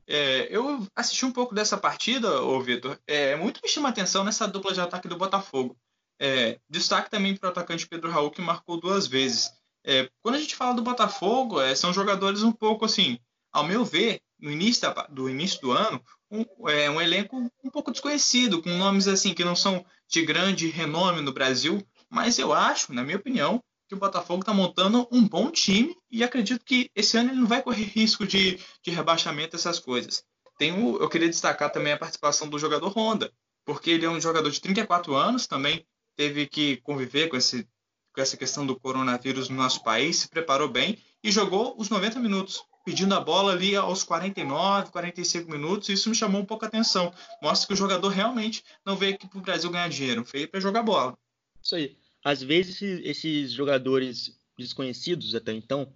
é, 0.07 0.47
eu 0.49 0.85
assisti 0.95 1.25
um 1.25 1.31
pouco 1.31 1.55
dessa 1.55 1.77
partida, 1.77 2.41
ô 2.41 2.59
Vitor. 2.61 2.99
É, 3.07 3.35
muito 3.35 3.61
me 3.61 3.69
chama 3.69 3.89
a 3.89 3.91
atenção 3.91 4.23
nessa 4.23 4.47
dupla 4.47 4.73
de 4.73 4.81
ataque 4.81 5.07
do 5.07 5.17
Botafogo. 5.17 5.77
É, 6.19 6.59
destaque 6.69 7.09
também 7.09 7.35
para 7.35 7.47
o 7.47 7.51
atacante 7.51 7.87
Pedro 7.87 8.11
Raul, 8.11 8.31
que 8.31 8.41
marcou 8.41 8.79
duas 8.79 9.07
vezes. 9.07 9.51
É, 9.83 10.09
quando 10.21 10.35
a 10.35 10.39
gente 10.39 10.55
fala 10.55 10.73
do 10.73 10.81
Botafogo, 10.81 11.59
é, 11.59 11.75
são 11.75 11.93
jogadores 11.93 12.43
um 12.43 12.51
pouco 12.51 12.85
assim, 12.85 13.17
ao 13.51 13.65
meu 13.65 13.83
ver, 13.83 14.21
no 14.39 14.51
início 14.51 14.81
da, 14.81 15.03
do 15.03 15.29
início 15.29 15.61
do 15.61 15.71
ano, 15.71 16.03
um, 16.33 16.69
é, 16.69 16.89
um 16.89 16.99
elenco 16.99 17.37
um 17.63 17.69
pouco 17.69 17.91
desconhecido, 17.91 18.61
com 18.61 18.69
nomes 18.71 19.07
assim 19.07 19.33
que 19.33 19.45
não 19.45 19.55
são 19.55 19.85
de 20.07 20.25
grande 20.25 20.67
renome 20.67 21.21
no 21.21 21.31
Brasil, 21.31 21.85
mas 22.09 22.39
eu 22.39 22.51
acho, 22.51 22.91
na 22.91 23.03
minha 23.03 23.17
opinião, 23.17 23.63
que 23.87 23.93
o 23.93 23.99
Botafogo 23.99 24.41
está 24.41 24.53
montando 24.53 25.07
um 25.11 25.27
bom 25.27 25.51
time 25.51 25.95
e 26.09 26.23
acredito 26.23 26.65
que 26.65 26.89
esse 26.95 27.17
ano 27.17 27.29
ele 27.29 27.39
não 27.39 27.47
vai 27.47 27.61
correr 27.61 27.83
risco 27.83 28.25
de, 28.25 28.59
de 28.81 28.91
rebaixamento, 28.91 29.55
essas 29.55 29.79
coisas. 29.79 30.23
Tem 30.57 30.71
o, 30.71 30.97
eu 30.97 31.09
queria 31.09 31.29
destacar 31.29 31.71
também 31.71 31.93
a 31.93 31.97
participação 31.97 32.49
do 32.49 32.57
jogador 32.57 32.91
Honda, 32.97 33.31
porque 33.65 33.91
ele 33.91 34.05
é 34.05 34.09
um 34.09 34.19
jogador 34.19 34.49
de 34.49 34.59
34 34.59 35.15
anos, 35.15 35.45
também 35.45 35.85
teve 36.15 36.47
que 36.47 36.77
conviver 36.77 37.27
com, 37.27 37.37
esse, 37.37 37.67
com 38.13 38.21
essa 38.21 38.37
questão 38.37 38.65
do 38.65 38.79
coronavírus 38.79 39.49
no 39.49 39.55
nosso 39.55 39.83
país, 39.83 40.17
se 40.17 40.29
preparou 40.29 40.67
bem 40.67 40.97
e 41.23 41.31
jogou 41.31 41.75
os 41.77 41.89
90 41.89 42.19
minutos, 42.19 42.63
pedindo 42.83 43.15
a 43.15 43.19
bola 43.19 43.53
ali 43.53 43.75
aos 43.75 44.03
49, 44.03 44.91
45 44.91 45.51
minutos. 45.51 45.89
Isso 45.89 46.09
me 46.09 46.15
chamou 46.15 46.41
um 46.41 46.45
pouco 46.45 46.65
a 46.65 46.67
atenção. 46.67 47.13
Mostra 47.41 47.67
que 47.67 47.73
o 47.73 47.77
jogador 47.77 48.09
realmente 48.09 48.63
não 48.85 48.95
veio 48.95 49.15
aqui 49.15 49.27
para 49.27 49.39
o 49.39 49.41
Brasil 49.41 49.69
ganhar 49.69 49.89
dinheiro, 49.89 50.23
veio 50.23 50.47
para 50.47 50.59
jogar 50.59 50.83
bola. 50.83 51.17
Isso 51.61 51.75
aí 51.75 51.97
às 52.23 52.41
vezes 52.41 52.81
esses 52.81 53.51
jogadores 53.51 54.37
desconhecidos 54.57 55.35
até 55.35 55.51
então, 55.51 55.91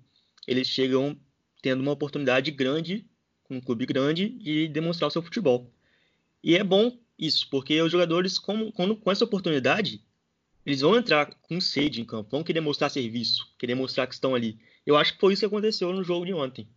eles 0.46 0.68
chegam 0.68 1.18
tendo 1.62 1.82
uma 1.82 1.92
oportunidade 1.92 2.52
grande, 2.52 3.06
com 3.44 3.58
um 3.58 3.62
clube 3.62 3.86
grande, 3.86 4.30
de 4.30 4.68
demonstrar 4.68 5.08
o 5.08 5.12
seu 5.12 5.22
futebol. 5.22 5.72
E 6.44 6.56
é 6.56 6.64
bom 6.64 7.00
isso, 7.18 7.50
porque 7.50 7.82
os 7.82 7.92
jogadores 7.92 8.38
com, 8.38 8.72
com, 8.72 8.96
com 8.96 9.12
essa 9.12 9.24
oportunidade, 9.24 10.04
eles 10.66 10.82
vão 10.82 10.98
entrar 10.98 11.34
com 11.42 11.62
sede 11.62 12.02
em 12.02 12.06
campo, 12.06 12.30
vão 12.30 12.44
querer 12.44 12.62
mostrar 12.62 12.90
serviço, 12.90 13.48
querer 13.58 13.76
mostrar 13.76 14.06
que 14.06 14.14
estão 14.14 14.36
ali. 14.36 14.60
Eu 14.86 14.98
acho 14.98 15.14
que 15.14 15.20
foi 15.20 15.34
isso 15.34 15.40
que 15.42 15.46
aconteceu 15.46 15.92
no 15.94 16.04
jogo 16.04 16.26
de 16.26 16.34
ontem. 16.34 16.68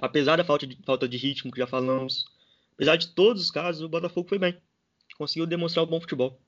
Apesar 0.00 0.36
da 0.36 0.44
falta 0.44 0.66
de, 0.66 0.78
falta 0.84 1.08
de 1.08 1.16
ritmo 1.16 1.50
que 1.50 1.58
já 1.58 1.66
falamos, 1.66 2.24
apesar 2.74 2.96
de 2.96 3.08
todos 3.08 3.42
os 3.42 3.50
casos, 3.50 3.82
o 3.82 3.88
Botafogo 3.88 4.28
foi 4.28 4.38
bem. 4.38 4.56
Conseguiu 5.16 5.46
demonstrar 5.46 5.84
um 5.84 5.88
bom 5.88 6.00
futebol. 6.00 6.40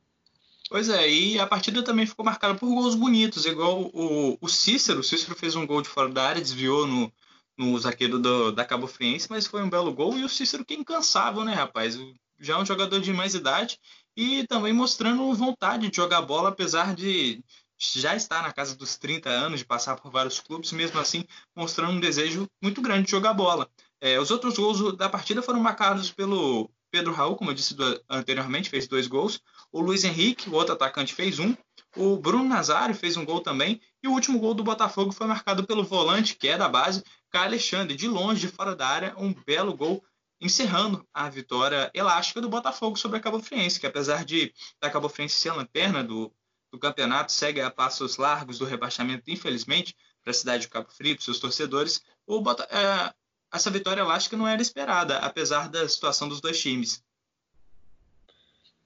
Pois 0.68 0.88
é, 0.88 1.10
e 1.10 1.38
a 1.38 1.46
partida 1.48 1.82
também 1.82 2.06
ficou 2.06 2.24
marcada 2.24 2.54
por 2.54 2.68
gols 2.68 2.94
bonitos, 2.94 3.44
igual 3.44 3.90
o, 3.92 4.38
o 4.40 4.48
Cícero. 4.48 5.00
O 5.00 5.02
Cícero 5.02 5.34
fez 5.34 5.56
um 5.56 5.66
gol 5.66 5.82
de 5.82 5.88
fora 5.88 6.08
da 6.08 6.28
área, 6.28 6.40
desviou 6.40 6.86
no, 6.86 7.12
no 7.58 7.76
zagueiro 7.76 8.20
do, 8.20 8.52
da 8.52 8.64
Cabo 8.64 8.86
Friense, 8.86 9.26
mas 9.28 9.48
foi 9.48 9.64
um 9.64 9.68
belo 9.68 9.92
gol. 9.92 10.16
E 10.16 10.24
o 10.24 10.28
Cícero 10.28 10.64
que 10.64 10.74
é 10.74 10.76
incansável, 10.76 11.44
né, 11.44 11.54
rapaz? 11.54 11.98
Já 12.38 12.54
é 12.54 12.58
um 12.58 12.64
jogador 12.64 13.00
de 13.00 13.12
mais 13.12 13.34
idade 13.34 13.80
e 14.16 14.46
também 14.46 14.72
mostrando 14.72 15.34
vontade 15.34 15.90
de 15.90 15.96
jogar 15.96 16.22
bola, 16.22 16.50
apesar 16.50 16.94
de 16.94 17.42
já 17.80 18.14
estar 18.14 18.42
na 18.42 18.52
casa 18.52 18.76
dos 18.76 18.96
30 18.96 19.30
anos, 19.30 19.60
de 19.60 19.64
passar 19.64 19.96
por 19.96 20.10
vários 20.10 20.38
clubes, 20.38 20.70
mesmo 20.72 21.00
assim 21.00 21.24
mostrando 21.56 21.92
um 21.92 22.00
desejo 22.00 22.46
muito 22.62 22.82
grande 22.82 23.06
de 23.06 23.10
jogar 23.10 23.32
bola. 23.32 23.68
É, 24.00 24.20
os 24.20 24.30
outros 24.30 24.56
gols 24.56 24.96
da 24.96 25.08
partida 25.08 25.40
foram 25.40 25.60
marcados 25.60 26.10
pelo 26.10 26.70
Pedro 26.90 27.12
Raul, 27.12 27.36
como 27.36 27.50
eu 27.50 27.54
disse 27.54 27.76
anteriormente, 28.08 28.68
fez 28.68 28.86
dois 28.86 29.06
gols. 29.06 29.40
O 29.72 29.80
Luiz 29.80 30.04
Henrique, 30.04 30.50
o 30.50 30.54
outro 30.54 30.74
atacante, 30.74 31.14
fez 31.14 31.38
um. 31.38 31.56
O 31.96 32.16
Bruno 32.16 32.44
Nazário 32.44 32.94
fez 32.94 33.16
um 33.16 33.24
gol 33.24 33.40
também. 33.40 33.80
E 34.02 34.08
o 34.08 34.12
último 34.12 34.38
gol 34.38 34.54
do 34.54 34.64
Botafogo 34.64 35.12
foi 35.12 35.26
marcado 35.26 35.64
pelo 35.66 35.84
volante, 35.84 36.34
que 36.34 36.48
é 36.48 36.58
da 36.58 36.68
base, 36.68 37.02
Caio 37.30 37.46
Alexandre, 37.46 37.96
de 37.96 38.08
longe, 38.08 38.40
de 38.40 38.48
fora 38.48 38.74
da 38.74 38.86
área, 38.86 39.14
um 39.16 39.32
belo 39.46 39.76
gol 39.76 40.02
encerrando 40.40 41.06
a 41.12 41.28
vitória 41.28 41.90
elástica 41.94 42.40
do 42.40 42.48
Botafogo 42.48 42.96
sobre 42.96 43.18
a 43.18 43.20
Cabo 43.20 43.40
Friense, 43.40 43.78
que 43.78 43.86
apesar 43.86 44.24
de 44.24 44.52
a 44.80 44.88
Cabo 44.88 45.08
Friense 45.08 45.36
ser 45.36 45.52
lanterna 45.52 46.02
do, 46.02 46.32
do 46.70 46.78
campeonato, 46.78 47.32
segue 47.32 47.60
a 47.60 47.70
passos 47.70 48.16
largos 48.16 48.58
do 48.58 48.64
rebaixamento, 48.64 49.30
infelizmente, 49.30 49.96
para 50.22 50.30
a 50.30 50.34
cidade 50.34 50.62
de 50.62 50.68
Cabo 50.68 50.90
Frio, 50.90 51.16
para 51.16 51.24
seus 51.24 51.40
torcedores, 51.40 52.02
o 52.26 52.40
Bota, 52.40 52.64
é, 52.70 53.12
essa 53.52 53.70
vitória 53.70 54.00
elástica 54.02 54.36
não 54.36 54.46
era 54.46 54.62
esperada, 54.62 55.18
apesar 55.18 55.68
da 55.68 55.88
situação 55.88 56.28
dos 56.28 56.40
dois 56.40 56.60
times. 56.60 57.02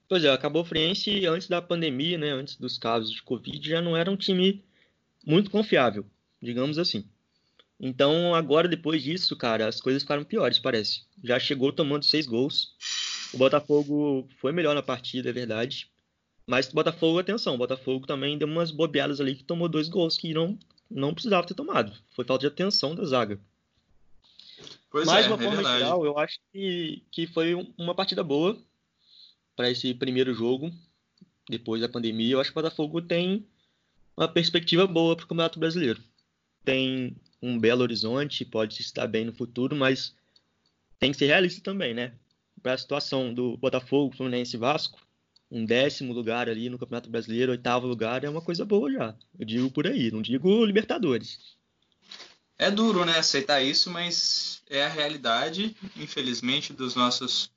Pois 0.07 0.23
é, 0.23 0.31
a 0.31 0.37
Cabo 0.37 0.63
Friense, 0.63 1.25
antes 1.25 1.47
da 1.47 1.61
pandemia, 1.61 2.17
né, 2.17 2.29
antes 2.29 2.55
dos 2.57 2.77
casos 2.77 3.11
de 3.11 3.21
Covid, 3.23 3.67
já 3.67 3.81
não 3.81 3.97
era 3.97 4.09
um 4.09 4.17
time 4.17 4.63
muito 5.25 5.49
confiável, 5.49 6.05
digamos 6.41 6.77
assim. 6.77 7.07
Então, 7.79 8.33
agora, 8.33 8.67
depois 8.67 9.03
disso, 9.03 9.35
cara, 9.35 9.67
as 9.67 9.81
coisas 9.81 10.03
ficaram 10.03 10.23
piores, 10.23 10.59
parece. 10.59 11.03
Já 11.23 11.39
chegou 11.39 11.73
tomando 11.73 12.05
seis 12.05 12.25
gols. 12.25 12.73
O 13.33 13.37
Botafogo 13.37 14.29
foi 14.39 14.51
melhor 14.51 14.73
na 14.73 14.81
partida, 14.81 15.29
é 15.29 15.33
verdade. 15.33 15.89
Mas 16.47 16.67
Botafogo, 16.71 17.19
atenção, 17.19 17.57
Botafogo 17.57 18.05
também 18.05 18.37
deu 18.37 18.47
umas 18.47 18.69
bobeadas 18.69 19.19
ali 19.19 19.35
que 19.35 19.43
tomou 19.43 19.67
dois 19.67 19.89
gols 19.89 20.17
que 20.17 20.33
não, 20.33 20.57
não 20.89 21.13
precisava 21.13 21.47
ter 21.47 21.55
tomado. 21.55 21.91
Foi 22.11 22.23
falta 22.23 22.41
de 22.41 22.47
atenção 22.47 22.93
da 22.93 23.03
zaga. 23.03 23.39
Pois 24.91 25.07
Mas, 25.07 25.25
de 25.25 25.31
é, 25.31 25.33
uma 25.33 25.41
é 25.41 25.43
forma 25.43 25.55
verdade. 25.55 25.79
geral, 25.79 26.05
eu 26.05 26.17
acho 26.17 26.39
que, 26.53 27.03
que 27.11 27.27
foi 27.27 27.53
uma 27.77 27.95
partida 27.95 28.23
boa 28.23 28.57
para 29.55 29.69
esse 29.69 29.93
primeiro 29.93 30.33
jogo, 30.33 30.71
depois 31.49 31.81
da 31.81 31.89
pandemia. 31.89 32.33
Eu 32.33 32.39
acho 32.39 32.51
que 32.51 32.57
o 32.57 32.61
Botafogo 32.61 33.01
tem 33.01 33.45
uma 34.15 34.27
perspectiva 34.27 34.85
boa 34.85 35.15
para 35.15 35.25
o 35.25 35.27
Campeonato 35.27 35.59
Brasileiro. 35.59 36.01
Tem 36.63 37.15
um 37.41 37.59
belo 37.59 37.81
horizonte, 37.81 38.45
pode 38.45 38.75
se 38.75 38.81
estar 38.81 39.07
bem 39.07 39.25
no 39.25 39.33
futuro, 39.33 39.75
mas 39.75 40.15
tem 40.99 41.11
que 41.11 41.17
ser 41.17 41.25
realista 41.25 41.61
também, 41.61 41.93
né? 41.93 42.13
Para 42.61 42.73
a 42.73 42.77
situação 42.77 43.33
do 43.33 43.57
Botafogo, 43.57 44.15
Fluminense 44.15 44.55
e 44.55 44.59
Vasco, 44.59 45.04
um 45.49 45.65
décimo 45.65 46.13
lugar 46.13 46.49
ali 46.49 46.69
no 46.69 46.77
Campeonato 46.77 47.09
Brasileiro, 47.09 47.51
oitavo 47.51 47.87
lugar, 47.87 48.23
é 48.23 48.29
uma 48.29 48.41
coisa 48.41 48.65
boa 48.65 48.91
já. 48.91 49.15
Eu 49.37 49.45
digo 49.45 49.71
por 49.71 49.87
aí, 49.87 50.11
não 50.11 50.21
digo 50.21 50.65
Libertadores. 50.65 51.55
É 52.57 52.71
duro, 52.71 53.03
né, 53.03 53.17
aceitar 53.17 53.61
isso, 53.61 53.89
mas 53.89 54.63
é 54.69 54.85
a 54.85 54.89
realidade, 54.89 55.75
infelizmente, 55.95 56.71
dos 56.71 56.95
nossos 56.95 57.51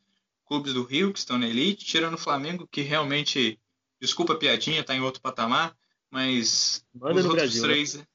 clubes 0.44 0.74
do 0.74 0.83
Rio 0.83 1.12
que 1.12 1.18
estão 1.18 1.38
na 1.38 1.46
elite, 1.46 1.85
tirando 1.85 2.14
o 2.14 2.18
Flamengo, 2.18 2.66
que 2.66 2.81
realmente, 2.81 3.61
desculpa 4.01 4.33
a 4.33 4.38
piadinha, 4.38 4.81
está 4.81 4.94
em 4.94 5.01
outro 5.01 5.20
patamar, 5.20 5.77
mas 6.11 6.85
Manda 6.92 7.20
os 7.20 7.27
outros 7.27 7.42
Brasil, 7.42 7.62
né? 7.62 7.68
três. 7.68 7.94
Né? 7.94 8.07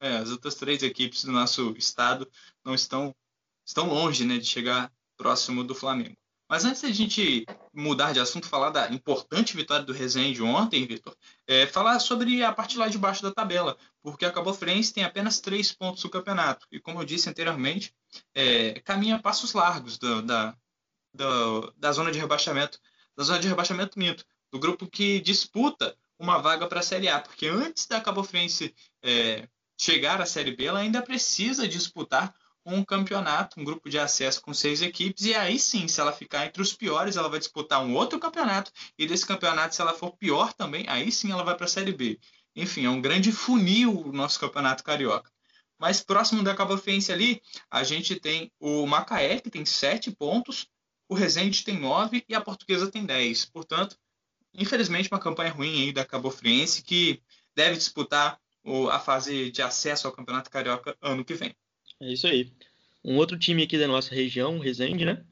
É, 0.00 0.16
as 0.18 0.30
outras 0.30 0.54
três 0.54 0.82
equipes 0.82 1.24
do 1.24 1.32
nosso 1.32 1.74
estado 1.76 2.30
não 2.64 2.74
estão, 2.74 3.14
estão 3.66 3.88
longe 3.88 4.24
né, 4.24 4.38
de 4.38 4.46
chegar 4.46 4.92
próximo 5.16 5.64
do 5.64 5.74
Flamengo. 5.74 6.16
Mas 6.48 6.64
antes 6.64 6.80
da 6.80 6.90
gente 6.90 7.44
mudar 7.74 8.12
de 8.12 8.20
assunto, 8.20 8.48
falar 8.48 8.70
da 8.70 8.90
importante 8.90 9.54
vitória 9.54 9.84
do 9.84 9.92
Resende 9.92 10.42
ontem, 10.42 10.86
Vitor, 10.86 11.14
é, 11.46 11.66
falar 11.66 11.98
sobre 11.98 12.42
a 12.42 12.50
parte 12.52 12.78
lá 12.78 12.88
de 12.88 12.96
baixo 12.96 13.22
da 13.22 13.30
tabela, 13.30 13.76
porque 14.02 14.24
a 14.24 14.32
Cabo 14.32 14.54
Friense 14.54 14.94
tem 14.94 15.04
apenas 15.04 15.40
três 15.40 15.72
pontos 15.72 16.02
no 16.02 16.08
campeonato. 16.08 16.66
E 16.72 16.80
como 16.80 17.00
eu 17.00 17.04
disse 17.04 17.28
anteriormente, 17.28 17.94
é, 18.34 18.80
caminha 18.80 19.18
passos 19.18 19.52
largos 19.52 19.98
da, 19.98 20.22
da, 20.22 20.56
da, 21.12 21.26
da, 21.76 21.92
zona 21.92 22.10
de 22.10 22.18
rebaixamento, 22.18 22.80
da 23.14 23.24
zona 23.24 23.40
de 23.40 23.48
rebaixamento 23.48 23.98
minto, 23.98 24.24
do 24.50 24.58
grupo 24.58 24.86
que 24.86 25.20
disputa 25.20 25.94
uma 26.18 26.38
vaga 26.38 26.66
para 26.66 26.80
a 26.80 26.82
Série 26.82 27.08
A, 27.08 27.20
porque 27.20 27.46
antes 27.46 27.86
da 27.86 28.00
Cabo 28.00 28.24
Friense 28.24 28.74
é, 29.02 29.46
chegar 29.78 30.20
à 30.20 30.24
Série 30.24 30.56
B, 30.56 30.64
ela 30.64 30.80
ainda 30.80 31.02
precisa 31.02 31.68
disputar 31.68 32.34
um 32.74 32.84
campeonato, 32.84 33.60
um 33.60 33.64
grupo 33.64 33.88
de 33.88 33.98
acesso 33.98 34.40
com 34.42 34.52
seis 34.52 34.82
equipes, 34.82 35.24
e 35.24 35.34
aí 35.34 35.58
sim, 35.58 35.88
se 35.88 36.00
ela 36.00 36.12
ficar 36.12 36.46
entre 36.46 36.60
os 36.60 36.72
piores, 36.72 37.16
ela 37.16 37.28
vai 37.28 37.38
disputar 37.38 37.82
um 37.84 37.94
outro 37.94 38.18
campeonato, 38.18 38.70
e 38.98 39.06
desse 39.06 39.26
campeonato, 39.26 39.74
se 39.74 39.80
ela 39.80 39.94
for 39.94 40.16
pior 40.16 40.52
também, 40.52 40.84
aí 40.88 41.10
sim 41.10 41.32
ela 41.32 41.42
vai 41.42 41.56
para 41.56 41.66
a 41.66 41.68
Série 41.68 41.92
B. 41.92 42.18
Enfim, 42.54 42.84
é 42.86 42.90
um 42.90 43.00
grande 43.00 43.32
funil 43.32 44.00
o 44.00 44.12
nosso 44.12 44.38
campeonato 44.40 44.82
carioca. 44.84 45.30
Mais 45.78 46.02
próximo 46.02 46.42
da 46.42 46.54
Cabo 46.56 46.76
Friense 46.76 47.12
ali, 47.12 47.40
a 47.70 47.84
gente 47.84 48.16
tem 48.16 48.50
o 48.58 48.84
Macaé, 48.84 49.40
que 49.40 49.48
tem 49.48 49.64
sete 49.64 50.10
pontos, 50.10 50.66
o 51.08 51.14
Resende 51.14 51.64
tem 51.64 51.78
nove 51.78 52.24
e 52.28 52.34
a 52.34 52.40
Portuguesa 52.40 52.90
tem 52.90 53.06
dez. 53.06 53.44
Portanto, 53.44 53.96
infelizmente, 54.52 55.08
uma 55.10 55.20
campanha 55.20 55.52
ruim 55.52 55.84
aí 55.84 55.92
da 55.92 56.04
Cabo 56.04 56.30
Friense, 56.30 56.82
que 56.82 57.22
deve 57.54 57.76
disputar 57.76 58.40
a 58.90 58.98
fase 58.98 59.50
de 59.50 59.62
acesso 59.62 60.06
ao 60.06 60.12
Campeonato 60.12 60.50
Carioca 60.50 60.96
ano 61.00 61.24
que 61.24 61.34
vem. 61.34 61.56
É 62.00 62.12
isso 62.12 62.26
aí. 62.26 62.52
Um 63.04 63.16
outro 63.16 63.38
time 63.38 63.62
aqui 63.62 63.78
da 63.78 63.88
nossa 63.88 64.14
região, 64.14 64.58
Resende, 64.58 65.04
né? 65.04 65.24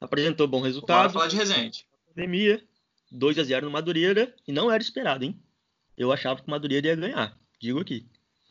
Apresentou 0.00 0.48
bom 0.48 0.60
resultado. 0.60 0.98
Bora 0.98 1.10
falar 1.10 1.28
de 1.28 1.36
Resende. 1.36 1.86
Pandemia, 2.08 2.62
2 3.10 3.38
a 3.38 3.44
0 3.44 3.66
no 3.66 3.72
Madureira 3.72 4.34
e 4.46 4.52
não 4.52 4.70
era 4.70 4.82
esperado, 4.82 5.24
hein? 5.24 5.40
Eu 5.96 6.12
achava 6.12 6.40
que 6.40 6.46
o 6.46 6.50
Madureira 6.50 6.88
ia 6.88 6.96
ganhar, 6.96 7.38
digo 7.60 7.80
aqui. 7.80 8.06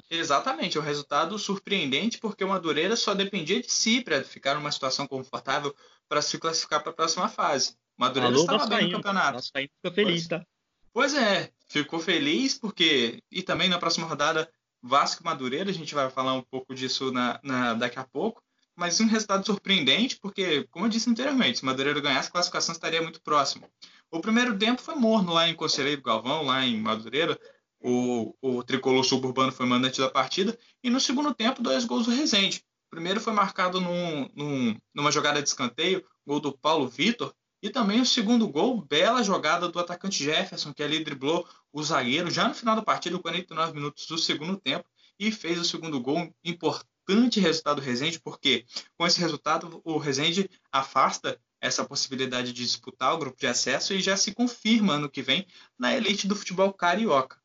Exatamente, 0.09 0.77
é 0.77 0.81
um 0.81 0.83
resultado 0.83 1.39
surpreendente 1.39 2.17
porque 2.17 2.43
o 2.43 2.49
Madureira 2.49 2.95
só 2.95 3.13
dependia 3.13 3.61
de 3.61 3.71
si 3.71 4.01
para 4.01 4.23
ficar 4.23 4.55
numa 4.55 4.71
situação 4.71 5.07
confortável 5.07 5.73
para 6.09 6.21
se 6.21 6.37
classificar 6.37 6.81
para 6.81 6.91
a 6.91 6.95
próxima 6.95 7.29
fase. 7.29 7.71
O 7.97 8.01
Madureira 8.01 8.35
Alô, 8.35 8.41
estava 8.41 8.67
bem 8.67 8.87
no 8.87 8.97
campeonato. 8.97 9.33
Nossa, 9.35 9.51
fica 9.53 9.91
feliz, 9.93 10.27
tá? 10.27 10.45
Pois 10.93 11.13
é, 11.13 11.49
ficou 11.67 11.99
feliz 11.99 12.57
porque. 12.57 13.23
E 13.31 13.41
também 13.41 13.69
na 13.69 13.79
próxima 13.79 14.05
rodada, 14.05 14.51
Vasco 14.81 15.23
Madureira, 15.23 15.69
a 15.69 15.73
gente 15.73 15.93
vai 15.93 16.09
falar 16.09 16.33
um 16.33 16.41
pouco 16.41 16.73
disso 16.73 17.11
na, 17.11 17.39
na, 17.43 17.73
daqui 17.73 17.99
a 17.99 18.03
pouco. 18.03 18.41
Mas 18.75 18.99
um 18.99 19.05
resultado 19.05 19.45
surpreendente, 19.45 20.17
porque, 20.19 20.63
como 20.71 20.85
eu 20.85 20.89
disse 20.89 21.09
anteriormente, 21.09 21.59
se 21.59 21.65
Madureira 21.65 21.99
ganhasse, 21.99 22.29
a 22.29 22.31
classificação 22.31 22.73
estaria 22.73 23.01
muito 23.01 23.21
próxima. 23.21 23.69
O 24.09 24.21
primeiro 24.21 24.57
tempo 24.57 24.81
foi 24.81 24.95
morno 24.95 25.33
lá 25.33 25.47
em 25.47 25.55
Conselheiro 25.55 26.01
Galvão, 26.01 26.43
lá 26.43 26.65
em 26.65 26.79
Madureira. 26.79 27.39
O, 27.79 28.35
o 28.41 28.63
tricolor 28.63 29.03
suburbano 29.03 29.51
foi 29.51 29.65
mandante 29.65 29.99
da 29.99 30.09
partida. 30.09 30.57
E 30.83 30.89
no 30.89 30.99
segundo 30.99 31.33
tempo, 31.33 31.61
dois 31.61 31.85
gols 31.85 32.05
do 32.05 32.11
Rezende. 32.11 32.63
O 32.87 32.89
primeiro 32.89 33.19
foi 33.19 33.33
marcado 33.33 33.79
num, 33.79 34.29
num, 34.35 34.77
numa 34.93 35.11
jogada 35.11 35.41
de 35.41 35.49
escanteio, 35.49 36.03
gol 36.25 36.39
do 36.39 36.57
Paulo 36.57 36.87
Vitor, 36.87 37.33
e 37.61 37.69
também 37.69 38.01
o 38.01 38.05
segundo 38.05 38.47
gol, 38.47 38.81
bela 38.81 39.23
jogada 39.23 39.69
do 39.69 39.79
atacante 39.79 40.23
Jefferson, 40.23 40.73
que 40.73 40.81
ali 40.81 41.03
driblou 41.03 41.47
o 41.71 41.83
zagueiro 41.83 42.31
já 42.31 42.47
no 42.47 42.55
final 42.55 42.75
da 42.75 42.81
partida, 42.81 43.19
49 43.19 43.73
minutos 43.73 44.07
do 44.07 44.17
segundo 44.17 44.57
tempo, 44.57 44.85
e 45.19 45.31
fez 45.31 45.59
o 45.59 45.65
segundo 45.65 45.99
gol. 46.01 46.33
Importante 46.43 47.39
resultado 47.39 47.75
do 47.75 47.85
Rezende, 47.85 48.19
porque 48.19 48.65
com 48.97 49.05
esse 49.05 49.19
resultado 49.19 49.79
o 49.83 49.97
Rezende 49.97 50.49
afasta 50.71 51.39
essa 51.59 51.85
possibilidade 51.85 52.51
de 52.51 52.63
disputar 52.63 53.13
o 53.13 53.19
grupo 53.19 53.39
de 53.39 53.45
acesso 53.45 53.93
e 53.93 54.01
já 54.01 54.17
se 54.17 54.33
confirma 54.33 54.95
ano 54.95 55.09
que 55.09 55.21
vem 55.21 55.45
na 55.77 55.95
elite 55.95 56.27
do 56.27 56.35
futebol 56.35 56.73
carioca. 56.73 57.37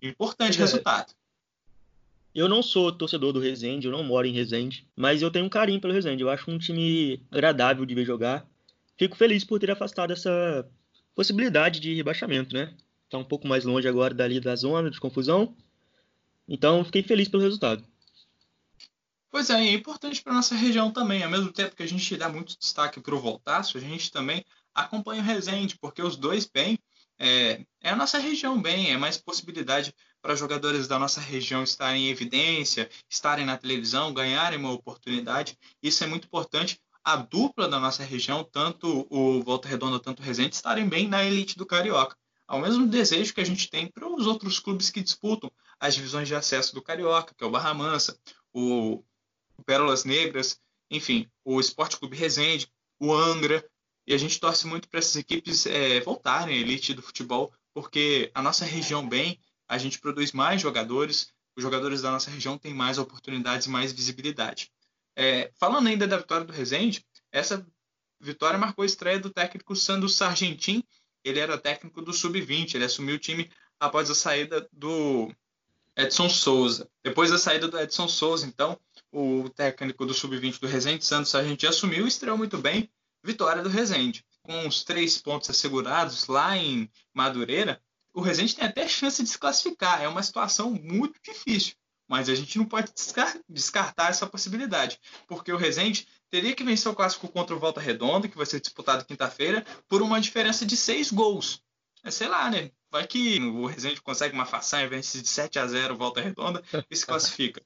Importante 0.00 0.56
é. 0.56 0.60
resultado. 0.60 1.12
Eu 2.32 2.48
não 2.48 2.62
sou 2.62 2.92
torcedor 2.92 3.32
do 3.32 3.40
Rezende, 3.40 3.86
eu 3.86 3.92
não 3.92 4.04
moro 4.04 4.26
em 4.26 4.32
Rezende, 4.32 4.86
mas 4.96 5.20
eu 5.20 5.30
tenho 5.30 5.44
um 5.44 5.50
carinho 5.50 5.80
pelo 5.80 5.92
Rezende. 5.92 6.22
Eu 6.22 6.30
acho 6.30 6.50
um 6.50 6.58
time 6.58 7.20
agradável 7.30 7.84
de 7.84 7.94
ver 7.94 8.06
jogar 8.06 8.46
fico 8.96 9.16
feliz 9.16 9.44
por 9.44 9.58
ter 9.58 9.70
afastado 9.70 10.12
essa 10.12 10.68
possibilidade 11.14 11.80
de 11.80 11.94
rebaixamento, 11.94 12.54
né? 12.54 12.74
Está 13.04 13.18
um 13.18 13.24
pouco 13.24 13.46
mais 13.46 13.64
longe 13.64 13.86
agora 13.86 14.14
dali 14.14 14.40
da 14.40 14.56
zona 14.56 14.90
de 14.90 15.00
confusão. 15.00 15.54
Então, 16.48 16.84
fiquei 16.84 17.02
feliz 17.02 17.28
pelo 17.28 17.42
resultado. 17.42 17.84
Pois 19.30 19.48
é, 19.48 19.54
é 19.54 19.72
importante 19.72 20.22
para 20.22 20.32
nossa 20.32 20.54
região 20.54 20.90
também. 20.90 21.22
Ao 21.22 21.30
mesmo 21.30 21.52
tempo 21.52 21.74
que 21.74 21.82
a 21.82 21.88
gente 21.88 22.16
dá 22.16 22.28
muito 22.28 22.58
destaque 22.58 23.00
para 23.00 23.14
o 23.14 23.20
Voltaço, 23.20 23.78
a 23.78 23.80
gente 23.80 24.10
também 24.10 24.44
acompanha 24.74 25.22
o 25.22 25.24
Resende, 25.24 25.78
porque 25.78 26.02
os 26.02 26.16
dois 26.16 26.46
bem 26.46 26.78
é, 27.24 27.64
é 27.80 27.90
a 27.90 27.96
nossa 27.96 28.18
região 28.18 28.60
bem, 28.60 28.90
é 28.90 28.98
mais 28.98 29.16
possibilidade 29.16 29.94
para 30.20 30.34
jogadores 30.34 30.88
da 30.88 30.98
nossa 30.98 31.20
região 31.20 31.62
estarem 31.62 32.08
em 32.08 32.10
evidência, 32.10 32.90
estarem 33.08 33.46
na 33.46 33.56
televisão, 33.56 34.12
ganharem 34.12 34.58
uma 34.58 34.72
oportunidade. 34.72 35.56
Isso 35.80 36.02
é 36.02 36.06
muito 36.08 36.26
importante. 36.26 36.80
A 37.04 37.16
dupla 37.16 37.68
da 37.68 37.80
nossa 37.80 38.04
região, 38.04 38.44
tanto 38.44 39.06
o 39.10 39.42
Volta 39.42 39.68
Redonda, 39.68 39.98
tanto 39.98 40.20
o 40.20 40.24
Resende, 40.24 40.54
estarem 40.54 40.88
bem 40.88 41.08
na 41.08 41.24
elite 41.24 41.58
do 41.58 41.66
Carioca. 41.66 42.16
Ao 42.46 42.60
mesmo 42.60 42.86
desejo 42.86 43.34
que 43.34 43.40
a 43.40 43.46
gente 43.46 43.68
tem 43.68 43.86
para 43.86 44.06
os 44.06 44.26
outros 44.26 44.58
clubes 44.58 44.90
que 44.90 45.02
disputam 45.02 45.50
as 45.80 45.94
divisões 45.94 46.28
de 46.28 46.34
acesso 46.34 46.74
do 46.74 46.82
Carioca, 46.82 47.34
que 47.34 47.42
é 47.42 47.46
o 47.46 47.50
Barra 47.50 47.74
Mansa, 47.74 48.16
o, 48.52 49.02
Pérolas 49.62 50.04
Negras, 50.04 50.60
enfim, 50.90 51.28
o 51.44 51.58
Esporte 51.60 51.96
Clube 51.96 52.16
Resende, 52.16 52.70
o 53.00 53.12
Angra, 53.12 53.64
e 54.06 54.12
a 54.12 54.18
gente 54.18 54.38
torce 54.38 54.66
muito 54.66 54.88
para 54.88 54.98
essas 54.98 55.16
equipes 55.16 55.66
é, 55.66 56.00
voltarem 56.00 56.56
à 56.56 56.60
elite 56.60 56.92
do 56.92 57.02
futebol, 57.02 57.52
porque 57.72 58.30
a 58.34 58.42
nossa 58.42 58.64
região 58.64 59.08
bem, 59.08 59.40
a 59.68 59.78
gente 59.78 59.98
produz 59.98 60.32
mais 60.32 60.60
jogadores, 60.60 61.32
os 61.56 61.62
jogadores 61.62 62.02
da 62.02 62.10
nossa 62.10 62.30
região 62.30 62.58
têm 62.58 62.74
mais 62.74 62.98
oportunidades 62.98 63.66
e 63.66 63.70
mais 63.70 63.92
visibilidade. 63.92 64.70
É, 65.16 65.50
falando 65.58 65.88
ainda 65.88 66.06
da 66.06 66.16
vitória 66.16 66.46
do 66.46 66.52
Resende, 66.52 67.04
essa 67.30 67.66
vitória 68.20 68.58
marcou 68.58 68.82
a 68.82 68.86
estreia 68.86 69.18
do 69.18 69.30
técnico 69.30 69.76
Sandro 69.76 70.08
Sargentin. 70.08 70.82
Ele 71.24 71.38
era 71.38 71.58
técnico 71.58 72.02
do 72.02 72.12
Sub-20, 72.12 72.74
ele 72.74 72.84
assumiu 72.84 73.16
o 73.16 73.18
time 73.18 73.50
após 73.78 74.10
a 74.10 74.14
saída 74.14 74.68
do 74.72 75.30
Edson 75.96 76.28
Souza. 76.28 76.88
Depois 77.02 77.30
da 77.30 77.38
saída 77.38 77.68
do 77.68 77.78
Edson 77.78 78.08
Souza, 78.08 78.46
então, 78.46 78.78
o 79.12 79.48
técnico 79.50 80.06
do 80.06 80.14
Sub-20 80.14 80.58
do 80.58 80.66
Resende, 80.66 81.04
Sandro 81.04 81.28
Sargentin, 81.28 81.66
assumiu 81.66 82.04
e 82.04 82.08
estreou 82.08 82.38
muito 82.38 82.58
bem 82.58 82.90
vitória 83.22 83.62
do 83.62 83.68
Resende. 83.68 84.24
Com 84.42 84.66
os 84.66 84.82
três 84.82 85.18
pontos 85.18 85.50
assegurados 85.50 86.26
lá 86.26 86.56
em 86.56 86.90
Madureira, 87.14 87.80
o 88.12 88.20
Resende 88.20 88.56
tem 88.56 88.64
até 88.64 88.88
chance 88.88 89.22
de 89.22 89.28
se 89.28 89.38
classificar. 89.38 90.02
É 90.02 90.08
uma 90.08 90.22
situação 90.22 90.72
muito 90.72 91.20
difícil, 91.22 91.74
mas 92.08 92.28
a 92.28 92.34
gente 92.34 92.58
não 92.58 92.64
pode 92.64 92.92
descartar 93.48 94.10
essa 94.10 94.26
possibilidade, 94.26 94.98
porque 95.26 95.52
o 95.52 95.56
Resende 95.56 96.06
teria 96.30 96.54
que 96.54 96.64
vencer 96.64 96.90
o 96.90 96.94
clássico 96.94 97.28
contra 97.28 97.54
o 97.54 97.58
Volta 97.58 97.80
Redonda, 97.80 98.28
que 98.28 98.36
vai 98.36 98.46
ser 98.46 98.60
disputado 98.60 99.04
quinta-feira, 99.04 99.64
por 99.88 100.02
uma 100.02 100.20
diferença 100.20 100.64
de 100.64 100.76
seis 100.76 101.10
gols. 101.10 101.62
É, 102.04 102.10
sei 102.10 102.28
lá, 102.28 102.50
né? 102.50 102.70
Vai 102.90 103.06
que 103.06 103.40
o 103.40 103.66
Resende 103.66 104.00
consegue 104.02 104.34
uma 104.34 104.44
façanha, 104.44 104.88
vence 104.88 105.22
de 105.22 105.28
7 105.28 105.58
a 105.58 105.66
0 105.66 105.96
Volta 105.96 106.20
Redonda 106.20 106.62
e 106.90 106.96
se 106.96 107.06
classifica. 107.06 107.62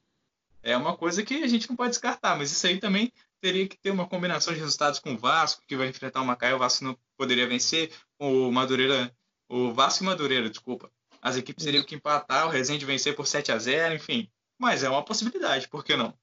É 0.62 0.77
uma 0.77 0.96
coisa 0.96 1.22
que 1.22 1.42
a 1.42 1.46
gente 1.46 1.68
não 1.68 1.77
pode 1.77 1.90
descartar, 1.90 2.37
mas 2.37 2.51
isso 2.51 2.66
aí 2.66 2.79
também 2.79 3.12
teria 3.40 3.68
que 3.68 3.79
ter 3.79 3.90
uma 3.90 4.09
combinação 4.09 4.53
de 4.53 4.61
resultados 4.61 4.99
com 4.99 5.14
o 5.14 5.18
Vasco, 5.18 5.62
que 5.66 5.77
vai 5.77 5.88
enfrentar 5.88 6.20
o 6.20 6.25
Macaé, 6.25 6.55
o 6.55 6.59
Vasco 6.59 6.85
não 6.85 6.99
poderia 7.16 7.46
vencer, 7.46 7.92
o 8.18 8.51
Madureira, 8.51 9.14
o 9.49 9.72
Vasco 9.72 10.03
e 10.03 10.07
Madureira, 10.07 10.51
desculpa. 10.51 10.90
As 11.26 11.36
equipes 11.36 11.64
teriam 11.64 11.82
que 11.82 11.96
empatar, 11.96 12.46
o 12.46 12.50
Resende 12.50 12.84
vencer 12.84 13.16
por 13.16 13.26
7 13.26 13.50
a 13.50 13.58
0 13.58 13.96
enfim. 13.96 14.30
Mas 14.56 14.84
é 14.84 14.88
uma 14.88 15.04
possibilidade, 15.04 15.66
por 15.66 15.84
que 15.84 15.96
não? 15.96 16.14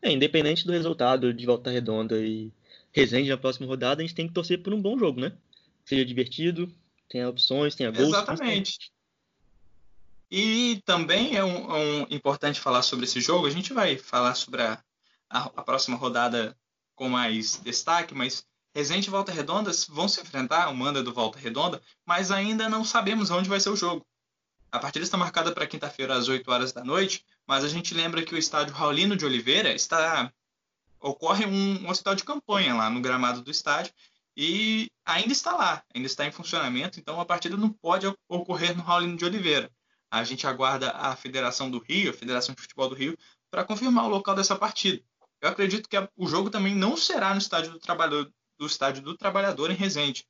É, 0.00 0.10
independente 0.10 0.64
do 0.66 0.72
resultado 0.72 1.34
de 1.34 1.44
Volta 1.44 1.70
Redonda 1.70 2.18
e 2.18 2.50
Resende 2.90 3.28
na 3.28 3.36
próxima 3.36 3.66
rodada, 3.66 4.00
a 4.00 4.06
gente 4.06 4.14
tem 4.14 4.26
que 4.26 4.32
torcer 4.32 4.62
por 4.62 4.72
um 4.72 4.80
bom 4.80 4.98
jogo, 4.98 5.20
né? 5.20 5.36
Seja 5.84 6.06
divertido, 6.06 6.74
tenha 7.06 7.28
opções, 7.28 7.74
tenha 7.74 7.90
gols. 7.90 8.08
Exatamente. 8.08 8.90
E 10.30 10.80
também 10.86 11.36
é 11.36 11.44
um, 11.44 11.76
é 11.76 11.78
um, 11.78 12.06
importante 12.08 12.58
falar 12.58 12.80
sobre 12.80 13.04
esse 13.04 13.20
jogo. 13.20 13.46
A 13.46 13.50
gente 13.50 13.74
vai 13.74 13.98
falar 13.98 14.34
sobre 14.36 14.62
a, 14.62 14.82
a, 15.28 15.40
a 15.54 15.62
próxima 15.62 15.98
rodada 15.98 16.56
com 16.94 17.10
mais 17.10 17.60
destaque, 17.62 18.14
mas 18.14 18.42
Resende 18.74 19.08
e 19.08 19.10
Volta 19.10 19.32
Redonda 19.32 19.70
vão 19.90 20.08
se 20.08 20.22
enfrentar, 20.22 20.70
o 20.70 20.74
manda 20.74 21.02
do 21.02 21.12
Volta 21.12 21.38
Redonda, 21.38 21.82
mas 22.06 22.30
ainda 22.30 22.70
não 22.70 22.86
sabemos 22.86 23.30
onde 23.30 23.50
vai 23.50 23.60
ser 23.60 23.68
o 23.68 23.76
jogo. 23.76 24.02
A 24.74 24.80
partida 24.80 25.04
está 25.04 25.16
marcada 25.16 25.52
para 25.52 25.68
quinta-feira 25.68 26.16
às 26.16 26.26
8 26.26 26.50
horas 26.50 26.72
da 26.72 26.82
noite, 26.82 27.24
mas 27.46 27.62
a 27.62 27.68
gente 27.68 27.94
lembra 27.94 28.24
que 28.24 28.34
o 28.34 28.36
estádio 28.36 28.74
Raulino 28.74 29.16
de 29.16 29.24
Oliveira 29.24 29.72
está 29.72 30.32
ocorre 30.98 31.46
um, 31.46 31.84
um 31.84 31.88
hospital 31.88 32.16
de 32.16 32.24
campanha 32.24 32.74
lá 32.74 32.90
no 32.90 33.00
gramado 33.00 33.40
do 33.40 33.52
estádio 33.52 33.92
e 34.36 34.90
ainda 35.04 35.32
está 35.32 35.54
lá, 35.54 35.84
ainda 35.94 36.08
está 36.08 36.26
em 36.26 36.32
funcionamento, 36.32 36.98
então 36.98 37.20
a 37.20 37.24
partida 37.24 37.56
não 37.56 37.70
pode 37.70 38.12
ocorrer 38.28 38.76
no 38.76 38.82
Raulino 38.82 39.16
de 39.16 39.24
Oliveira. 39.24 39.70
A 40.10 40.24
gente 40.24 40.44
aguarda 40.44 40.90
a 40.90 41.14
Federação 41.14 41.70
do 41.70 41.78
Rio, 41.78 42.10
a 42.10 42.14
Federação 42.14 42.52
de 42.52 42.60
Futebol 42.60 42.88
do 42.88 42.96
Rio, 42.96 43.16
para 43.52 43.62
confirmar 43.62 44.06
o 44.06 44.08
local 44.08 44.34
dessa 44.34 44.56
partida. 44.56 45.00
Eu 45.40 45.50
acredito 45.50 45.88
que 45.88 45.96
o 46.16 46.26
jogo 46.26 46.50
também 46.50 46.74
não 46.74 46.96
será 46.96 47.32
no 47.32 47.38
estádio 47.38 47.70
do 47.70 48.34
do 48.58 48.66
estádio 48.66 49.02
do 49.02 49.16
Trabalhador 49.16 49.70
em 49.70 49.74
Resende. 49.74 50.26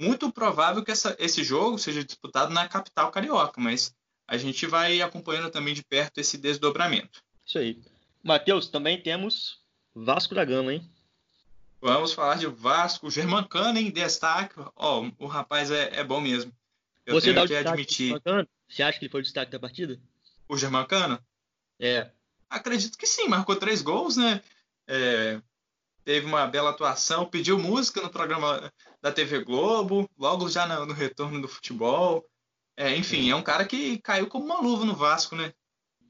Muito 0.00 0.32
provável 0.32 0.82
que 0.82 0.90
essa, 0.90 1.14
esse 1.18 1.44
jogo 1.44 1.78
seja 1.78 2.02
disputado 2.02 2.50
na 2.54 2.66
capital 2.66 3.10
carioca, 3.10 3.60
mas 3.60 3.94
a 4.26 4.38
gente 4.38 4.66
vai 4.66 5.02
acompanhando 5.02 5.50
também 5.50 5.74
de 5.74 5.84
perto 5.84 6.16
esse 6.16 6.38
desdobramento. 6.38 7.22
Isso 7.44 7.58
aí. 7.58 7.78
Matheus, 8.22 8.68
também 8.68 9.02
temos 9.02 9.60
Vasco 9.94 10.34
da 10.34 10.42
Gama, 10.42 10.72
hein? 10.72 10.90
Vamos 11.82 12.14
falar 12.14 12.36
de 12.36 12.46
Vasco, 12.46 13.10
Germancano 13.10 13.78
em 13.78 13.90
destaque. 13.90 14.54
Ó, 14.74 15.02
oh, 15.02 15.24
o 15.24 15.26
rapaz 15.26 15.70
é, 15.70 16.00
é, 16.00 16.02
bom 16.02 16.18
mesmo. 16.18 16.50
Eu 17.04 17.16
Você 17.16 17.34
tenho 17.34 17.46
que 17.46 17.56
admitir. 17.56 18.14
Você 18.66 18.82
acha 18.82 18.98
que 18.98 19.04
ele 19.04 19.12
foi 19.12 19.20
o 19.20 19.22
destaque 19.22 19.52
da 19.52 19.58
partida? 19.58 20.00
O 20.48 20.56
Germancano? 20.56 21.22
É. 21.78 22.10
Acredito 22.48 22.96
que 22.96 23.06
sim, 23.06 23.28
marcou 23.28 23.54
três 23.54 23.82
gols, 23.82 24.16
né? 24.16 24.42
É, 24.86 25.42
teve 26.04 26.26
uma 26.26 26.46
bela 26.46 26.70
atuação, 26.70 27.26
pediu 27.26 27.58
música 27.58 28.00
no 28.00 28.10
programa 28.10 28.72
da 29.00 29.12
TV 29.12 29.44
Globo, 29.44 30.08
logo 30.18 30.48
já 30.48 30.66
no, 30.66 30.86
no 30.86 30.92
retorno 30.92 31.40
do 31.40 31.48
futebol. 31.48 32.24
É, 32.76 32.96
enfim, 32.96 33.30
é 33.30 33.36
um 33.36 33.42
cara 33.42 33.64
que 33.64 33.98
caiu 33.98 34.26
como 34.26 34.44
uma 34.44 34.60
luva 34.60 34.84
no 34.84 34.94
Vasco, 34.94 35.36
né? 35.36 35.52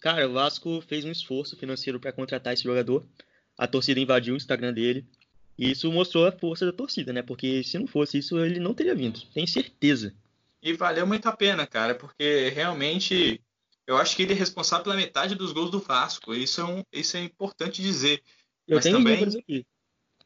Cara, 0.00 0.28
o 0.28 0.32
Vasco 0.32 0.80
fez 0.82 1.04
um 1.04 1.10
esforço 1.10 1.56
financeiro 1.56 2.00
para 2.00 2.12
contratar 2.12 2.54
esse 2.54 2.62
jogador. 2.62 3.04
A 3.58 3.66
torcida 3.66 4.00
invadiu 4.00 4.34
o 4.34 4.36
Instagram 4.36 4.72
dele. 4.72 5.04
E 5.58 5.70
isso 5.72 5.92
mostrou 5.92 6.26
a 6.26 6.32
força 6.32 6.64
da 6.64 6.72
torcida, 6.72 7.12
né? 7.12 7.22
Porque 7.22 7.62
se 7.62 7.78
não 7.78 7.86
fosse 7.86 8.18
isso, 8.18 8.38
ele 8.38 8.58
não 8.58 8.72
teria 8.72 8.94
vindo. 8.94 9.20
Tenho 9.34 9.46
certeza. 9.46 10.14
E 10.62 10.72
valeu 10.72 11.06
muito 11.06 11.28
a 11.28 11.36
pena, 11.36 11.66
cara, 11.66 11.94
porque 11.94 12.48
realmente 12.50 13.42
eu 13.86 13.96
acho 13.96 14.14
que 14.14 14.22
ele 14.22 14.32
é 14.32 14.36
responsável 14.36 14.84
pela 14.84 14.96
metade 14.96 15.34
dos 15.34 15.52
gols 15.52 15.70
do 15.70 15.80
Vasco. 15.80 16.32
Isso 16.32 16.60
é, 16.60 16.64
um, 16.64 16.82
isso 16.92 17.16
é 17.16 17.20
importante 17.20 17.82
dizer. 17.82 18.22
Eu 18.66 18.76
Mas 18.76 18.84
tenho 18.84 18.98
também... 18.98 19.14
números 19.14 19.36
aqui. 19.36 19.66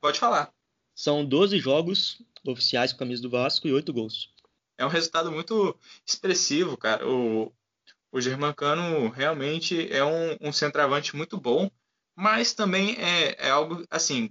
Pode 0.05 0.21
falar. 0.21 0.53
São 0.95 1.25
12 1.25 1.59
jogos 1.59 2.21
oficiais 2.47 2.93
com 2.93 2.97
a 2.97 2.99
camisa 2.99 3.23
do 3.23 3.31
Vasco 3.31 3.67
e 3.67 3.73
8 3.73 3.90
gols. 3.90 4.35
É 4.77 4.85
um 4.85 4.90
resultado 4.90 5.33
muito 5.33 5.75
expressivo, 6.07 6.77
cara. 6.77 7.09
O, 7.09 7.51
o 8.12 8.21
Germancano 8.21 9.09
realmente 9.09 9.90
é 9.90 10.05
um, 10.05 10.37
um 10.43 10.53
centroavante 10.53 11.17
muito 11.17 11.40
bom, 11.40 11.71
mas 12.14 12.53
também 12.53 12.99
é, 12.99 13.47
é 13.47 13.49
algo 13.49 13.83
assim, 13.88 14.29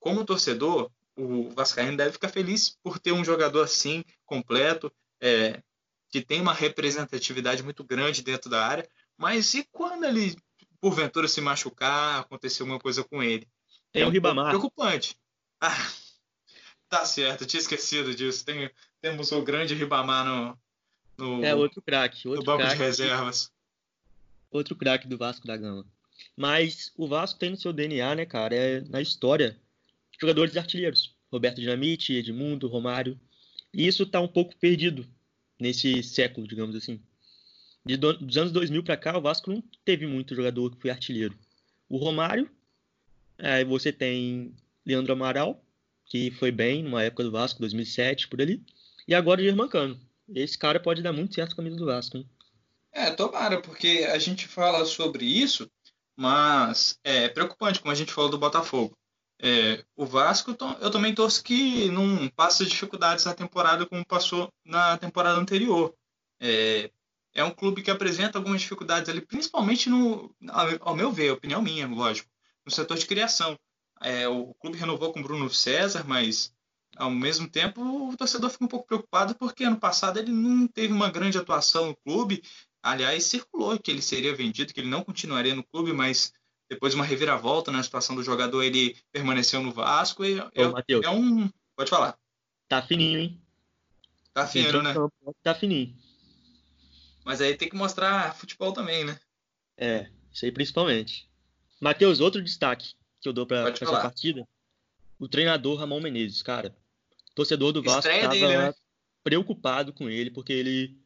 como 0.00 0.24
torcedor, 0.24 0.90
o 1.16 1.50
Vascaíno 1.50 1.96
deve 1.96 2.10
ficar 2.10 2.28
feliz 2.28 2.76
por 2.82 2.98
ter 2.98 3.12
um 3.12 3.24
jogador 3.24 3.62
assim, 3.62 4.04
completo, 4.26 4.92
é, 5.20 5.62
que 6.10 6.20
tem 6.20 6.40
uma 6.40 6.52
representatividade 6.52 7.62
muito 7.62 7.84
grande 7.84 8.24
dentro 8.24 8.50
da 8.50 8.66
área, 8.66 8.88
mas 9.16 9.54
e 9.54 9.64
quando 9.70 10.02
ele, 10.02 10.36
porventura, 10.80 11.28
se 11.28 11.40
machucar, 11.40 12.22
acontecer 12.22 12.62
alguma 12.62 12.80
coisa 12.80 13.04
com 13.04 13.22
ele? 13.22 13.46
Tem 13.92 14.02
é 14.02 14.06
o 14.06 14.10
Ribamar. 14.10 14.48
preocupante. 14.48 15.16
Ah, 15.60 15.92
tá 16.88 17.04
certo, 17.04 17.46
tinha 17.46 17.60
esquecido 17.60 18.14
disso. 18.14 18.44
Tem, 18.44 18.70
temos 19.00 19.30
o 19.32 19.42
grande 19.42 19.74
Ribamar 19.74 20.24
no, 20.24 20.58
no, 21.18 21.44
é, 21.44 21.54
outro 21.54 21.82
craque. 21.82 22.26
no 22.26 22.42
banco 22.42 22.58
crack, 22.58 22.76
de 22.76 22.82
reservas. 22.82 23.52
Outro 24.50 24.74
craque 24.74 25.06
do 25.06 25.18
Vasco 25.18 25.46
da 25.46 25.56
Gama. 25.56 25.86
Mas 26.36 26.92
o 26.96 27.06
Vasco 27.06 27.38
tem 27.38 27.50
no 27.50 27.56
seu 27.56 27.72
DNA, 27.72 28.14
né, 28.14 28.26
cara, 28.26 28.54
é 28.54 28.80
na 28.82 29.00
história, 29.00 29.58
jogadores 30.20 30.56
artilheiros. 30.56 31.14
Roberto 31.30 31.60
Dinamite, 31.60 32.12
Edmundo, 32.12 32.68
Romário. 32.68 33.18
E 33.72 33.86
isso 33.86 34.04
tá 34.04 34.20
um 34.20 34.28
pouco 34.28 34.54
perdido 34.56 35.06
nesse 35.58 36.02
século, 36.02 36.46
digamos 36.46 36.76
assim. 36.76 37.00
De 37.84 37.96
do, 37.96 38.12
dos 38.18 38.36
anos 38.36 38.52
2000 38.52 38.82
para 38.84 38.96
cá, 38.96 39.16
o 39.16 39.22
Vasco 39.22 39.50
não 39.50 39.62
teve 39.84 40.06
muito 40.06 40.34
jogador 40.34 40.70
que 40.70 40.80
foi 40.80 40.90
artilheiro. 40.90 41.36
O 41.88 41.96
Romário, 41.96 42.50
aí 43.50 43.64
você 43.64 43.92
tem 43.92 44.54
Leandro 44.86 45.12
Amaral, 45.12 45.64
que 46.06 46.30
foi 46.32 46.50
bem 46.50 46.82
numa 46.82 47.02
época 47.02 47.24
do 47.24 47.30
Vasco, 47.30 47.60
2007, 47.60 48.28
por 48.28 48.40
ali. 48.40 48.62
E 49.06 49.14
agora 49.14 49.40
o 49.40 49.44
Germancano. 49.44 50.00
Esse 50.34 50.56
cara 50.56 50.80
pode 50.80 51.02
dar 51.02 51.12
muito 51.12 51.34
certo 51.34 51.54
com 51.54 51.60
a 51.60 51.64
camisa 51.64 51.76
do 51.76 51.86
Vasco, 51.86 52.16
hein? 52.16 52.28
É, 52.92 53.10
tomara, 53.10 53.60
porque 53.60 54.06
a 54.10 54.18
gente 54.18 54.46
fala 54.46 54.84
sobre 54.84 55.24
isso, 55.24 55.70
mas 56.16 56.98
é 57.02 57.28
preocupante, 57.28 57.80
como 57.80 57.90
a 57.90 57.94
gente 57.94 58.12
falou 58.12 58.30
do 58.30 58.38
Botafogo. 58.38 58.96
É, 59.40 59.84
o 59.96 60.06
Vasco, 60.06 60.56
eu 60.80 60.90
também 60.90 61.14
torço 61.14 61.42
que 61.42 61.88
não 61.88 62.28
passe 62.28 62.64
dificuldades 62.64 63.24
na 63.24 63.34
temporada 63.34 63.84
como 63.86 64.06
passou 64.06 64.52
na 64.64 64.96
temporada 64.96 65.40
anterior. 65.40 65.92
É, 66.40 66.90
é 67.34 67.42
um 67.42 67.50
clube 67.50 67.82
que 67.82 67.90
apresenta 67.90 68.38
algumas 68.38 68.60
dificuldades 68.60 69.08
ali, 69.08 69.20
principalmente 69.20 69.88
no, 69.88 70.34
ao 70.80 70.94
meu 70.94 71.10
ver, 71.10 71.32
opinião 71.32 71.60
minha, 71.62 71.88
lógico, 71.88 72.30
no 72.64 72.72
setor 72.72 72.96
de 72.96 73.06
criação. 73.06 73.58
É, 74.00 74.28
o 74.28 74.54
clube 74.54 74.78
renovou 74.78 75.12
com 75.12 75.22
Bruno 75.22 75.48
César, 75.50 76.04
mas 76.06 76.52
ao 76.96 77.10
mesmo 77.10 77.48
tempo, 77.48 78.10
o 78.10 78.16
torcedor 78.16 78.50
fica 78.50 78.64
um 78.64 78.68
pouco 78.68 78.86
preocupado 78.86 79.34
porque 79.34 79.64
ano 79.64 79.78
passado 79.78 80.18
ele 80.18 80.30
não 80.30 80.66
teve 80.66 80.92
uma 80.92 81.10
grande 81.10 81.38
atuação 81.38 81.86
no 81.88 81.96
clube. 81.96 82.42
Aliás, 82.82 83.24
circulou 83.24 83.78
que 83.78 83.90
ele 83.90 84.02
seria 84.02 84.34
vendido, 84.34 84.74
que 84.74 84.80
ele 84.80 84.90
não 84.90 85.04
continuaria 85.04 85.54
no 85.54 85.64
clube, 85.64 85.92
mas 85.92 86.32
depois 86.68 86.92
de 86.92 86.98
uma 86.98 87.04
reviravolta 87.04 87.70
na 87.70 87.82
situação 87.82 88.16
do 88.16 88.22
jogador, 88.22 88.62
ele 88.62 88.96
permaneceu 89.12 89.62
no 89.62 89.72
Vasco. 89.72 90.24
E 90.24 90.40
Ô, 90.40 90.50
é, 90.54 90.68
Matheus, 90.68 91.04
é 91.04 91.10
um. 91.10 91.48
Pode 91.76 91.90
falar. 91.90 92.18
tá 92.68 92.82
fininho, 92.82 93.18
hein? 93.18 93.40
Tá 94.34 94.50
em 94.54 94.82
né? 94.82 94.94
Tá 95.42 95.54
fininho. 95.54 95.94
Mas 97.24 97.40
aí 97.40 97.54
tem 97.54 97.68
que 97.68 97.76
mostrar 97.76 98.34
futebol 98.34 98.72
também, 98.72 99.04
né? 99.04 99.18
É, 99.76 100.10
isso 100.32 100.44
aí 100.44 100.52
principalmente. 100.52 101.28
Matheus, 101.82 102.20
outro 102.20 102.40
destaque 102.40 102.94
que 103.20 103.28
eu 103.28 103.32
dou 103.32 103.44
pra 103.44 103.68
essa 103.68 103.84
partida, 103.86 104.46
o 105.18 105.26
treinador 105.26 105.76
Ramon 105.76 106.00
Menezes, 106.00 106.40
cara. 106.40 106.72
Torcedor 107.34 107.72
do 107.72 107.82
Vasco 107.82 107.98
Estreia 107.98 108.22
tava 108.22 108.34
dele, 108.34 108.56
né? 108.56 108.74
preocupado 109.24 109.92
com 109.92 110.08
ele, 110.08 110.30
porque 110.30 110.52
ele 110.52 110.96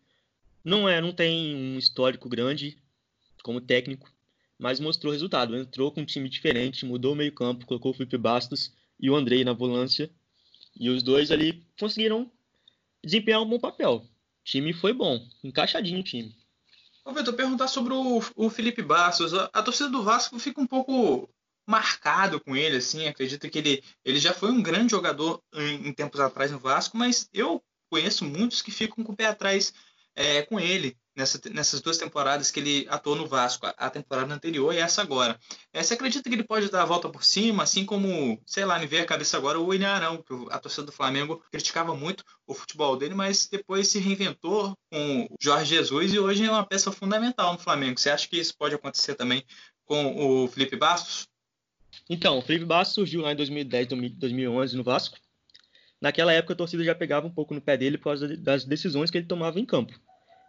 não 0.62 0.86
é, 0.86 1.00
não 1.00 1.12
tem 1.12 1.56
um 1.56 1.78
histórico 1.78 2.28
grande 2.28 2.76
como 3.42 3.58
técnico, 3.58 4.12
mas 4.58 4.78
mostrou 4.78 5.14
resultado. 5.14 5.56
Entrou 5.56 5.90
com 5.90 6.02
um 6.02 6.04
time 6.04 6.28
diferente, 6.28 6.84
mudou 6.84 7.14
o 7.14 7.16
meio-campo, 7.16 7.64
colocou 7.64 7.92
o 7.92 7.94
Felipe 7.94 8.18
Bastos 8.18 8.70
e 9.00 9.08
o 9.08 9.16
Andrei 9.16 9.44
na 9.44 9.54
volância. 9.54 10.10
E 10.78 10.90
os 10.90 11.02
dois 11.02 11.30
ali 11.30 11.66
conseguiram 11.80 12.30
desempenhar 13.02 13.40
um 13.40 13.48
bom 13.48 13.58
papel. 13.58 13.94
O 13.94 14.08
time 14.44 14.74
foi 14.74 14.92
bom, 14.92 15.26
encaixadinho 15.42 16.00
o 16.00 16.04
time. 16.04 16.36
Ô, 17.06 17.12
Vitor, 17.12 17.34
perguntar 17.34 17.68
sobre 17.68 17.94
o, 17.94 18.20
o 18.34 18.50
Felipe 18.50 18.82
Bastos. 18.82 19.32
A, 19.32 19.48
a 19.52 19.62
torcida 19.62 19.88
do 19.88 20.02
Vasco 20.02 20.40
fica 20.40 20.60
um 20.60 20.66
pouco 20.66 21.30
marcado 21.64 22.40
com 22.40 22.56
ele, 22.56 22.78
assim. 22.78 23.06
Acredito 23.06 23.48
que 23.48 23.58
ele, 23.58 23.84
ele 24.04 24.18
já 24.18 24.34
foi 24.34 24.50
um 24.50 24.60
grande 24.60 24.90
jogador 24.90 25.40
em, 25.54 25.86
em 25.86 25.92
tempos 25.92 26.18
atrás 26.18 26.50
no 26.50 26.58
Vasco, 26.58 26.96
mas 26.96 27.28
eu 27.32 27.62
conheço 27.88 28.24
muitos 28.24 28.60
que 28.60 28.72
ficam 28.72 29.04
com 29.04 29.12
o 29.12 29.16
pé 29.16 29.26
atrás 29.26 29.72
é, 30.16 30.42
com 30.42 30.58
ele 30.58 30.96
nessa, 31.14 31.40
nessas 31.50 31.80
duas 31.80 31.98
temporadas 31.98 32.50
que 32.50 32.58
ele 32.58 32.86
atuou 32.88 33.14
no 33.14 33.26
Vasco, 33.26 33.66
a, 33.66 33.70
a 33.70 33.90
temporada 33.90 34.32
anterior 34.32 34.72
e 34.72 34.78
essa 34.78 35.02
agora. 35.02 35.38
É, 35.72 35.82
você 35.82 35.94
acredita 35.94 36.28
que 36.28 36.34
ele 36.34 36.42
pode 36.42 36.70
dar 36.70 36.82
a 36.82 36.86
volta 36.86 37.08
por 37.08 37.22
cima, 37.22 37.62
assim 37.62 37.84
como, 37.84 38.40
sei 38.46 38.64
lá, 38.64 38.78
me 38.78 38.86
veio 38.86 39.02
a 39.02 39.06
cabeça 39.06 39.36
agora 39.36 39.58
o 39.58 39.66
William 39.66 39.90
Arão, 39.90 40.22
que 40.22 40.34
a 40.50 40.58
torcida 40.58 40.86
do 40.86 40.92
Flamengo 40.92 41.42
criticava 41.50 41.94
muito 41.94 42.24
o 42.46 42.54
futebol 42.54 42.96
dele, 42.96 43.14
mas 43.14 43.46
depois 43.46 43.88
se 43.88 43.98
reinventou 43.98 44.76
com 44.90 45.24
o 45.24 45.36
Jorge 45.40 45.74
Jesus 45.74 46.12
e 46.12 46.18
hoje 46.18 46.44
é 46.44 46.50
uma 46.50 46.66
peça 46.66 46.90
fundamental 46.90 47.52
no 47.52 47.58
Flamengo. 47.58 48.00
Você 48.00 48.10
acha 48.10 48.28
que 48.28 48.38
isso 48.38 48.56
pode 48.56 48.74
acontecer 48.74 49.14
também 49.14 49.44
com 49.84 50.44
o 50.44 50.48
Felipe 50.48 50.76
Bastos? 50.76 51.28
Então, 52.08 52.38
o 52.38 52.42
Felipe 52.42 52.64
Bastos 52.64 52.94
surgiu 52.94 53.22
lá 53.22 53.32
em 53.32 53.36
2010, 53.36 53.88
2011 54.16 54.76
no 54.76 54.84
Vasco. 54.84 55.18
Naquela 56.00 56.32
época 56.32 56.52
a 56.52 56.56
torcida 56.56 56.84
já 56.84 56.94
pegava 56.94 57.26
um 57.26 57.30
pouco 57.30 57.54
no 57.54 57.60
pé 57.60 57.76
dele 57.76 57.96
por 57.96 58.04
causa 58.04 58.36
das 58.36 58.64
decisões 58.64 59.10
que 59.10 59.18
ele 59.18 59.26
tomava 59.26 59.58
em 59.58 59.64
campo. 59.64 59.98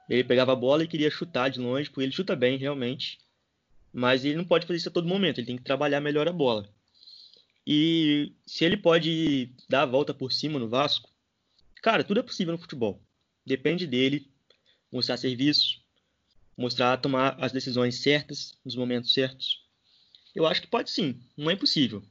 Ele 0.10 0.24
pegava 0.24 0.54
a 0.54 0.56
bola 0.56 0.84
e 0.84 0.88
queria 0.88 1.12
chutar 1.12 1.50
de 1.50 1.60
longe, 1.60 1.90
porque 1.90 2.04
ele 2.04 2.12
chuta 2.12 2.36
bem 2.36 2.58
realmente, 2.58 3.20
mas 3.92 4.24
ele 4.24 4.36
não 4.36 4.46
pode 4.46 4.66
fazer 4.66 4.78
isso 4.78 4.90
a 4.90 4.92
todo 4.92 5.08
momento, 5.08 5.40
ele 5.40 5.48
tem 5.48 5.58
que 5.58 5.64
trabalhar 5.64 6.00
melhor 6.00 6.28
a 6.28 6.34
bola. 6.34 6.70
E 7.66 8.34
se 8.46 8.64
ele 8.64 8.78
pode 8.78 9.52
dar 9.68 9.82
a 9.82 9.86
volta 9.86 10.14
por 10.14 10.32
cima 10.32 10.58
no 10.58 10.70
Vasco, 10.70 11.10
cara, 11.82 12.04
tudo 12.04 12.22
é 12.22 12.24
possível 12.24 12.54
no 12.54 12.60
futebol. 12.60 13.02
Depende 13.46 13.86
dele 13.86 14.32
mostrar 14.92 15.18
serviço, 15.18 15.82
mostrar 16.58 16.98
tomar 16.98 17.36
as 17.44 17.52
decisões 17.52 18.02
certas 18.02 18.58
nos 18.64 18.76
momentos 18.76 19.14
certos. 19.14 19.66
Eu 20.34 20.46
acho 20.46 20.62
que 20.62 20.68
pode 20.68 20.90
sim, 20.90 21.20
não 21.36 21.50
é 21.50 21.54
impossível. 21.54 22.02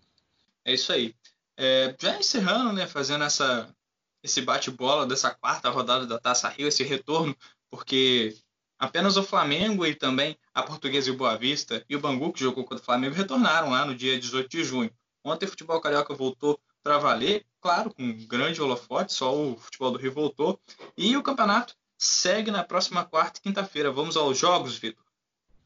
É 0.65 0.75
isso 0.75 0.93
aí. 0.93 1.15
É, 1.57 1.95
já 1.99 2.19
encerrando, 2.19 2.73
né, 2.73 2.87
fazendo 2.87 3.25
essa, 3.25 3.75
esse 4.23 4.43
bate-bola 4.43 5.07
dessa 5.07 5.35
quarta 5.35 5.71
rodada 5.71 6.07
da 6.07 6.19
Taça 6.19 6.49
Rio, 6.49 6.69
esse 6.69 6.85
retorno, 6.85 7.35
porque 7.71 8.35
apenas 8.79 9.17
o 9.17 9.23
Flamengo 9.23 9.85
e 9.87 9.95
também 9.95 10.37
a 10.55 10.63
Portuguesa 10.63 11.09
e 11.09 11.13
o 11.13 11.17
Boa 11.17 11.37
Vista 11.37 11.85
e 11.89 11.97
o 11.97 12.01
Bangu, 12.01 12.33
que 12.33 12.41
jogou 12.41 12.65
contra 12.65 12.83
o 12.83 12.85
Flamengo, 12.85 13.15
retornaram 13.15 13.71
lá 13.71 13.85
no 13.85 13.95
dia 13.95 14.19
18 14.19 14.49
de 14.49 14.65
junho. 14.65 14.91
Ontem 15.25 15.47
o 15.47 15.49
futebol 15.49 15.81
carioca 15.81 16.15
voltou 16.15 16.61
para 16.83 16.99
valer, 16.99 17.45
claro, 17.61 17.93
com 17.93 18.03
um 18.03 18.27
grande 18.27 18.63
holofote, 18.63 19.13
só 19.13 19.35
o 19.35 19.57
futebol 19.57 19.91
do 19.91 19.99
Rio 19.99 20.13
voltou. 20.13 20.61
E 20.97 21.17
o 21.17 21.23
campeonato 21.23 21.75
segue 21.99 22.51
na 22.51 22.63
próxima 22.63 23.05
quarta 23.05 23.41
e 23.41 23.43
quinta-feira. 23.43 23.91
Vamos 23.91 24.17
aos 24.17 24.39
jogos, 24.39 24.77
Vitor. 24.77 25.05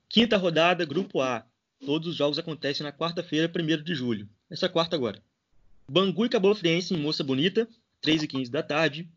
Quinta 0.08 0.38
rodada, 0.38 0.84
Grupo 0.86 1.20
A. 1.20 1.44
Todos 1.84 2.08
os 2.08 2.16
jogos 2.16 2.38
acontecem 2.38 2.84
na 2.84 2.92
quarta-feira, 2.92 3.52
1 3.54 3.82
de 3.82 3.94
julho. 3.94 4.28
Essa 4.50 4.68
quarta 4.68 4.96
agora. 4.96 5.22
Bangu 5.88 6.24
e 6.24 6.28
Cabelo 6.28 6.54
Friense 6.54 6.94
em 6.94 6.96
Moça 6.96 7.22
Bonita, 7.22 7.68
3 8.00 8.22
e 8.22 8.26
15 8.26 8.50
da 8.50 8.62
tarde. 8.62 9.08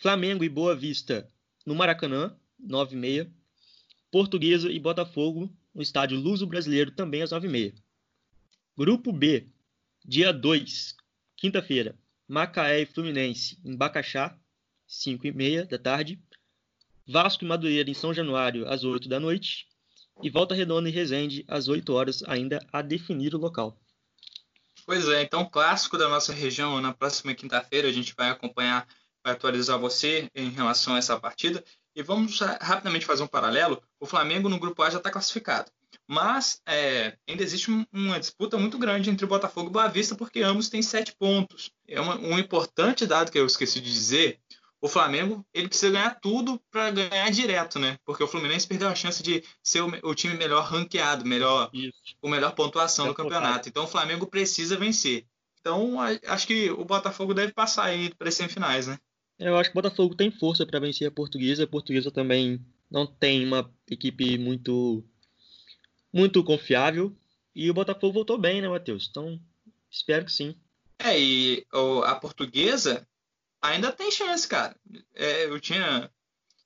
Flamengo 0.00 0.42
e 0.42 0.48
Boa 0.48 0.74
Vista 0.74 1.28
no 1.64 1.74
Maracanã, 1.74 2.36
9 2.58 2.94
e 2.94 2.98
meia. 2.98 3.32
Portuguesa 4.10 4.70
e 4.70 4.78
Botafogo 4.78 5.52
no 5.74 5.82
estádio 5.82 6.18
Luso 6.18 6.46
Brasileiro, 6.46 6.90
também 6.92 7.22
às 7.22 7.30
9 7.30 7.46
e 7.46 7.50
meia. 7.50 7.74
Grupo 8.76 9.12
B, 9.12 9.48
dia 10.04 10.32
2, 10.32 10.96
quinta-feira. 11.36 11.98
Macaé 12.26 12.82
e 12.82 12.86
Fluminense 12.86 13.58
em 13.64 13.76
Bacaxá, 13.76 14.38
5 14.86 15.26
e 15.26 15.32
meia 15.32 15.66
da 15.66 15.78
tarde. 15.78 16.18
Vasco 17.06 17.44
e 17.44 17.48
Madureira 17.48 17.90
em 17.90 17.94
São 17.94 18.14
Januário, 18.14 18.66
às 18.68 18.82
8 18.82 19.08
da 19.08 19.20
noite. 19.20 19.66
E 20.22 20.30
Volta 20.30 20.54
Redonda 20.54 20.88
e 20.88 20.92
Resende, 20.92 21.44
às 21.48 21.68
8 21.68 21.92
horas, 21.92 22.22
ainda 22.26 22.64
a 22.72 22.80
definir 22.80 23.34
o 23.34 23.38
local. 23.38 23.78
Pois 24.86 25.08
é, 25.08 25.22
então 25.22 25.48
clássico 25.48 25.96
da 25.96 26.08
nossa 26.08 26.32
região 26.32 26.80
na 26.80 26.92
próxima 26.92 27.34
quinta-feira 27.34 27.88
a 27.88 27.92
gente 27.92 28.14
vai 28.14 28.28
acompanhar, 28.28 28.86
atualizar 29.24 29.78
você 29.78 30.30
em 30.34 30.50
relação 30.50 30.94
a 30.94 30.98
essa 30.98 31.18
partida 31.18 31.64
e 31.96 32.02
vamos 32.02 32.40
rapidamente 32.40 33.06
fazer 33.06 33.22
um 33.22 33.28
paralelo. 33.28 33.82
O 33.98 34.06
Flamengo 34.06 34.48
no 34.48 34.58
grupo 34.58 34.82
A 34.82 34.90
já 34.90 34.98
está 34.98 35.10
classificado, 35.10 35.70
mas 36.06 36.60
é, 36.66 37.16
ainda 37.28 37.42
existe 37.42 37.70
uma 37.92 38.20
disputa 38.20 38.58
muito 38.58 38.78
grande 38.78 39.10
entre 39.10 39.24
o 39.24 39.28
Botafogo 39.28 39.68
e 39.68 39.70
o 39.70 39.72
Boa 39.72 39.88
Vista 39.88 40.14
porque 40.14 40.42
ambos 40.42 40.68
têm 40.68 40.82
sete 40.82 41.14
pontos. 41.16 41.70
É 41.86 42.00
uma, 42.00 42.16
um 42.16 42.38
importante 42.38 43.06
dado 43.06 43.30
que 43.30 43.38
eu 43.38 43.46
esqueci 43.46 43.80
de 43.80 43.92
dizer. 43.92 44.40
O 44.80 44.88
Flamengo 44.88 45.46
ele 45.54 45.68
precisa 45.68 45.92
ganhar 45.92 46.20
tudo 46.20 46.60
para 46.70 46.90
ganhar 46.90 47.30
direto, 47.30 47.78
né? 47.78 47.98
Porque 48.04 48.22
o 48.22 48.28
Fluminense 48.28 48.66
perdeu 48.66 48.88
a 48.88 48.94
chance 48.94 49.22
de 49.22 49.42
ser 49.62 49.80
o, 49.80 49.90
o 50.02 50.14
time 50.14 50.34
melhor 50.34 50.64
ranqueado, 50.64 51.24
melhor, 51.24 51.70
Isso. 51.72 51.96
com 52.20 52.28
melhor 52.28 52.54
pontuação 52.54 53.06
É 53.06 53.08
no 53.08 53.14
campeonato. 53.14 53.66
Então 53.66 53.84
o 53.84 53.88
Flamengo 53.88 54.26
precisa 54.26 54.76
vencer. 54.76 55.24
Então 55.58 55.96
acho 56.26 56.46
que 56.46 56.70
o 56.70 56.84
Botafogo 56.84 57.32
deve 57.32 57.54
passar 57.54 57.84
aí 57.84 58.12
para 58.14 58.28
as 58.28 58.34
semifinais, 58.34 58.86
né? 58.86 58.98
Eu 59.38 59.56
acho 59.56 59.70
que 59.70 59.78
o 59.78 59.82
Botafogo 59.82 60.14
tem 60.14 60.30
força 60.30 60.64
para 60.64 60.80
vencer 60.80 61.08
a 61.08 61.10
Portuguesa. 61.10 61.64
A 61.64 61.66
Portuguesa 61.66 62.10
também 62.10 62.64
não 62.90 63.06
tem 63.06 63.44
uma 63.44 63.72
equipe 63.90 64.38
muito 64.38 65.04
muito 66.12 66.44
confiável. 66.44 67.14
E 67.54 67.70
o 67.70 67.74
Botafogo 67.74 68.12
voltou 68.12 68.38
bem, 68.38 68.60
né, 68.60 68.68
Matheus? 68.68 69.08
Então, 69.10 69.40
espero 69.90 70.24
que 70.24 70.32
sim. 70.32 70.56
É, 70.98 71.18
e 71.18 71.66
o, 71.72 72.02
a 72.02 72.14
Portuguesa 72.14 73.06
ainda 73.60 73.90
tem 73.92 74.10
chance, 74.10 74.46
cara. 74.46 74.76
É, 75.14 75.46
eu 75.46 75.60
tinha 75.60 76.10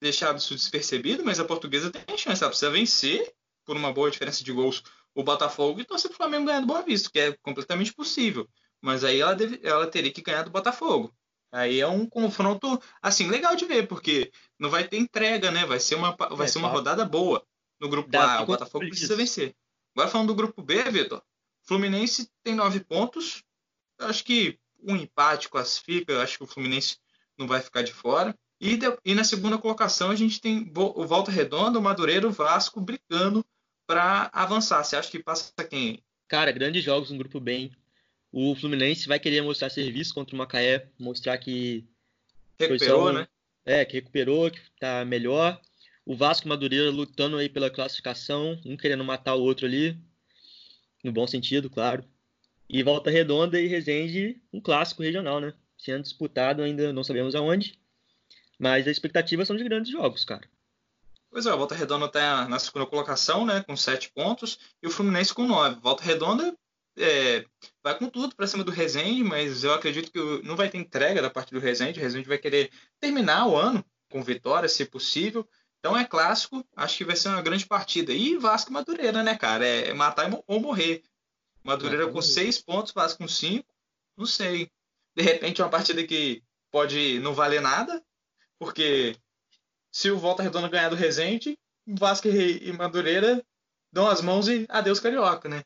deixado 0.00 0.38
isso 0.38 0.54
despercebido, 0.54 1.24
mas 1.24 1.40
a 1.40 1.44
Portuguesa 1.44 1.90
tem 1.90 2.16
chance. 2.16 2.42
Ela 2.42 2.50
precisa 2.50 2.70
vencer 2.70 3.32
por 3.64 3.76
uma 3.76 3.92
boa 3.92 4.10
diferença 4.10 4.44
de 4.44 4.52
gols 4.52 4.82
o 5.14 5.22
Botafogo 5.22 5.80
e 5.80 5.84
torcer 5.84 6.10
pro 6.10 6.16
Flamengo 6.16 6.46
ganhar 6.46 6.60
do 6.60 6.66
Boa 6.66 6.82
Vista, 6.82 7.10
que 7.10 7.18
é 7.18 7.32
completamente 7.42 7.92
possível. 7.92 8.48
Mas 8.80 9.02
aí 9.02 9.20
ela, 9.20 9.34
deve, 9.34 9.60
ela 9.62 9.86
teria 9.86 10.12
que 10.12 10.22
ganhar 10.22 10.42
do 10.42 10.50
Botafogo. 10.50 11.12
Aí 11.50 11.80
é 11.80 11.86
um 11.86 12.04
confronto, 12.06 12.80
assim, 13.00 13.28
legal 13.28 13.56
de 13.56 13.64
ver, 13.64 13.86
porque 13.88 14.30
não 14.58 14.68
vai 14.68 14.86
ter 14.86 14.98
entrega, 14.98 15.50
né? 15.50 15.64
Vai 15.64 15.80
ser 15.80 15.94
uma, 15.94 16.14
vai 16.14 16.46
É, 16.46 16.48
ser 16.48 16.58
uma 16.58 16.68
tá. 16.68 16.74
rodada 16.74 17.04
boa 17.04 17.44
no 17.80 17.88
grupo 17.88 18.10
Dá 18.10 18.38
A. 18.38 18.42
O 18.42 18.46
Botafogo 18.46 18.86
precisa 18.88 19.16
vencer. 19.16 19.54
Agora 19.96 20.10
falando 20.10 20.28
do 20.28 20.34
grupo 20.34 20.62
B, 20.62 20.82
Vitor, 20.90 21.22
Fluminense 21.62 22.30
tem 22.42 22.54
nove 22.54 22.80
pontos. 22.80 23.42
Eu 23.98 24.08
acho 24.08 24.24
que 24.24 24.58
um 24.82 24.94
empate 24.94 25.48
classifica. 25.48 26.12
Eu 26.12 26.20
acho 26.20 26.36
que 26.38 26.44
o 26.44 26.46
Fluminense 26.46 26.98
não 27.38 27.46
vai 27.46 27.60
ficar 27.60 27.82
de 27.82 27.92
fora. 27.92 28.36
E, 28.60 28.76
de- 28.76 28.98
e 29.04 29.14
na 29.14 29.24
segunda 29.24 29.56
colocação 29.56 30.10
a 30.10 30.16
gente 30.16 30.40
tem 30.40 30.70
o 30.76 31.06
Volta 31.06 31.30
Redonda, 31.30 31.78
o 31.78 31.82
Madureira 31.82 32.26
o 32.26 32.32
Vasco 32.32 32.80
brigando 32.80 33.44
para 33.86 34.28
avançar. 34.32 34.82
Você 34.84 34.96
acha 34.96 35.10
que 35.10 35.22
passa 35.22 35.52
quem? 35.68 36.02
Cara, 36.28 36.52
grandes 36.52 36.84
jogos 36.84 37.10
no 37.10 37.18
grupo 37.18 37.40
bem. 37.40 37.72
O 38.30 38.54
Fluminense 38.54 39.08
vai 39.08 39.18
querer 39.18 39.42
mostrar 39.42 39.70
serviço 39.70 40.14
contra 40.14 40.34
o 40.34 40.38
Macaé, 40.38 40.88
mostrar 40.98 41.38
que 41.38 41.88
Recuperou, 42.58 43.12
né? 43.12 43.28
é, 43.64 43.84
que 43.84 43.94
recuperou, 43.94 44.50
que 44.50 44.60
tá 44.80 45.04
melhor. 45.04 45.60
O 46.04 46.16
Vasco 46.16 46.46
e 46.46 46.48
Madureira 46.48 46.90
lutando 46.90 47.36
aí 47.36 47.48
pela 47.48 47.70
classificação, 47.70 48.60
um 48.66 48.76
querendo 48.76 49.04
matar 49.04 49.34
o 49.34 49.42
outro 49.42 49.66
ali, 49.66 49.96
no 51.04 51.12
bom 51.12 51.26
sentido, 51.26 51.70
claro. 51.70 52.04
E 52.68 52.82
Volta 52.82 53.10
Redonda 53.10 53.60
e 53.60 53.68
Resende, 53.68 54.42
um 54.52 54.60
clássico 54.60 55.02
regional, 55.02 55.40
né? 55.40 55.54
Sendo 55.78 56.02
disputado 56.02 56.62
ainda 56.62 56.92
não 56.92 57.04
sabemos 57.04 57.34
aonde, 57.34 57.78
mas 58.58 58.86
as 58.86 58.92
expectativas 58.92 59.46
são 59.46 59.56
de 59.56 59.64
grandes 59.64 59.92
jogos, 59.92 60.24
cara. 60.24 60.48
Pois 61.30 61.46
é, 61.46 61.52
o 61.52 61.58
Volta 61.58 61.74
Redonda 61.74 62.06
está 62.06 62.48
na 62.48 62.58
segunda 62.58 62.86
colocação, 62.86 63.46
né? 63.46 63.62
Com 63.62 63.76
sete 63.76 64.10
pontos. 64.10 64.58
E 64.82 64.86
o 64.86 64.90
Fluminense 64.90 65.32
com 65.32 65.46
nove. 65.46 65.78
Volta 65.80 66.02
Redonda 66.02 66.56
é, 66.98 67.44
vai 67.82 67.98
com 67.98 68.08
tudo 68.08 68.34
para 68.34 68.46
cima 68.46 68.64
do 68.64 68.70
Resende, 68.70 69.22
mas 69.22 69.64
eu 69.64 69.72
acredito 69.72 70.10
que 70.10 70.18
não 70.46 70.56
vai 70.56 70.68
ter 70.68 70.78
entrega 70.78 71.22
da 71.22 71.30
parte 71.30 71.52
do 71.52 71.60
Resende. 71.60 71.98
O 71.98 72.02
Resende 72.02 72.28
vai 72.28 72.38
querer 72.38 72.70
terminar 73.00 73.46
o 73.46 73.56
ano 73.56 73.84
com 74.10 74.22
vitória, 74.22 74.68
se 74.68 74.84
possível. 74.84 75.48
Então 75.78 75.96
é 75.96 76.04
clássico, 76.04 76.64
acho 76.76 76.96
que 76.98 77.04
vai 77.04 77.14
ser 77.14 77.28
uma 77.28 77.42
grande 77.42 77.66
partida. 77.66 78.12
E 78.12 78.36
Vasco 78.36 78.70
e 78.70 78.74
Madureira, 78.74 79.22
né, 79.22 79.36
cara? 79.36 79.66
É 79.66 79.94
matar 79.94 80.28
ou 80.46 80.60
morrer. 80.60 81.02
Madureira 81.62 82.08
com 82.08 82.20
seis 82.20 82.60
pontos, 82.60 82.92
Vasco 82.92 83.18
com 83.18 83.28
cinco. 83.28 83.72
Não 84.16 84.26
sei. 84.26 84.70
De 85.14 85.22
repente, 85.22 85.62
uma 85.62 85.70
partida 85.70 86.04
que 86.04 86.42
pode 86.70 87.18
não 87.20 87.34
valer 87.34 87.60
nada, 87.60 88.02
porque 88.58 89.16
se 89.90 90.10
o 90.10 90.18
Volta 90.18 90.42
Redonda 90.42 90.68
ganhar 90.68 90.88
do 90.88 90.96
Resende, 90.96 91.58
Vasco 91.86 92.28
e 92.28 92.72
Madureira 92.72 93.44
dão 93.92 94.08
as 94.08 94.20
mãos 94.20 94.48
e 94.48 94.66
adeus 94.68 95.00
carioca, 95.00 95.48
né? 95.48 95.62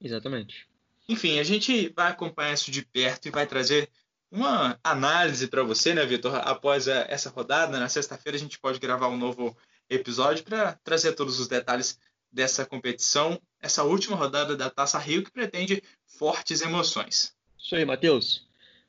Exatamente. 0.00 0.68
Enfim, 1.08 1.38
a 1.38 1.44
gente 1.44 1.88
vai 1.90 2.10
acompanhar 2.10 2.54
isso 2.54 2.70
de 2.70 2.84
perto 2.84 3.26
e 3.26 3.30
vai 3.30 3.46
trazer 3.46 3.88
uma 4.30 4.78
análise 4.82 5.46
para 5.46 5.62
você, 5.62 5.92
né, 5.94 6.06
Vitor? 6.06 6.34
Após 6.36 6.88
a, 6.88 7.06
essa 7.08 7.28
rodada, 7.28 7.78
na 7.78 7.88
sexta-feira 7.88 8.36
a 8.36 8.40
gente 8.40 8.58
pode 8.58 8.78
gravar 8.78 9.08
um 9.08 9.16
novo 9.16 9.56
episódio 9.90 10.44
para 10.44 10.72
trazer 10.84 11.12
todos 11.12 11.38
os 11.38 11.48
detalhes 11.48 11.98
dessa 12.32 12.64
competição, 12.64 13.38
essa 13.60 13.84
última 13.84 14.16
rodada 14.16 14.56
da 14.56 14.70
Taça 14.70 14.98
Rio 14.98 15.22
que 15.22 15.30
pretende 15.30 15.82
fortes 16.06 16.62
emoções. 16.62 17.34
Isso 17.58 17.76
aí, 17.76 17.84
Matheus. 17.84 18.46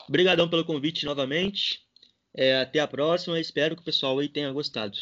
Obrigadão 0.08 0.50
pelo 0.50 0.64
convite 0.64 1.06
novamente. 1.06 1.82
É, 2.34 2.62
até 2.62 2.80
a 2.80 2.88
próxima. 2.88 3.40
Espero 3.40 3.76
que 3.76 3.82
o 3.82 3.86
pessoal 3.86 4.18
aí 4.18 4.30
tenha 4.30 4.52
gostado. 4.52 4.98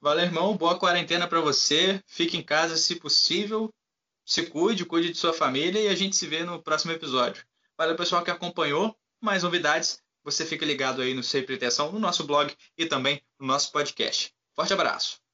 Valeu, 0.00 0.24
irmão. 0.24 0.56
Boa 0.56 0.78
quarentena 0.78 1.26
para 1.26 1.40
você. 1.40 2.02
Fique 2.06 2.36
em 2.36 2.42
casa 2.42 2.76
se 2.76 2.96
possível. 2.96 3.72
Se 4.26 4.44
cuide, 4.44 4.84
cuide 4.84 5.12
de 5.12 5.16
sua 5.16 5.32
família 5.32 5.80
e 5.80 5.86
a 5.86 5.94
gente 5.94 6.16
se 6.16 6.26
vê 6.26 6.42
no 6.42 6.60
próximo 6.60 6.90
episódio. 6.90 7.46
Valeu, 7.78 7.94
pessoal 7.94 8.24
que 8.24 8.30
acompanhou. 8.30 8.94
Mais 9.20 9.44
novidades, 9.44 10.02
você 10.24 10.44
fica 10.44 10.66
ligado 10.66 11.00
aí 11.00 11.14
no 11.14 11.22
Sempre 11.22 11.54
Atenção, 11.54 11.92
no 11.92 12.00
nosso 12.00 12.24
blog 12.24 12.52
e 12.76 12.86
também 12.86 13.22
no 13.38 13.46
nosso 13.46 13.70
podcast. 13.70 14.34
Forte 14.52 14.72
abraço. 14.72 15.25